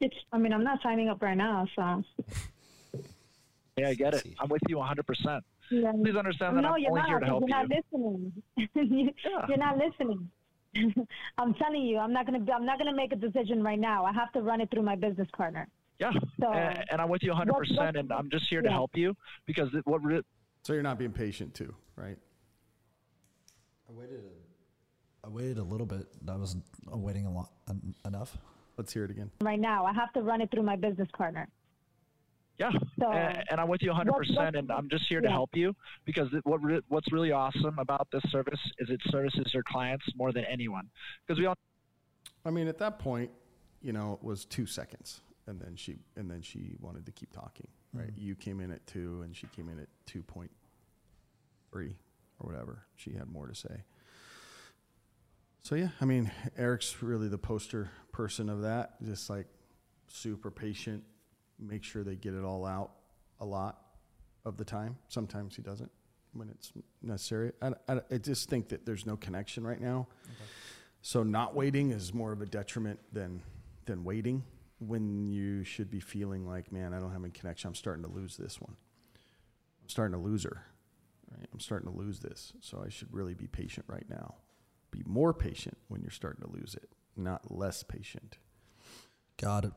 [0.00, 2.04] It's, I mean, I'm not signing up right now, so.
[3.76, 4.26] Yeah, I get it.
[4.38, 5.40] I'm with you 100%.
[5.70, 5.92] Yeah.
[6.02, 7.08] Please understand that no, I'm you're only not.
[7.08, 7.68] here to help you're you.
[7.68, 8.32] not listening.
[8.74, 9.46] You- Yeah.
[9.48, 10.30] You're not listening.
[11.38, 12.44] I'm telling you, I'm not gonna.
[12.54, 14.04] I'm not gonna make a decision right now.
[14.04, 15.66] I have to run it through my business partner.
[15.98, 18.70] Yeah, So- and, and I'm with you 100%, What- what- and I'm just here to
[18.70, 19.16] help you
[19.46, 20.22] because it, what re-
[20.62, 22.18] So you're not being patient too, right?
[23.88, 24.20] I waited.
[24.24, 26.06] A, I waited a little bit.
[26.26, 28.36] That wasn't uh, waiting a lot en- enough.
[28.76, 29.30] Let's hear it again.
[29.40, 31.48] Right now, I have to run it through my business partner.
[32.58, 35.26] Yeah, So- and, and I'm with you 100%, What- what- and I'm just here to
[35.28, 35.32] yeah.
[35.32, 35.74] help you
[36.04, 40.04] because it, what re- what's really awesome about this service is it services your clients
[40.14, 40.90] more than anyone.
[41.26, 41.54] Because we all
[42.44, 43.30] I mean, at that point,
[43.82, 47.32] you know, it was two seconds, and then she and then she wanted to keep
[47.32, 47.68] talking.
[47.92, 48.08] Right?
[48.08, 48.26] Mm-hmm.
[48.26, 50.50] You came in at two, and she came in at two point
[51.72, 51.96] three
[52.40, 52.84] or whatever.
[52.96, 53.84] She had more to say.
[55.62, 59.02] So yeah, I mean, Eric's really the poster person of that.
[59.02, 59.46] Just like
[60.08, 61.02] super patient,
[61.58, 62.92] make sure they get it all out
[63.40, 63.78] a lot
[64.44, 64.96] of the time.
[65.08, 65.90] Sometimes he doesn't
[66.32, 67.52] when it's necessary.
[67.62, 70.06] I, I, I just think that there's no connection right now.
[71.02, 73.42] So not waiting is more of a detriment than
[73.86, 74.42] than waiting
[74.78, 77.68] when you should be feeling like, man, I don't have any connection.
[77.68, 78.76] I'm starting to lose this one.
[79.82, 80.66] I'm starting to lose her.
[81.30, 81.48] Right?
[81.52, 82.52] I'm starting to lose this.
[82.60, 84.34] So I should really be patient right now.
[84.90, 88.38] Be more patient when you're starting to lose it, not less patient.
[89.36, 89.72] Got it.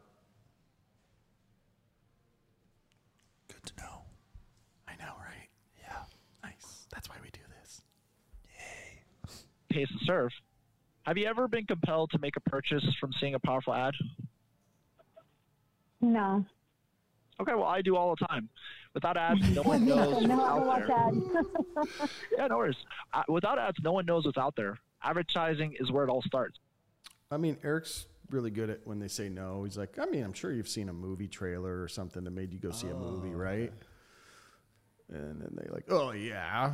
[3.47, 4.01] Good to know.
[4.87, 5.49] I know, right?
[5.81, 6.03] Yeah.
[6.43, 6.87] Nice.
[6.93, 7.81] That's why we do this.
[8.57, 9.01] Yay.
[9.69, 10.31] Pays to serve.
[11.03, 13.95] Have you ever been compelled to make a purchase from seeing a powerful ad?
[16.01, 16.45] No.
[17.41, 18.49] Okay, well I do all the time.
[18.93, 20.97] Without ads, no one knows no, what's out watch there.
[20.97, 22.11] ads.
[22.37, 22.75] Yeah, no worries.
[23.13, 24.77] Uh, without ads, no one knows what's out there.
[25.03, 26.57] Advertising is where it all starts.
[27.31, 29.63] I mean, Eric's really good at when they say no.
[29.63, 32.51] He's like, I mean, I'm sure you've seen a movie trailer or something that made
[32.51, 33.71] you go see a movie, right?
[35.11, 36.71] And then they like, oh yeah,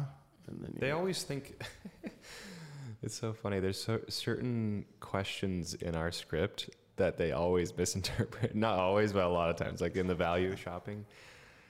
[0.47, 1.61] and then They you- always think
[3.03, 3.59] it's so funny.
[3.59, 8.55] There's so, certain questions in our script that they always misinterpret.
[8.65, 11.05] Not always, but a lot of times, like in the value of shopping.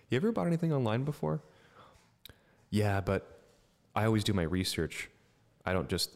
[0.10, 1.42] You ever bought anything online before?
[2.70, 3.40] Yeah, but
[3.96, 5.10] I always do my research.
[5.66, 6.12] I don't just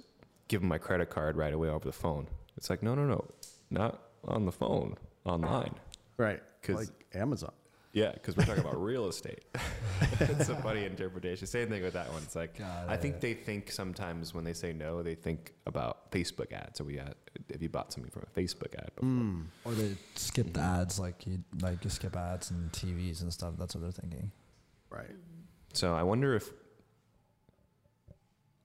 [0.48, 2.27] give them my credit card right away over the phone.
[2.57, 3.26] It's like, no, no, no,
[3.72, 4.95] not on the phone,
[5.26, 5.73] online.
[6.18, 7.52] right, 'Cause- like Amazon.
[7.91, 9.45] Yeah, because we're talking about real estate.
[10.20, 11.48] it's a funny interpretation.
[11.48, 12.22] Same thing with that one.
[12.22, 16.11] It's like Got I think they think sometimes when they say no, they think about
[16.11, 16.78] Facebook ads.
[16.78, 17.16] So we had
[17.49, 19.10] if you bought something from a Facebook ad before.
[19.10, 19.45] Mm.
[19.66, 23.56] Or they skip the ads, like you like you skip ads and TVs and stuff.
[23.57, 24.32] That's what they're thinking.
[24.91, 25.16] Right.
[25.74, 26.52] So I wonder if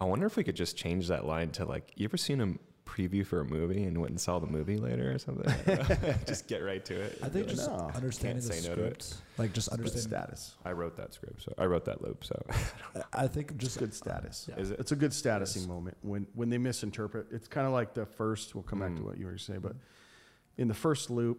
[0.01, 2.55] I wonder if we could just change that line to like, you ever seen a
[2.86, 5.47] preview for a movie and went and saw the movie later or something?
[6.27, 7.19] just get right to it.
[7.23, 7.90] I think just No.
[7.94, 9.02] understanding the Can't say no to it.
[9.02, 10.09] script, like just Good understanding.
[10.11, 10.55] status.
[10.65, 12.24] I wrote that script, so I wrote that loop.
[12.24, 12.40] So
[13.12, 14.47] I think It's just good status.
[14.48, 14.61] Yeah.
[14.61, 14.81] is it?
[14.81, 17.28] It's a good statusing moment when when they misinterpret.
[17.31, 18.55] It's kind of like the first.
[18.55, 19.06] We'll come back to Mm.
[19.06, 19.77] what you were saying, but
[20.59, 21.39] in the first loop,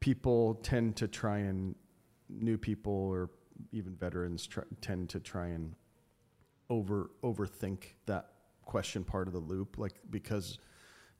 [0.00, 1.74] people tend to try and
[2.28, 3.30] new people or
[3.72, 5.74] even veterans try, tend to try and
[6.68, 8.32] over overthink that
[8.66, 10.58] question part of the loop, like because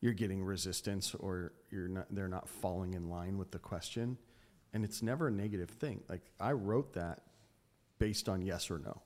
[0.01, 4.19] you're getting resistance or you're not they're not falling in line with the question,
[4.75, 6.03] and it's never a negative thing.
[6.09, 7.23] Like I wrote that
[7.99, 9.01] based on yes or no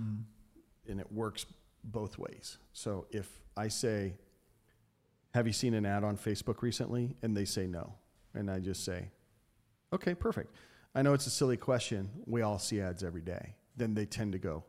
[0.00, 0.90] mm-hmm.
[0.90, 1.46] and it works
[1.82, 2.58] both ways.
[2.72, 4.14] So if I say,
[5.34, 7.16] Have you seen an ad on Facebook recently?
[7.22, 7.94] And they say no.
[8.34, 9.10] And I just say,
[9.92, 10.54] Okay, perfect.
[10.94, 12.10] I know it's a silly question.
[12.26, 13.54] We all see ads every day.
[13.76, 14.64] Then they tend to go,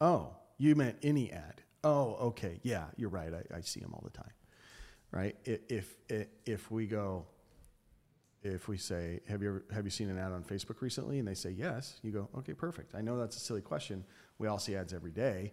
[0.00, 1.62] Oh, you meant any ad.
[1.82, 2.60] Oh, okay.
[2.62, 3.32] Yeah, you're right.
[3.32, 4.32] I, I see them all the time.
[5.12, 5.36] Right?
[5.44, 7.26] If, if, if we go,
[8.42, 11.18] if we say, have you ever, have you seen an ad on Facebook recently?
[11.18, 12.94] And they say yes, you go, okay, perfect.
[12.94, 14.04] I know that's a silly question.
[14.38, 15.52] We all see ads every day.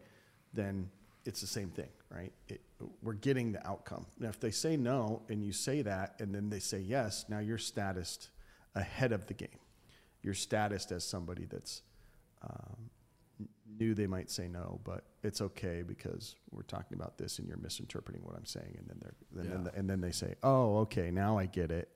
[0.53, 0.89] Then
[1.25, 2.31] it's the same thing, right?
[2.47, 2.61] It,
[3.01, 4.05] we're getting the outcome.
[4.19, 7.39] Now, if they say no and you say that, and then they say yes, now
[7.39, 8.29] you're statused
[8.75, 9.59] ahead of the game.
[10.21, 11.81] You're statused as somebody that's
[12.43, 12.89] um,
[13.79, 17.57] knew they might say no, but it's okay because we're talking about this and you're
[17.57, 18.75] misinterpreting what I'm saying.
[18.77, 19.79] And then they're, and, then, Yeah.
[19.79, 21.89] and then they say, oh, okay, now I get it.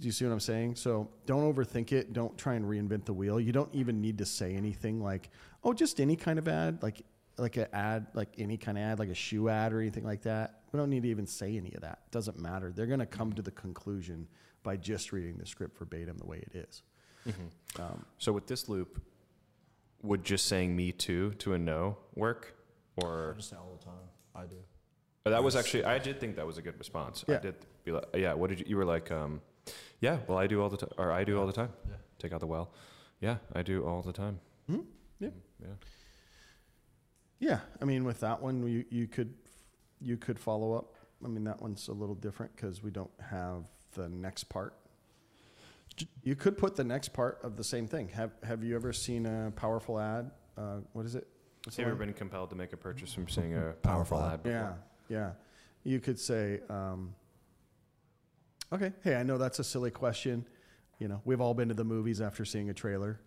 [0.00, 0.76] Do you see what I'm saying?
[0.76, 2.12] So don't overthink it.
[2.12, 3.40] Don't try and reinvent the wheel.
[3.40, 5.30] You don't even need to say anything like,
[5.64, 7.00] "Oh, just any kind of ad, like
[7.38, 10.20] like an ad, like any kind of ad, like a shoe ad or anything like
[10.24, 12.00] that." We don't need to even say any of that.
[12.06, 12.70] It doesn't matter.
[12.70, 14.28] They're going to come to the conclusion
[14.62, 16.82] by just reading the script verbatim the way it is.
[17.78, 19.00] Um, So with this loop,
[20.02, 22.54] would just saying me too to a no work?
[23.02, 23.94] Or say all the time.
[24.34, 24.56] I do.
[25.24, 27.24] but that was actually I did think that was a good response.
[27.28, 27.54] I did
[27.84, 29.40] be like yeah, what did you you were like, um,
[30.00, 31.70] yeah, well I do all the time or I do all the time.
[31.88, 31.96] Yeah.
[32.18, 32.72] Take out the well.
[33.20, 34.40] Yeah, I do all the time.
[34.70, 34.84] Mhm.
[35.20, 35.30] Yeah.
[35.60, 35.74] Yeah.
[37.40, 39.32] Yeah, I mean, with that one, you, you could
[40.00, 40.94] you could follow up.
[41.24, 43.64] I mean, that one's a little different because we don't have
[43.94, 44.74] the next part.
[46.22, 48.08] You could put the next part of the same thing.
[48.08, 50.30] Have Have you ever seen a powerful ad?
[50.56, 51.26] Uh, what is it?
[51.64, 54.18] What's Have you ever been compelled to make a purchase from seeing a Powerful powerful
[54.20, 54.32] ad.
[54.34, 54.78] ad before?
[55.08, 55.30] Yeah, yeah.
[55.84, 57.14] You could say, um,
[58.72, 60.46] okay, hey, I know that's a silly question.
[60.98, 63.20] You know, we've all been to the movies after seeing a trailer.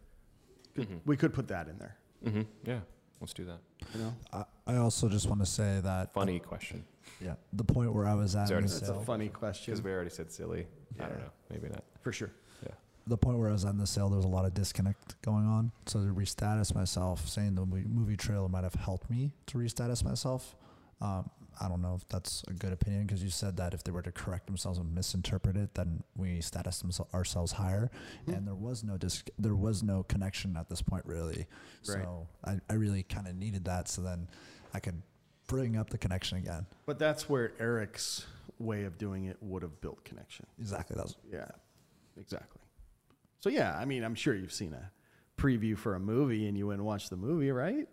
[0.76, 1.00] Could- Mhm.
[1.06, 1.98] We could put that in there.
[2.26, 2.42] Mm-hmm.
[2.66, 2.80] Yeah,
[3.20, 3.60] let's do that.
[3.94, 6.86] You know, I, I also just want to say that Funny question.
[7.20, 9.72] yeah, the point where I was at It's in already- the that's a funny question
[9.74, 10.68] Because we already said silly.
[11.00, 11.32] I don't know.
[11.50, 11.84] Maybe not.
[12.02, 12.32] for sure.
[13.12, 15.46] The point where I was on the sale, there was a lot of disconnect going
[15.46, 15.74] on.
[15.86, 20.56] So to restatus myself, saying the movie, trailer might have helped me to restatus myself.
[21.02, 21.30] Um,
[21.60, 24.02] I don't know if that's a good opinion because you said that if they were
[24.02, 27.92] to correct themselves and misinterpret it, then we status themse- ourselves higher.
[28.26, 28.34] Hmm.
[28.34, 31.48] And there was no dis- there was no connection at this point really.
[31.88, 32.04] Right.
[32.04, 34.30] So I, I really kind of needed that so then
[34.74, 35.02] I could
[35.48, 36.66] bring up the connection again.
[36.86, 38.26] But that's where Eric's
[38.58, 40.46] way of doing it would have built connection.
[40.60, 40.96] Exactly.
[40.98, 41.50] That's Yeah,
[42.18, 42.61] exactly.
[43.42, 44.92] So yeah, I mean, I'm sure you've seen a
[45.38, 47.88] preview for a movie and you went and watched the movie, right?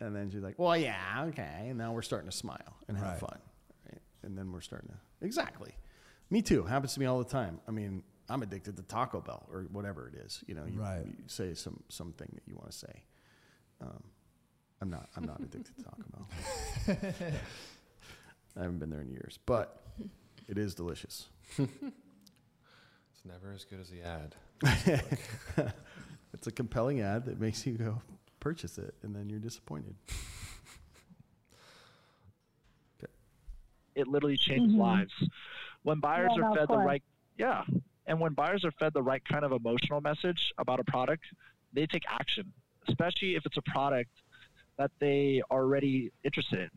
[0.00, 3.06] And then she's like, "Well, yeah, okay." And now we're starting to smile and have
[3.08, 3.18] Right.
[3.20, 3.38] fun,
[3.90, 4.00] right?
[4.22, 5.74] And then we're starting to exactly.
[6.30, 6.62] Me too.
[6.64, 7.60] Happens to me all the time.
[7.66, 10.44] I mean, I'm addicted to Taco Bell or whatever it is.
[10.46, 11.06] You know, you, Right.
[11.06, 13.02] you say some something that you want to say.
[13.80, 14.04] Um,
[14.82, 15.08] I'm not.
[15.16, 16.28] I'm not addicted to Taco Bell.
[18.56, 19.82] I haven't been there in years, but
[20.46, 21.28] it is delicious.
[23.20, 24.36] It's never as good as the ad.
[26.32, 28.00] it's a compelling ad that makes you go
[28.40, 29.94] purchase it, and then you're disappointed.
[33.94, 34.78] it literally changes Mhm.
[34.78, 35.12] lives.
[35.82, 37.02] When buyers Yeah, are fed the right,
[37.36, 37.64] yeah,
[38.06, 41.24] and when buyers are fed the right kind of emotional message about a product,
[41.72, 42.52] they take action,
[42.86, 44.10] especially if it's a product
[44.76, 46.70] that they are already interested in,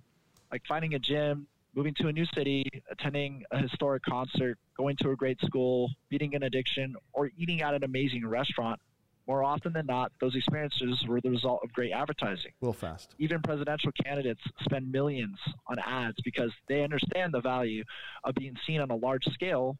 [0.51, 5.11] like finding a gym, moving to a new city, attending a historic concert, going to
[5.11, 8.79] a great school, beating an addiction, or eating at an amazing restaurant.
[9.27, 13.15] More often than not, those experiences were the result of great advertising Real fast.
[13.19, 15.37] even presidential candidates spend millions
[15.67, 17.83] on ads because they understand the value
[18.23, 19.77] of being seen on a large scale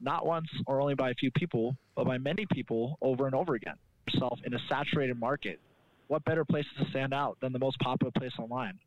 [0.00, 3.54] not once or only by a few people, but by many people over and over
[3.54, 3.76] again.
[4.08, 5.60] Yourself in a saturated market.
[6.08, 8.78] What better place to stand out than the most popular place online?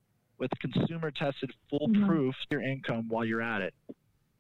[0.43, 2.01] With consumer tested mm-hmm.
[2.01, 3.73] foolproof your income while you're at it.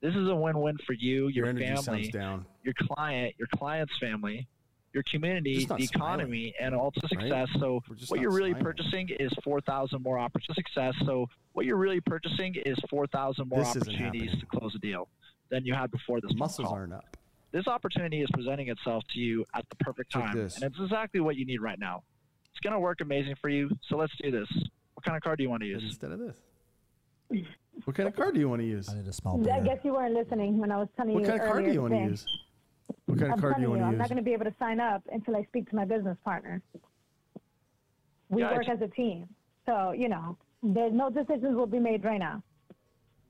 [0.01, 2.45] This is a win win for you, your, Your family, down.
[2.61, 4.45] your client, your client's family,
[4.93, 7.21] your community, the economy, and also right?
[7.21, 7.47] success.
[7.57, 8.65] So what you're really smiling.
[8.65, 10.53] purchasing is 4,000 more opportunities.
[10.53, 10.93] To success.
[11.05, 15.07] So what you're really purchasing is 4,000 more This opportunities to close a deal
[15.51, 16.75] than you had before this Muscles call.
[16.75, 17.15] aren't up.
[17.53, 21.37] This opportunity is presenting itself to you at the perfect time, and it's exactly what
[21.37, 22.03] you need right now.
[22.51, 23.69] It's going to work amazing for you.
[23.87, 24.49] So let's do this.
[25.03, 25.83] What kind of card do you want to use?
[25.83, 26.37] Instead of this.
[27.83, 28.87] What kind of card do you want to use?
[28.87, 31.27] I need a small I guess you weren't listening when I was telling What you
[31.27, 32.25] kind of card do earlier you want to use?
[33.07, 34.23] What kind of I'm card do telling you you, want to I'm not going to
[34.23, 36.61] be able to sign up until I speak to my business partner.
[38.29, 39.27] We Yeah, I work as a team.
[39.65, 42.41] So, you know, there's no decisions will be made right now.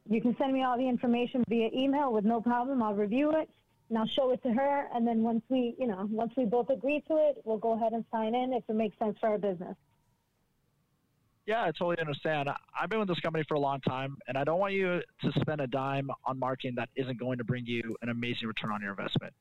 [0.08, 2.84] You can send me all the information via email with no problem.
[2.84, 3.50] I'll review it
[3.90, 4.90] and I'll show it to her.
[4.94, 7.94] And then once we, you know, once we both agree to it, we'll go ahead
[7.94, 9.76] and sign in if it makes sense for our business.
[11.46, 12.48] Yeah, I totally understand.
[12.80, 15.32] I've been with this company for a long time, and I don't want you to
[15.42, 18.82] spend a dime on marketing that isn't going to bring you an amazing return on
[18.82, 19.34] your investment.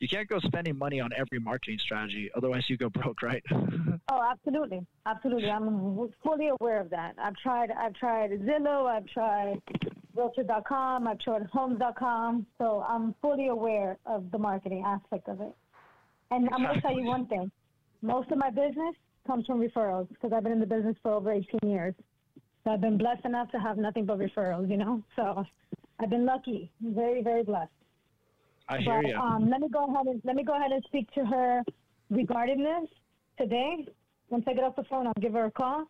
[0.00, 3.42] You can't go spending money on every marketing strategy, otherwise you go broke, right?
[4.10, 5.50] Oh, absolutely, absolutely.
[5.50, 7.14] I'm fully aware of that.
[7.18, 7.70] I've tried.
[7.70, 8.86] I've tried Zillow.
[8.86, 9.60] I've tried
[10.14, 11.08] Realtor.com.
[11.08, 12.46] I've tried Homes.com.
[12.58, 15.52] So I'm fully aware of the marketing aspect of it.
[16.30, 17.50] And I'm going to tell you one thing:
[18.02, 18.94] most of my business
[19.26, 21.94] comes from referrals because I've been in the business for over 18 years.
[22.62, 24.70] So I've been blessed enough to have nothing but referrals.
[24.70, 25.44] You know, so
[26.00, 27.70] I've been lucky, very, very blessed.
[28.68, 29.16] I hear But you.
[29.16, 31.62] um, let me go ahead and let me go ahead and speak to her
[32.10, 32.88] regarding this
[33.38, 33.86] today.
[34.30, 35.84] Once I get off the phone, I'll give her a call,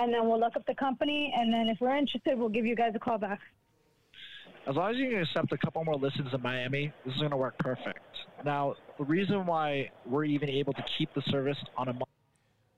[0.00, 1.32] and then we'll look up the company.
[1.36, 3.40] And then if we're interested, we'll give you guys a call back.
[4.66, 7.30] As long as you can accept a couple more listings in Miami, this is going
[7.30, 8.00] to work perfect.
[8.44, 12.04] Now, the reason why we're even able to keep the service on a month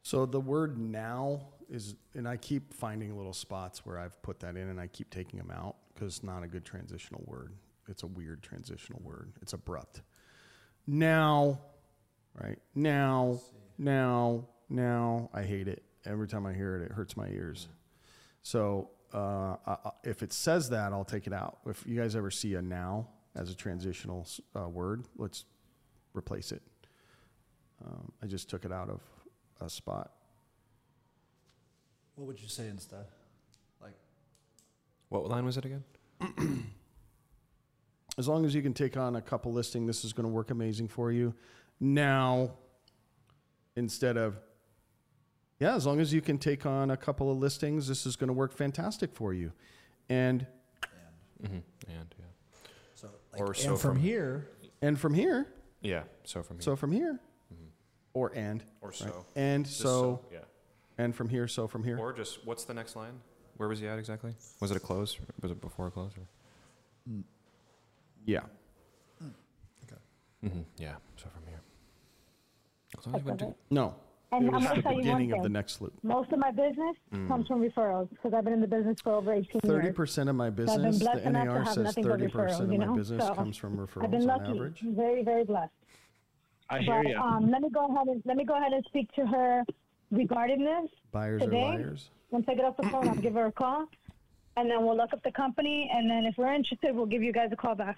[0.02, 4.56] So the word now is, and I keep finding little spots where I've put that
[4.56, 7.52] in and I keep taking them out because it's not a good transitional word.
[7.88, 9.32] It's a weird transitional word.
[9.42, 10.02] It's abrupt.
[10.86, 11.60] Now,
[12.40, 12.58] right?
[12.74, 13.40] Now,
[13.78, 15.30] now, now.
[15.34, 15.82] I hate it.
[16.04, 17.68] Every time I hear it, it hurts my ears.
[18.42, 21.58] So uh, I, if it says that, I'll take it out.
[21.66, 25.44] If you guys ever see a now as a transitional uh, word, let's
[26.14, 26.62] replace it.
[27.84, 29.00] Um, I just took it out of
[29.60, 30.12] a spot.
[32.14, 33.06] What would you say instead?
[33.80, 33.94] Like,
[35.08, 35.84] What line was it again?
[38.18, 40.50] as long as you can take on a couple listing, this is going to work
[40.50, 41.34] amazing for you.
[41.78, 42.52] Now,
[43.76, 44.36] instead of,
[45.58, 48.28] yeah, as long as you can take on a couple of listings, this is going
[48.28, 49.52] to work fantastic for you.
[50.08, 50.46] And
[51.42, 51.54] and, Mm-hmm.
[51.90, 52.24] And yeah,
[52.94, 54.48] so, like, Or and so from from- here,
[54.82, 55.46] and from here,
[55.80, 56.02] yeah.
[56.24, 57.18] So from here, so from here,
[58.14, 58.96] or and or right?
[58.98, 60.38] so, and Just so, yeah,
[60.98, 61.98] and from here, so from here.
[61.98, 63.20] or just what's the next line?
[63.56, 64.34] Where was he at exactly?
[64.60, 65.16] Was it a close?
[65.42, 66.12] Was it before a close?
[66.16, 67.14] Or?
[68.26, 68.40] yeah.
[70.42, 70.60] Mm-hmm.
[70.78, 70.94] Yeah.
[71.16, 71.60] So from here.
[72.98, 73.94] As long as you do- No.
[74.32, 75.92] And it I'm was going the tell beginning of the next loop.
[76.02, 76.96] Most of my business
[77.28, 79.96] comes from referrals because I've been in the business for over 18 Thirty years.
[79.96, 82.84] percent of my I've been business, the blessed NAR says thirty percent referrals, of my
[82.86, 82.94] know?
[82.94, 84.80] business So comes from referrals I've been on lucky, average.
[84.82, 85.72] very, very blessed.
[86.70, 87.16] I hear But you.
[87.18, 89.64] um, let me go ahead and let me go ahead and speak to her
[90.10, 90.90] regarding this.
[91.12, 91.62] Buyers today?
[91.62, 92.10] are liars.
[92.30, 93.86] Once I get off the phone, I'll give her a call,
[94.56, 95.90] and then we'll look up the company.
[95.92, 97.96] And then if we're interested, we'll give you guys a call back.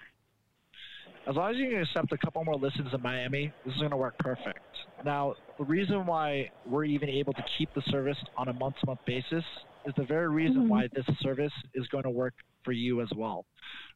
[1.27, 3.91] As long as you can accept a couple more listings in Miami, this is going
[3.91, 4.59] to work perfect.
[5.05, 8.87] Now, the reason why we're even able to keep the service on a month to
[8.87, 9.43] month basis
[9.85, 12.33] is the very reason why this service is going to work
[12.65, 13.45] for you as well.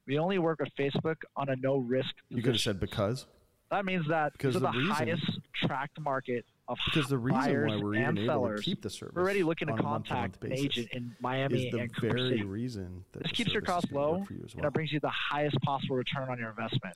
[0.05, 3.25] We only work with Facebook on a no risk You could have said because.
[3.69, 7.71] That means that Because the the, reason- highest tracked market of Because the reason buyers
[7.71, 9.79] why we're and even able to sellers, keep the service we're already looking to on
[9.79, 13.51] a month-to-month contact an agent in Miami is the and very reason that This keeps
[13.53, 14.67] your costs low for you as and well.
[14.69, 16.95] it brings you the highest possible return on your investment.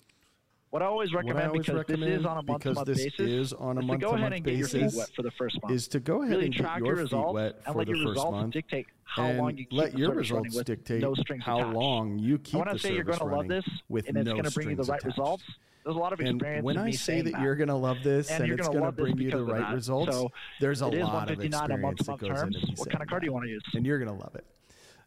[0.71, 2.69] What I always What I recommend always because recommend, this is on a month to
[2.69, 4.67] because month this basis is on a is to go ahead month-to-month and get your
[4.69, 5.73] feet basis, wet for the first month.
[5.75, 7.79] is to go ahead really and track get your your feet results wet and for
[7.79, 10.07] let the your first results month, dictate how and long you keep let the your
[10.11, 11.75] service running results dictate no strings how attached.
[11.75, 14.15] long you I keep want the to say you're going to love this, with and
[14.17, 15.17] it's no going to bring you the strings right attached.
[15.17, 15.43] results.
[15.83, 16.41] There's a lot of experience.
[16.41, 18.65] And experience when I say saying that you're going to love this and and, it's
[18.67, 19.73] gonna going to love this bring you the right that.
[19.75, 20.31] results, So
[20.61, 23.25] there's a lot of experience that month-to-month goes into me What kind of card do
[23.25, 23.33] you that.
[23.33, 23.63] want to use?
[23.73, 24.45] And you're going to love it.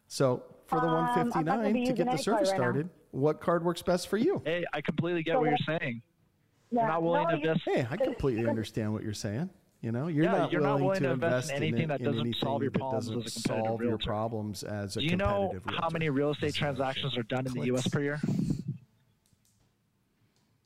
[0.07, 2.55] So for the Um, I'm not gonna 159 to get the any card service right
[2.57, 4.41] started, what card works best for you?
[4.45, 6.01] Hey, I completely get what you're saying.
[6.71, 7.63] Yeah, You're not willing no, to you- invest.
[7.65, 9.49] Hey, I completely understand what you're saying.
[9.81, 11.83] You know, you're Yeah, not you're not willing, willing to to invest in in anything
[11.83, 14.63] it- that in doesn't anything solve your problems doesn't as a competitive solve your problems
[14.63, 15.93] as a Do you know competitive how realtor.
[15.93, 17.87] many real estate transactions are done in the U.S.
[17.87, 18.19] per year?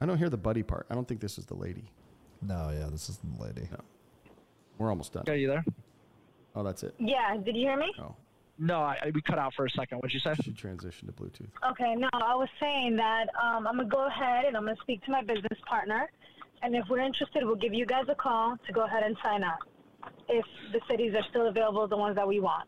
[0.01, 0.87] I don't hear the buddy part.
[0.89, 1.83] I don't think this is the lady.
[2.41, 3.67] No, yeah, this isn't the lady.
[3.71, 3.79] No.
[4.77, 5.25] We're almost done.
[5.27, 5.65] Are you there?
[6.55, 6.95] Oh, that's it.
[6.97, 7.93] Yeah, did you hear me?
[7.99, 8.15] Oh,
[8.59, 9.99] No, I, I- we cut out for a second.
[9.99, 10.33] What'd you say?
[10.43, 11.47] she transitioned to Bluetooth.
[11.71, 15.03] Okay, no, I was saying that um, I'm gonna go ahead and I'm gonna speak
[15.05, 16.09] to my business partner,
[16.61, 19.43] and if we're interested, we'll give you guys a call to go ahead and sign
[19.43, 19.59] up.
[20.27, 22.67] If the cities are still available, the ones that we want.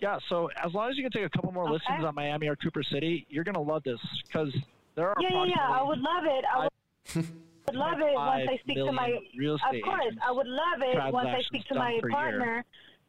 [0.00, 1.72] Yeah, so as long as you can take a couple more Okay.
[1.74, 4.52] listings on Miami or Cooper City, you're gonna love this because
[4.96, 5.68] there are Yeah, yeah, yeah.
[5.70, 6.44] I would love it.
[6.52, 7.26] I would,
[7.66, 9.06] would love it once I speak to my.
[9.06, 12.44] million real Of course, I would love it once I speak to my partner.
[12.44, 12.64] year.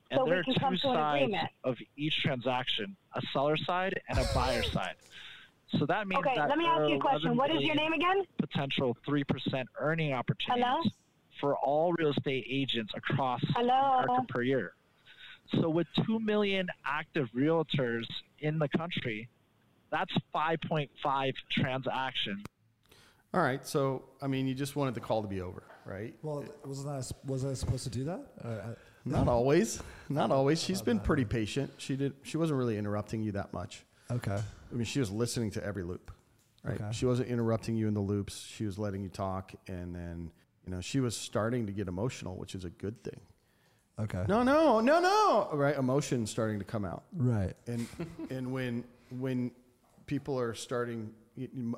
[0.10, 3.22] Partner, and so there we are two come to an sides of each transaction: a
[3.34, 4.95] seller side and a buyer side.
[5.77, 7.38] So that means Okay, that let me there ask are you a question.
[7.38, 8.23] What is your name again?
[8.38, 10.81] Potential three percent earning opportunities Hello?
[11.40, 14.03] for all real estate agents across Hello?
[14.03, 14.73] America per year.
[15.60, 18.06] So with two million active realtors
[18.40, 19.27] in the country,
[19.91, 22.45] that's 5.5 transactions.
[23.34, 23.65] All right.
[23.65, 26.14] So, I mean, you just wanted the call to be over, right?
[26.22, 28.22] Well, wasn't I was I supposed to do that?
[28.44, 29.81] Uh, I, Not always.
[30.09, 30.61] Not always.
[30.61, 31.71] She's been pretty patient.
[31.77, 32.13] She did.
[32.23, 33.84] She wasn't really interrupting you that much.
[34.11, 34.38] okay.
[34.71, 36.11] I mean, she was listening to every loop,
[36.63, 36.76] right?
[36.80, 36.89] Okay.
[36.91, 38.39] She wasn't interrupting you in the loops.
[38.39, 40.31] She was letting you talk, and then
[40.65, 43.19] you know she was starting to get emotional, which is a good thing.
[43.99, 44.23] Okay.
[44.27, 45.49] No, no, no, no.
[45.53, 47.53] Right, emotion starting to come out, Right.
[47.67, 47.88] and
[48.30, 48.84] and when
[49.17, 49.51] when
[50.05, 51.11] people are starting,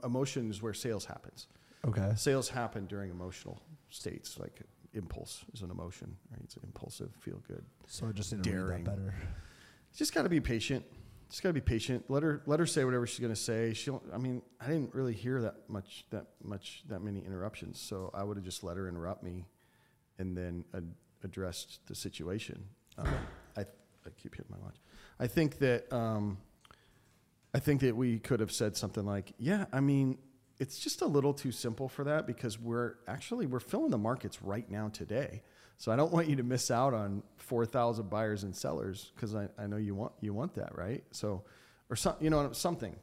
[0.04, 1.48] emotion is where sales happens.
[1.88, 2.12] Okay.
[2.16, 4.62] Sales happen during emotional states, like
[4.94, 6.42] impulse is an emotion, right?
[6.44, 7.64] It's an impulsive, feel good.
[7.88, 8.68] So I just need to Daring.
[8.84, 9.14] read that better.
[9.96, 10.86] just got to be patient.
[11.30, 12.06] Just got to be patient.
[12.10, 13.74] Let her let her say whatever she's going to say.
[13.74, 18.12] She I mean, I didn't really hear that much that much that many interruptions, so
[18.14, 19.46] I would have just let her interrupt me,
[20.20, 20.94] and then ad-
[21.24, 22.66] addressed the situation.
[22.98, 23.08] Um,
[23.56, 24.76] I I keep hitting my watch.
[25.22, 26.38] I think that um,
[27.54, 30.18] I think that we could have said something like, "Yeah, I mean."
[30.62, 34.44] It's just a little too simple for that because we're actually we're filling the markets
[34.44, 35.42] right now today.
[35.80, 39.48] So I don't want you to miss out on 4,000 buyers and sellers because I,
[39.58, 41.04] I know you want you want that, right?
[41.10, 41.42] So,
[41.90, 42.96] or some, you know, something.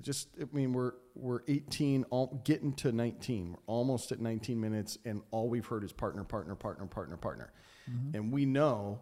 [0.00, 3.50] Just, I mean, we're we're 18, all, getting to 19.
[3.50, 7.52] We're almost at 19 minutes, and all we've heard is partner, partner, partner, partner, partner,
[7.90, 8.16] mm-hmm.
[8.16, 9.00] and we know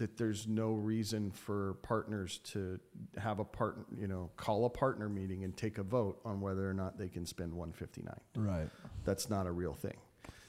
[0.00, 2.78] that there's no reason for partners to
[3.16, 6.68] have a partner, you know, call a partner meeting and take a vote on whether
[6.68, 8.14] or not they can spend 159.
[8.36, 8.68] Right.
[9.04, 9.96] That's not a real thing.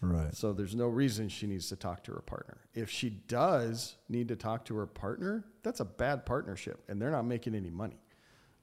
[0.01, 0.33] Right.
[0.35, 2.57] So there's no reason she needs to talk to her partner.
[2.73, 7.11] If she does need to talk to her partner, that's a bad partnership and they're
[7.11, 7.99] not making any money.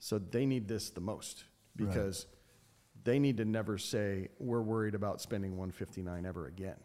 [0.00, 1.44] So they need this the most
[1.78, 1.86] Right.
[1.88, 2.26] because
[3.04, 6.76] they need to never say we're worried about spending 159 ever again.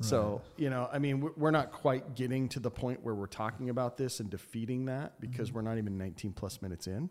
[0.00, 3.68] So, you know, I mean, we're- not quite getting to the point where we're talking
[3.70, 7.10] about this and defeating that because we're not even 19 plus minutes in.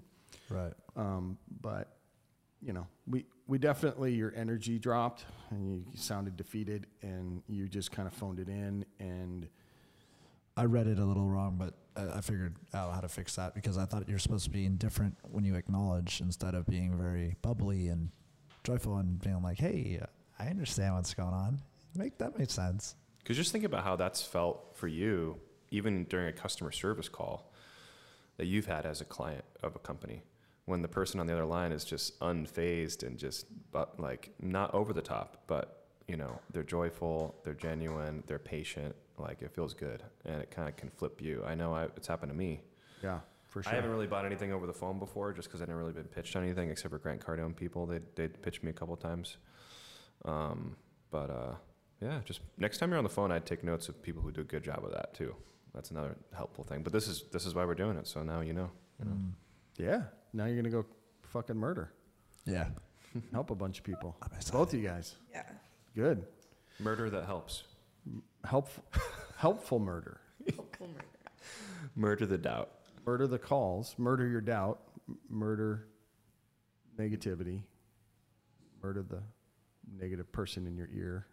[0.50, 0.74] Right.
[0.96, 1.96] Um, but
[2.62, 7.68] you know, we we definitely your energy dropped and you, you sounded defeated and you
[7.68, 9.48] just kind of phoned it in and
[10.58, 13.56] I read it a little wrong, but I, I figured out how to fix that
[13.56, 17.36] because I thought you're supposed to be indifferent when you acknowledge instead of being very
[17.42, 18.10] bubbly and
[18.64, 20.02] joyful and being like, "Hey,
[20.38, 21.62] I understand what's going on."
[21.96, 22.96] Make that makes sense.
[23.20, 25.40] Because just think about how that's felt for you,
[25.72, 27.52] even during a customer service call
[28.38, 30.24] that you've had as a client of a company,
[30.66, 34.74] when the person on the other line is just unfazed and just, but like not
[34.74, 38.96] over the top, but you know they're joyful, they're genuine, they're patient.
[39.18, 41.44] Like it feels good, and it kind of can flip you.
[41.46, 42.62] I know I, it's happened to me.
[43.04, 43.72] yeah, for sure.
[43.72, 46.06] I haven't really bought anything over the phone before, just because I never really been
[46.06, 47.86] pitched on anything except for Grant Cardone people.
[47.86, 49.38] They they pitched me a couple times,
[50.24, 50.78] um,
[51.12, 51.56] but uh,
[52.02, 54.42] yeah, just next time you're on the phone, I'd take notes of people who do
[54.42, 55.36] a good job of that too.
[55.74, 56.82] That's another helpful thing.
[56.84, 58.08] But this is this is why we're doing it.
[58.08, 58.70] So now you know.
[59.00, 59.12] You know.
[59.12, 59.32] Mm.
[59.78, 60.02] yeah.
[60.34, 60.86] Now you're gonna go
[61.24, 61.92] fucking murder,
[62.46, 62.68] Yeah.
[63.32, 64.16] help a bunch of people.
[64.22, 64.30] I'm.
[64.52, 65.44] Both of you guys, Yeah.
[65.96, 66.26] good,
[66.80, 67.64] Murder that helps.
[68.44, 68.84] helpful,
[69.38, 70.22] helpful murder.
[70.56, 71.06] Hopeful murder.
[71.96, 72.72] Murder the doubt.
[73.06, 74.80] Murder the calls, murder your doubt,
[75.30, 75.88] murder
[76.98, 77.62] negativity,
[78.84, 79.22] murder the
[79.98, 81.26] negative person in your ear.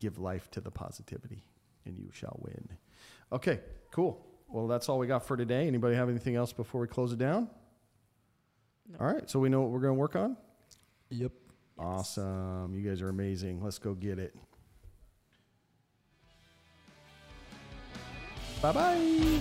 [0.00, 1.44] Give life to the positivity,
[1.84, 2.68] and you shall win.
[3.32, 3.60] Okay,
[3.92, 4.26] cool.
[4.48, 5.68] Well, that's all we got for today.
[5.68, 7.48] Anybody have anything else before we close it down?
[8.90, 8.98] No.
[8.98, 10.36] All right, so we know what we're going to work on?
[11.10, 11.32] Yep.
[11.78, 12.74] Awesome.
[12.74, 13.62] You guys are amazing.
[13.62, 14.34] Let's go get it.
[18.60, 19.40] Bye bye.